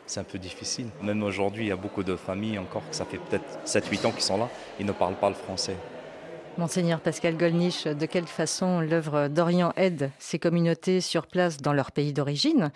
c'est 0.05 0.19
un 0.19 0.23
peu 0.23 0.39
difficile. 0.39 0.87
Même 1.03 1.21
aujourd'hui, 1.23 1.65
il 1.65 1.67
y 1.69 1.71
a 1.71 1.75
beaucoup 1.75 2.03
de 2.03 2.15
familles 2.15 2.57
encore, 2.57 2.87
que 2.89 2.95
ça 2.95 3.05
fait 3.05 3.17
peut-être 3.19 3.59
7-8 3.65 4.07
ans 4.07 4.11
qu'ils 4.11 4.21
sont 4.21 4.37
là, 4.37 4.49
ils 4.79 4.85
ne 4.85 4.91
parlent 4.91 5.19
pas 5.19 5.29
le 5.29 5.35
français. 5.35 5.75
Monseigneur 6.57 6.99
Pascal 6.99 7.37
Golnisch, 7.37 7.85
de 7.85 8.05
quelle 8.05 8.27
façon 8.27 8.81
l'œuvre 8.81 9.27
d'Orient 9.27 9.71
aide 9.77 10.11
ces 10.19 10.39
communautés 10.39 10.99
sur 10.99 11.27
place 11.27 11.57
dans 11.57 11.73
leur 11.73 11.91
pays 11.91 12.11
d'origine 12.11 12.71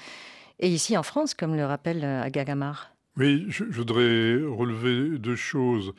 et 0.59 0.69
ici 0.69 0.97
en 0.97 1.03
France, 1.03 1.33
comme 1.33 1.55
le 1.55 1.65
rappelle 1.65 2.05
Agagamar 2.05 2.91
Oui, 3.17 3.45
je 3.49 3.63
voudrais 3.65 4.35
relever 4.45 5.17
deux 5.17 5.35
choses. 5.35 5.93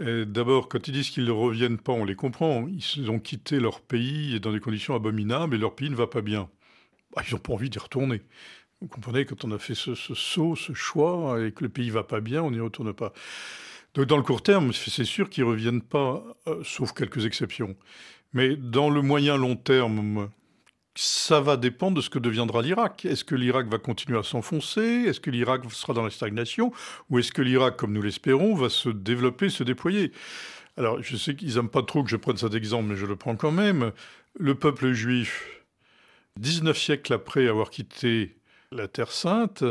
D'abord, 0.00 0.68
quand 0.68 0.88
ils 0.88 0.92
disent 0.92 1.10
qu'ils 1.10 1.26
ne 1.26 1.30
reviennent 1.30 1.78
pas, 1.78 1.92
on 1.92 2.04
les 2.04 2.14
comprend. 2.14 2.66
Ils 2.66 3.10
ont 3.10 3.18
quitté 3.18 3.60
leur 3.60 3.80
pays 3.80 4.40
dans 4.40 4.52
des 4.52 4.60
conditions 4.60 4.94
abominables 4.94 5.54
et 5.54 5.58
leur 5.58 5.74
pays 5.74 5.90
ne 5.90 5.94
va 5.94 6.06
pas 6.06 6.22
bien. 6.22 6.48
Bah, 7.14 7.22
ils 7.28 7.34
n'ont 7.34 7.40
pas 7.40 7.52
envie 7.52 7.68
d'y 7.68 7.78
retourner. 7.78 8.22
Vous 8.80 8.88
comprenez, 8.88 9.26
quand 9.26 9.44
on 9.44 9.52
a 9.52 9.58
fait 9.58 9.74
ce, 9.74 9.94
saut, 9.94 10.56
ce 10.56 10.72
choix, 10.72 11.40
et 11.44 11.52
que 11.52 11.62
le 11.62 11.68
pays 11.68 11.90
va 11.90 12.02
pas 12.02 12.20
bien, 12.20 12.42
on 12.42 12.50
n'y 12.50 12.58
retourne 12.58 12.92
pas. 12.92 13.12
Donc 13.94 14.06
dans 14.06 14.16
le 14.16 14.22
court 14.22 14.42
terme, 14.42 14.72
c'est 14.72 15.04
sûr 15.04 15.28
qu'ils 15.28 15.44
ne 15.44 15.50
reviennent 15.50 15.82
pas, 15.82 16.24
euh, 16.46 16.64
sauf 16.64 16.92
quelques 16.92 17.26
exceptions. 17.26 17.76
Mais 18.32 18.56
dans 18.56 18.88
le 18.88 19.02
moyen 19.02 19.36
long 19.36 19.56
terme, 19.56 20.30
ça 20.94 21.40
va 21.40 21.56
dépendre 21.56 21.96
de 21.96 22.00
ce 22.02 22.10
que 22.10 22.18
deviendra 22.18 22.62
l'Irak. 22.62 23.04
Est-ce 23.04 23.24
que 23.24 23.34
l'Irak 23.34 23.66
va 23.68 23.78
continuer 23.78 24.18
à 24.18 24.22
s'enfoncer? 24.22 25.04
Est-ce 25.06 25.20
que 25.20 25.30
l'Irak 25.30 25.62
sera 25.72 25.94
dans 25.94 26.02
la 26.02 26.10
stagnation? 26.10 26.72
Ou 27.08 27.18
est-ce 27.18 27.32
que 27.32 27.42
l'Irak, 27.42 27.76
comme 27.76 27.92
nous 27.92 28.02
l'espérons, 28.02 28.54
va 28.54 28.68
se 28.68 28.88
développer, 28.90 29.48
se 29.48 29.64
déployer? 29.64 30.12
Alors, 30.76 31.02
je 31.02 31.16
sais 31.16 31.34
qu'ils 31.34 31.54
n'aiment 31.54 31.70
pas 31.70 31.82
trop 31.82 32.02
que 32.02 32.10
je 32.10 32.16
prenne 32.16 32.36
cet 32.36 32.54
exemple, 32.54 32.90
mais 32.90 32.96
je 32.96 33.06
le 33.06 33.16
prends 33.16 33.36
quand 33.36 33.52
même. 33.52 33.92
Le 34.38 34.54
peuple 34.54 34.92
juif, 34.92 35.62
19 36.36 36.78
siècles 36.78 37.12
après 37.14 37.48
avoir 37.48 37.70
quitté 37.70 38.36
la 38.70 38.88
Terre 38.88 39.12
sainte, 39.12 39.64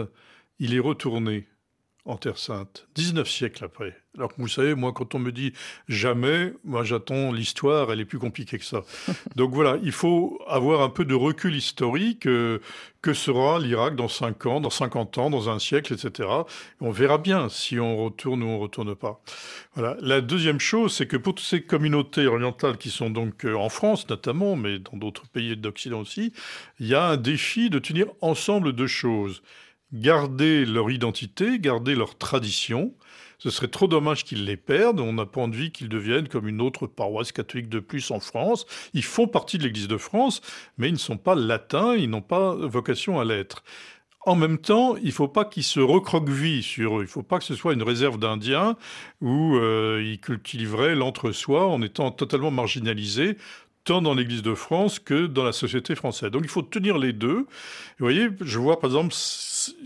il 0.59 0.75
est 0.75 0.79
retourné 0.79 1.47
en 2.05 2.17
Terre 2.17 2.37
sainte, 2.37 2.87
19 2.95 3.29
siècles 3.29 3.63
après. 3.65 3.95
Alors 4.17 4.33
que 4.35 4.41
vous 4.41 4.47
savez, 4.47 4.75
moi, 4.75 4.91
quand 4.91 5.15
on 5.15 5.19
me 5.19 5.31
dit 5.31 5.53
jamais, 5.87 6.53
moi 6.65 6.83
j'attends 6.83 7.31
l'histoire, 7.31 7.91
elle 7.91 7.99
est 7.99 8.05
plus 8.05 8.19
compliquée 8.19 8.57
que 8.57 8.65
ça. 8.65 8.81
Donc 9.35 9.53
voilà, 9.53 9.77
il 9.83 9.91
faut 9.91 10.39
avoir 10.47 10.81
un 10.81 10.89
peu 10.89 11.05
de 11.05 11.13
recul 11.13 11.55
historique. 11.55 12.25
Euh, 12.25 12.59
que 13.01 13.13
sera 13.13 13.59
l'Irak 13.59 13.95
dans 13.95 14.07
5 14.07 14.45
ans, 14.45 14.61
dans 14.61 14.69
50 14.69 15.17
ans, 15.17 15.29
dans 15.29 15.49
un 15.49 15.59
siècle, 15.59 15.93
etc. 15.93 16.29
On 16.79 16.91
verra 16.91 17.17
bien 17.17 17.49
si 17.49 17.79
on 17.79 17.97
retourne 17.97 18.43
ou 18.43 18.47
on 18.47 18.59
retourne 18.59 18.95
pas. 18.95 19.21
Voilà. 19.73 19.97
La 20.01 20.21
deuxième 20.21 20.59
chose, 20.59 20.93
c'est 20.93 21.07
que 21.07 21.17
pour 21.17 21.35
toutes 21.35 21.45
ces 21.45 21.63
communautés 21.63 22.27
orientales 22.27 22.77
qui 22.77 22.89
sont 22.89 23.09
donc 23.09 23.45
euh, 23.45 23.55
en 23.55 23.69
France 23.69 24.07
notamment, 24.07 24.55
mais 24.55 24.79
dans 24.79 24.97
d'autres 24.97 25.27
pays 25.27 25.57
d'Occident 25.57 26.01
aussi, 26.01 26.31
il 26.79 26.87
y 26.87 26.93
a 26.93 27.07
un 27.07 27.17
défi 27.17 27.69
de 27.69 27.79
tenir 27.79 28.05
ensemble 28.21 28.73
deux 28.73 28.87
choses 28.87 29.41
garder 29.93 30.65
leur 30.65 30.89
identité, 30.91 31.59
garder 31.59 31.95
leur 31.95 32.17
tradition. 32.17 32.93
Ce 33.37 33.49
serait 33.49 33.69
trop 33.69 33.87
dommage 33.87 34.23
qu'ils 34.23 34.45
les 34.45 34.57
perdent. 34.57 34.99
On 34.99 35.13
n'a 35.13 35.25
pas 35.25 35.41
envie 35.41 35.71
qu'ils 35.71 35.89
deviennent 35.89 36.27
comme 36.27 36.47
une 36.47 36.61
autre 36.61 36.85
paroisse 36.85 37.31
catholique 37.31 37.69
de 37.69 37.79
plus 37.79 38.11
en 38.11 38.19
France. 38.19 38.65
Ils 38.93 39.03
font 39.03 39.27
partie 39.27 39.57
de 39.57 39.63
l'Église 39.63 39.87
de 39.87 39.97
France, 39.97 40.41
mais 40.77 40.89
ils 40.89 40.93
ne 40.93 40.97
sont 40.97 41.17
pas 41.17 41.33
latins, 41.33 41.95
ils 41.95 42.09
n'ont 42.09 42.21
pas 42.21 42.53
vocation 42.55 43.19
à 43.19 43.25
l'être. 43.25 43.63
En 44.23 44.35
même 44.35 44.59
temps, 44.59 44.95
il 44.97 45.07
ne 45.07 45.11
faut 45.11 45.27
pas 45.27 45.45
qu'ils 45.45 45.63
se 45.63 45.79
recroquevillent 45.79 46.61
sur, 46.61 46.97
il 46.97 47.01
ne 47.01 47.05
faut 47.07 47.23
pas 47.23 47.39
que 47.39 47.43
ce 47.43 47.55
soit 47.55 47.73
une 47.73 47.81
réserve 47.81 48.19
d'Indiens 48.19 48.77
où 49.19 49.55
euh, 49.55 50.03
ils 50.05 50.19
cultiveraient 50.19 50.93
l'entre-soi 50.93 51.67
en 51.67 51.81
étant 51.81 52.11
totalement 52.11 52.51
marginalisés 52.51 53.37
tant 53.83 54.01
dans 54.01 54.13
l'Église 54.13 54.41
de 54.43 54.53
France 54.53 54.99
que 54.99 55.25
dans 55.25 55.43
la 55.43 55.51
société 55.51 55.95
française. 55.95 56.31
Donc 56.31 56.43
il 56.43 56.49
faut 56.49 56.61
tenir 56.61 56.97
les 56.97 57.13
deux. 57.13 57.37
Vous 57.37 58.05
voyez, 58.05 58.29
je 58.41 58.59
vois 58.59 58.79
par 58.79 58.89
exemple 58.89 59.13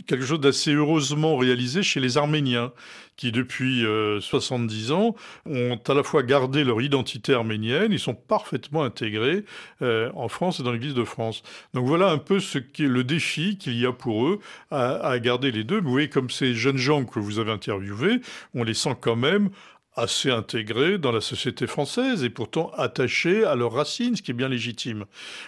quelque 0.08 0.26
chose 0.26 0.40
d'assez 0.40 0.74
heureusement 0.74 1.38
réalisé 1.38 1.84
chez 1.84 2.00
les 2.00 2.18
Arméniens, 2.18 2.72
qui 3.18 3.32
depuis 3.32 3.86
70 4.20 4.92
euh, 4.92 4.94
ans 4.94 5.16
ont 5.46 5.80
à 5.88 5.94
la 5.94 6.04
fois 6.04 6.24
gardé 6.24 6.64
leur 6.64 6.82
identité 6.82 7.34
arménienne, 7.34 7.92
ils 7.92 8.00
sont 8.00 8.14
parfaitement 8.14 8.84
intégrés 8.84 9.46
euh, 9.82 10.12
en 10.16 10.28
France 10.28 10.60
et 10.60 10.64
dans 10.64 10.72
l'Église 10.72 10.94
de 10.94 11.06
France. 11.06 11.42
Donc 11.74 11.88
voilà 11.88 12.10
un 12.10 12.18
peu 12.18 12.40
ce 12.40 12.58
qui 12.58 12.84
est 12.84 12.90
le 12.90 13.06
défi 13.06 13.58
qu'il 13.58 13.80
y 13.80 13.86
a 13.86 13.94
pour 13.94 14.28
eux 14.28 14.40
à 14.72 15.18
garder 15.20 15.52
les 15.52 15.64
deux. 15.64 15.80
Vous 15.80 15.92
voyez, 15.92 16.10
comme 16.10 16.30
ces 16.30 16.54
jeunes 16.54 16.78
gens 16.78 17.06
que 17.06 17.20
vous 17.20 17.40
avez 17.40 17.52
interviewés, 17.52 18.20
on 18.54 18.64
les 18.64 18.74
sent 18.74 18.98
quand 19.00 19.16
même 19.16 19.50
assez 19.96 20.30
intégrés 20.30 20.98
dans 20.98 21.12
la 21.12 21.22
société 21.22 21.68
française 21.68 22.24
et 22.24 22.30
pourtant 22.30 22.72
attachés 22.78 23.46
à 23.46 23.56
leurs 23.56 23.74
racines, 23.74 24.16
ce 24.16 24.22
qui 24.22 24.32
est 24.32 24.36
bien 24.36 24.50
légitime. 24.50 25.06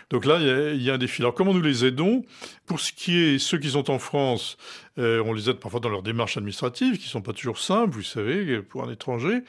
Donc 0.09 0.25
là, 0.25 0.39
il 0.73 0.81
y, 0.81 0.89
a 0.89 0.93
un 0.93 0.97
défi. 0.97 1.21
Alors 1.21 1.33
comment 1.33 1.53
nous 1.53 1.61
les 1.61 1.85
aidons? 1.85 2.23
Pour 2.65 2.79
ce 2.79 2.91
qui 2.91 3.17
est 3.17 3.39
ceux 3.39 3.57
qui 3.57 3.71
sont 3.71 3.89
en 3.91 3.99
France, 3.99 4.57
euh, 4.97 5.21
on 5.25 5.33
les 5.33 5.49
aide 5.49 5.57
parfois 5.57 5.79
dans 5.79 5.89
leurs 5.89 6.03
démarches 6.03 6.37
administratives, 6.37 6.97
qui 6.97 7.07
sont 7.07 7.21
pas 7.21 7.33
toujours 7.33 7.59
simples, 7.59 7.95
vous 7.95 8.03
savez, 8.03 8.61
pour 8.61 8.83
un 8.83 8.91
étranger. 8.91 9.41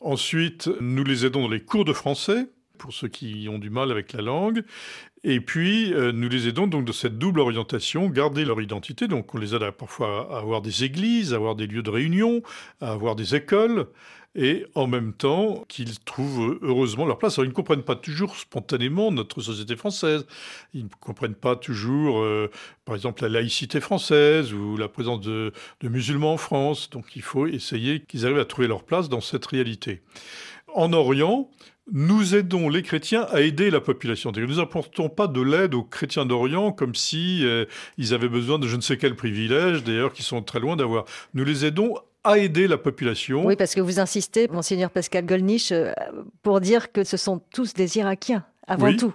Ensuite, 0.00 0.70
nous 0.80 1.04
les 1.04 1.26
aidons 1.26 1.42
dans 1.42 1.48
les 1.48 1.60
cours 1.60 1.84
de 1.84 1.92
français 1.92 2.48
pour 2.78 2.92
ceux 2.92 3.08
qui 3.08 3.46
ont 3.48 3.58
du 3.58 3.70
mal 3.70 3.90
avec 3.90 4.12
la 4.14 4.22
langue. 4.22 4.64
Et 5.22 5.40
puis, 5.40 5.92
euh, 5.92 6.12
nous 6.12 6.30
les 6.30 6.48
aidons 6.48 6.66
donc 6.66 6.86
de 6.86 6.92
cette 6.92 7.18
double 7.18 7.40
orientation, 7.40 8.08
garder 8.08 8.44
leur 8.44 8.60
identité. 8.62 9.06
Donc, 9.06 9.34
on 9.34 9.38
les 9.38 9.54
aide 9.54 9.62
à, 9.62 9.70
parfois 9.70 10.34
à 10.34 10.38
avoir 10.38 10.62
des 10.62 10.82
églises, 10.82 11.34
à 11.34 11.36
avoir 11.36 11.54
des 11.54 11.66
lieux 11.66 11.82
de 11.82 11.90
réunion, 11.90 12.42
à 12.80 12.92
avoir 12.92 13.16
des 13.16 13.34
écoles 13.34 13.86
et 14.34 14.64
en 14.74 14.86
même 14.86 15.12
temps 15.12 15.64
qu'ils 15.68 15.98
trouvent 16.00 16.58
heureusement 16.62 17.04
leur 17.04 17.18
place. 17.18 17.38
Alors, 17.38 17.46
ils 17.46 17.50
ne 17.50 17.54
comprennent 17.54 17.82
pas 17.82 17.96
toujours 17.96 18.36
spontanément 18.36 19.10
notre 19.10 19.40
société 19.40 19.76
française. 19.76 20.26
Ils 20.72 20.84
ne 20.84 20.90
comprennent 21.00 21.34
pas 21.34 21.56
toujours, 21.56 22.20
euh, 22.20 22.50
par 22.84 22.94
exemple, 22.94 23.22
la 23.22 23.28
laïcité 23.28 23.80
française 23.80 24.52
ou 24.52 24.76
la 24.76 24.88
présence 24.88 25.20
de, 25.20 25.52
musulmans 25.82 26.34
en 26.34 26.36
France. 26.36 26.90
Donc 26.90 27.16
il 27.16 27.22
faut 27.22 27.46
essayer 27.46 28.00
qu'ils 28.00 28.24
arrivent 28.24 28.38
à 28.38 28.44
trouver 28.44 28.68
leur 28.68 28.84
place 28.84 29.08
dans 29.08 29.20
cette 29.20 29.46
réalité. 29.46 30.02
En 30.74 30.92
Orient, 30.92 31.50
nous 31.92 32.36
aidons 32.36 32.68
les 32.68 32.82
chrétiens 32.82 33.26
à 33.30 33.40
aider 33.40 33.70
la 33.70 33.80
population. 33.80 34.30
Nous 34.30 34.56
n'apportons 34.56 35.08
pas 35.08 35.26
de 35.26 35.40
l'aide 35.40 35.74
aux 35.74 35.82
chrétiens 35.82 36.24
d'Orient 36.24 36.70
comme 36.70 36.94
si 36.94 37.44
euh, 37.44 37.64
ils 37.98 38.14
avaient 38.14 38.28
besoin 38.28 38.60
de 38.60 38.68
je 38.68 38.76
ne 38.76 38.80
sais 38.80 38.96
quel 38.96 39.16
privilège, 39.16 39.82
d'ailleurs, 39.82 40.12
qui 40.12 40.22
sont 40.22 40.40
très 40.42 40.60
loin 40.60 40.76
d'avoir. 40.76 41.04
Nous 41.34 41.44
les 41.44 41.64
aidons 41.64 41.96
à 42.24 42.38
aider 42.38 42.68
la 42.68 42.78
population. 42.78 43.44
Oui, 43.46 43.56
parce 43.56 43.74
que 43.74 43.80
vous 43.80 44.00
insistez, 44.00 44.48
monseigneur 44.48 44.90
Pascal 44.90 45.26
Golnisch, 45.26 45.72
euh, 45.72 45.92
pour 46.42 46.60
dire 46.60 46.92
que 46.92 47.04
ce 47.04 47.16
sont 47.16 47.40
tous 47.52 47.74
des 47.74 47.98
Irakiens, 47.98 48.44
avant 48.66 48.86
oui. 48.86 48.96
tout. 48.96 49.12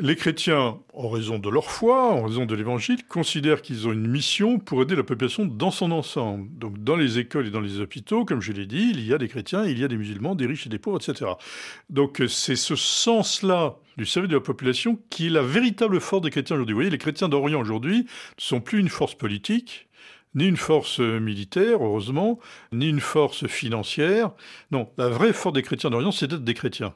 Les 0.00 0.14
chrétiens, 0.14 0.78
en 0.94 1.08
raison 1.08 1.40
de 1.40 1.50
leur 1.50 1.72
foi, 1.72 2.12
en 2.12 2.22
raison 2.22 2.46
de 2.46 2.54
l'évangile, 2.54 3.04
considèrent 3.08 3.62
qu'ils 3.62 3.88
ont 3.88 3.92
une 3.92 4.06
mission 4.06 4.60
pour 4.60 4.80
aider 4.82 4.94
la 4.94 5.02
population 5.02 5.44
dans 5.44 5.72
son 5.72 5.90
ensemble. 5.90 6.48
Donc 6.56 6.84
dans 6.84 6.94
les 6.94 7.18
écoles 7.18 7.48
et 7.48 7.50
dans 7.50 7.60
les 7.60 7.80
hôpitaux, 7.80 8.24
comme 8.24 8.40
je 8.40 8.52
l'ai 8.52 8.66
dit, 8.66 8.92
il 8.94 9.04
y 9.04 9.12
a 9.12 9.18
des 9.18 9.26
chrétiens, 9.26 9.64
il 9.64 9.76
y 9.76 9.82
a 9.82 9.88
des 9.88 9.96
musulmans, 9.96 10.36
des 10.36 10.46
riches 10.46 10.66
et 10.66 10.68
des 10.68 10.78
pauvres, 10.78 11.00
etc. 11.02 11.32
Donc 11.90 12.22
c'est 12.28 12.54
ce 12.54 12.76
sens-là 12.76 13.78
du 13.96 14.06
service 14.06 14.30
de 14.30 14.36
la 14.36 14.40
population 14.40 15.00
qui 15.10 15.26
est 15.26 15.30
la 15.30 15.42
véritable 15.42 16.00
force 16.00 16.22
des 16.22 16.30
chrétiens 16.30 16.54
aujourd'hui. 16.54 16.74
Vous 16.74 16.78
voyez, 16.78 16.90
les 16.90 16.98
chrétiens 16.98 17.28
d'Orient 17.28 17.60
aujourd'hui 17.60 18.02
ne 18.02 18.04
sont 18.36 18.60
plus 18.60 18.78
une 18.78 18.88
force 18.88 19.16
politique, 19.16 19.87
ni 20.38 20.46
une 20.46 20.56
force 20.56 21.00
militaire, 21.00 21.84
heureusement, 21.84 22.38
ni 22.72 22.88
une 22.88 23.00
force 23.00 23.46
financière. 23.46 24.30
Non, 24.70 24.88
la 24.96 25.08
vraie 25.08 25.32
force 25.32 25.54
des 25.54 25.62
chrétiens 25.62 25.90
d'Orient, 25.90 26.12
c'est 26.12 26.28
d'être 26.28 26.44
des 26.44 26.54
chrétiens. 26.54 26.94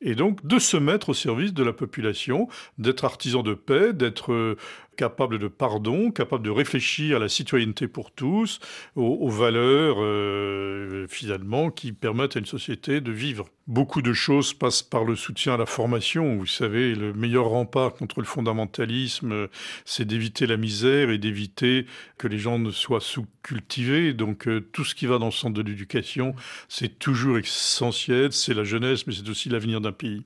Et 0.00 0.14
donc 0.14 0.46
de 0.46 0.60
se 0.60 0.76
mettre 0.76 1.08
au 1.08 1.14
service 1.14 1.52
de 1.52 1.64
la 1.64 1.72
population, 1.72 2.46
d'être 2.78 3.04
artisan 3.04 3.42
de 3.42 3.54
paix, 3.54 3.92
d'être 3.92 4.56
capable 4.98 5.38
de 5.38 5.46
pardon, 5.46 6.10
capable 6.10 6.44
de 6.44 6.50
réfléchir 6.50 7.16
à 7.16 7.20
la 7.20 7.28
citoyenneté 7.28 7.86
pour 7.86 8.10
tous, 8.10 8.58
aux, 8.96 9.28
valeurs 9.28 9.98
euh, 10.00 11.06
finalement 11.08 11.70
qui 11.70 11.92
permettent 11.92 12.36
à 12.36 12.40
une 12.40 12.46
société 12.46 13.00
de 13.00 13.12
vivre. 13.12 13.48
Beaucoup 13.68 14.02
de 14.02 14.12
choses 14.12 14.52
passent 14.54 14.82
par 14.82 15.04
le 15.04 15.14
soutien 15.14 15.54
à 15.54 15.56
la 15.56 15.66
formation. 15.66 16.36
Vous 16.36 16.46
savez, 16.46 16.96
le 16.96 17.12
meilleur 17.12 17.44
rempart 17.44 17.94
contre 17.94 18.20
le 18.20 18.26
fondamentalisme, 18.26 19.48
c'est 19.84 20.04
d'éviter 20.04 20.46
la 20.46 20.56
misère 20.56 21.10
et 21.10 21.18
d'éviter 21.18 21.86
que 22.18 22.26
les 22.26 22.38
gens 22.38 22.58
ne 22.58 22.72
soient 22.72 23.00
sous-cultivés. 23.00 24.14
Donc 24.14 24.48
euh, 24.48 24.60
tout 24.72 24.84
ce 24.84 24.96
qui 24.96 25.06
va 25.06 25.18
dans 25.18 25.26
le 25.26 25.32
sens 25.32 25.52
de 25.52 25.62
l'éducation, 25.62 26.34
c'est 26.68 26.98
toujours 26.98 27.38
essentiel. 27.38 28.32
C'est 28.32 28.54
la 28.54 28.64
jeunesse, 28.64 29.06
mais 29.06 29.12
c'est 29.12 29.28
aussi 29.28 29.48
l'avenir 29.48 29.80
d'un 29.80 29.92
pays. 29.92 30.24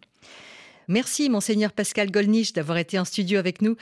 Merci, 0.89 1.31
monseigneur 1.31 1.73
Pascal 1.73 2.11
Golnisch, 2.11 2.53
d'avoir 2.53 2.79
été 2.79 2.99
en 2.99 3.05
studio 3.05 3.39
avec 3.39 3.63
nous 3.63 3.77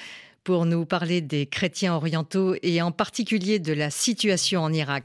pour 0.44 0.66
nous 0.66 0.84
parler 0.84 1.20
des 1.20 1.46
chrétiens 1.46 1.94
orientaux 1.94 2.54
et 2.62 2.80
en 2.82 2.92
particulier 2.92 3.58
de 3.58 3.72
la 3.72 3.90
situation 3.90 4.62
en 4.62 4.72
Irak. 4.72 5.04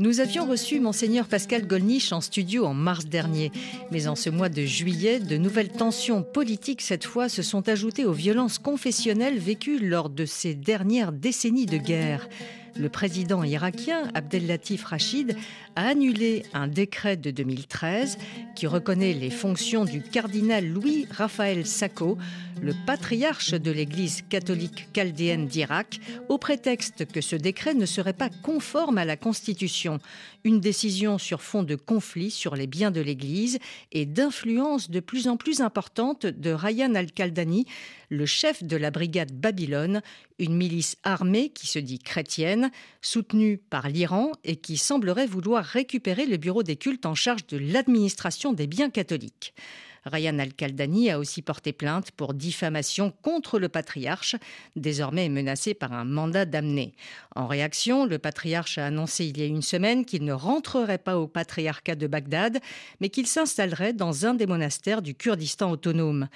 Nous 0.00 0.18
avions 0.20 0.46
reçu 0.46 0.80
monseigneur 0.80 1.28
Pascal 1.28 1.66
Golnisch 1.66 2.10
en 2.12 2.22
studio 2.22 2.64
en 2.64 2.72
mars 2.72 3.04
dernier, 3.04 3.52
mais 3.92 4.08
en 4.08 4.16
ce 4.16 4.30
mois 4.30 4.48
de 4.48 4.64
juillet, 4.64 5.20
de 5.20 5.36
nouvelles 5.36 5.68
tensions 5.68 6.22
politiques 6.22 6.80
cette 6.80 7.04
fois 7.04 7.28
se 7.28 7.42
sont 7.42 7.68
ajoutées 7.68 8.06
aux 8.06 8.12
violences 8.12 8.58
confessionnelles 8.58 9.38
vécues 9.38 9.78
lors 9.78 10.08
de 10.08 10.24
ces 10.24 10.54
dernières 10.54 11.12
décennies 11.12 11.66
de 11.66 11.76
guerre 11.76 12.28
le 12.76 12.88
président 12.88 13.42
irakien 13.42 14.10
Abdelatif 14.14 14.84
Rachid 14.84 15.36
a 15.76 15.88
annulé 15.88 16.44
un 16.54 16.68
décret 16.68 17.16
de 17.16 17.30
2013 17.30 18.18
qui 18.54 18.66
reconnaît 18.66 19.12
les 19.12 19.30
fonctions 19.30 19.84
du 19.84 20.02
cardinal 20.02 20.66
Louis 20.66 21.06
Raphaël 21.10 21.66
Sacco, 21.66 22.18
le 22.62 22.74
patriarche 22.86 23.52
de 23.52 23.70
l'Église 23.70 24.22
catholique 24.28 24.88
chaldéenne 24.94 25.46
d'Irak, 25.46 26.00
au 26.28 26.38
prétexte 26.38 27.06
que 27.10 27.20
ce 27.20 27.36
décret 27.36 27.74
ne 27.74 27.86
serait 27.86 28.12
pas 28.12 28.28
conforme 28.42 28.98
à 28.98 29.04
la 29.04 29.16
Constitution, 29.16 29.98
une 30.44 30.60
décision 30.60 31.18
sur 31.18 31.42
fond 31.42 31.62
de 31.62 31.74
conflit 31.74 32.30
sur 32.30 32.56
les 32.56 32.66
biens 32.66 32.90
de 32.90 33.00
l'Église 33.00 33.58
et 33.92 34.06
d'influence 34.06 34.90
de 34.90 35.00
plus 35.00 35.28
en 35.28 35.36
plus 35.36 35.60
importante 35.60 36.26
de 36.26 36.50
Ryan 36.50 36.94
al-Kaldani, 36.94 37.66
le 38.08 38.26
chef 38.26 38.62
de 38.62 38.76
la 38.76 38.90
brigade 38.90 39.32
Babylone, 39.32 40.02
une 40.38 40.56
milice 40.56 40.96
armée 41.02 41.50
qui 41.50 41.66
se 41.66 41.78
dit 41.78 41.98
chrétienne, 41.98 42.70
soutenue 43.02 43.58
par 43.58 43.88
l'Iran 43.88 44.32
et 44.44 44.56
qui 44.56 44.76
semblerait 44.76 45.26
vouloir 45.26 45.64
récupérer 45.64 46.26
le 46.26 46.36
bureau 46.36 46.62
des 46.62 46.76
cultes 46.76 47.06
en 47.06 47.14
charge 47.14 47.46
de 47.46 47.58
l'administration 47.58 48.52
des 48.52 48.66
biens 48.66 48.90
catholiques. 48.90 49.54
Ryan 50.04 50.38
Al-Kaldani 50.38 51.10
a 51.10 51.18
aussi 51.18 51.42
porté 51.42 51.72
plainte 51.72 52.10
pour 52.12 52.34
diffamation 52.34 53.12
contre 53.22 53.58
le 53.58 53.68
patriarche, 53.68 54.36
désormais 54.76 55.28
menacé 55.28 55.74
par 55.74 55.92
un 55.92 56.04
mandat 56.04 56.44
d'amener. 56.44 56.92
En 57.36 57.46
réaction, 57.46 58.06
le 58.06 58.18
patriarche 58.18 58.78
a 58.78 58.86
annoncé 58.86 59.26
il 59.26 59.38
y 59.38 59.42
a 59.42 59.46
une 59.46 59.62
semaine 59.62 60.04
qu'il 60.04 60.24
ne 60.24 60.32
rentrerait 60.32 60.98
pas 60.98 61.18
au 61.18 61.26
patriarcat 61.26 61.94
de 61.94 62.06
Bagdad, 62.06 62.60
mais 63.00 63.08
qu'il 63.08 63.26
s'installerait 63.26 63.92
dans 63.92 64.26
un 64.26 64.34
des 64.34 64.46
monastères 64.46 65.02
du 65.02 65.14
Kurdistan 65.14 65.70
autonome. 65.70 66.28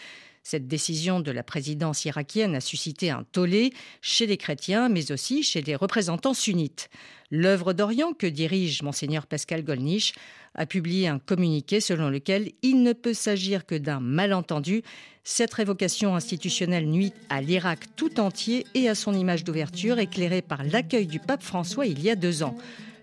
Cette 0.47 0.69
décision 0.69 1.21
de 1.21 1.31
la 1.31 1.43
présidence 1.43 2.05
irakienne 2.05 2.55
a 2.55 2.61
suscité 2.61 3.09
un 3.09 3.25
tollé 3.33 3.73
chez 4.03 4.27
les 4.27 4.37
chrétiens, 4.37 4.91
mais 4.91 5.11
aussi 5.11 5.43
chez 5.43 5.63
les 5.63 5.75
représentants 5.75 6.35
sunnites. 6.35 6.91
L'œuvre 7.31 7.73
d'Orient 7.73 8.13
que 8.13 8.27
dirige 8.27 8.83
monseigneur 8.83 9.27
Pascal 9.27 9.65
Golnisch 9.65 10.13
a 10.55 10.67
publié 10.67 11.09
un 11.09 11.19
communiqué 11.19 11.81
selon 11.81 12.11
lequel 12.11 12.53
il 12.61 12.83
ne 12.83 12.93
peut 12.93 13.15
s'agir 13.15 13.65
que 13.65 13.75
d'un 13.75 14.01
malentendu. 14.01 14.83
Cette 15.25 15.55
révocation 15.55 16.15
institutionnelle 16.15 16.91
nuit 16.91 17.15
à 17.31 17.41
l'Irak 17.41 17.97
tout 17.97 18.21
entier 18.21 18.67
et 18.75 18.91
à 18.91 18.95
son 18.95 19.15
image 19.15 19.45
d'ouverture 19.45 19.99
éclairée 19.99 20.43
par 20.43 20.63
l'accueil 20.63 21.07
du 21.07 21.21
pape 21.21 21.43
François 21.43 21.87
il 21.87 22.03
y 22.03 22.11
a 22.11 22.17
deux 22.17 22.43
ans. 22.43 22.55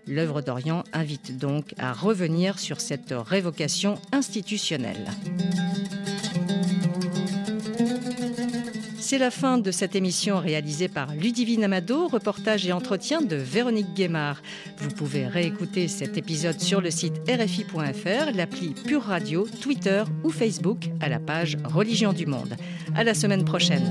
L'œuvre 0.06 0.42
d'Orient 0.42 0.84
invite 0.92 1.36
donc 1.38 1.74
à 1.76 1.92
revenir 1.92 2.60
sur 2.60 2.80
cette 2.80 3.12
révocation 3.12 3.98
institutionnelle. 4.12 5.10
C'est 9.12 9.18
la 9.18 9.30
fin 9.30 9.58
de 9.58 9.70
cette 9.70 9.94
émission 9.94 10.38
réalisée 10.38 10.88
par 10.88 11.14
Ludivine 11.14 11.64
Amado, 11.64 12.08
reportage 12.08 12.66
et 12.66 12.72
entretien 12.72 13.20
de 13.20 13.36
Véronique 13.36 13.92
Guémard. 13.92 14.40
Vous 14.78 14.88
pouvez 14.88 15.26
réécouter 15.26 15.86
cet 15.86 16.16
épisode 16.16 16.58
sur 16.58 16.80
le 16.80 16.90
site 16.90 17.20
rfi.fr, 17.28 18.34
l'appli 18.34 18.72
Pure 18.86 19.02
Radio, 19.02 19.46
Twitter 19.60 20.04
ou 20.24 20.30
Facebook 20.30 20.88
à 21.02 21.10
la 21.10 21.18
page 21.18 21.58
Religion 21.62 22.14
du 22.14 22.24
Monde. 22.24 22.56
À 22.94 23.04
la 23.04 23.12
semaine 23.12 23.44
prochaine. 23.44 23.84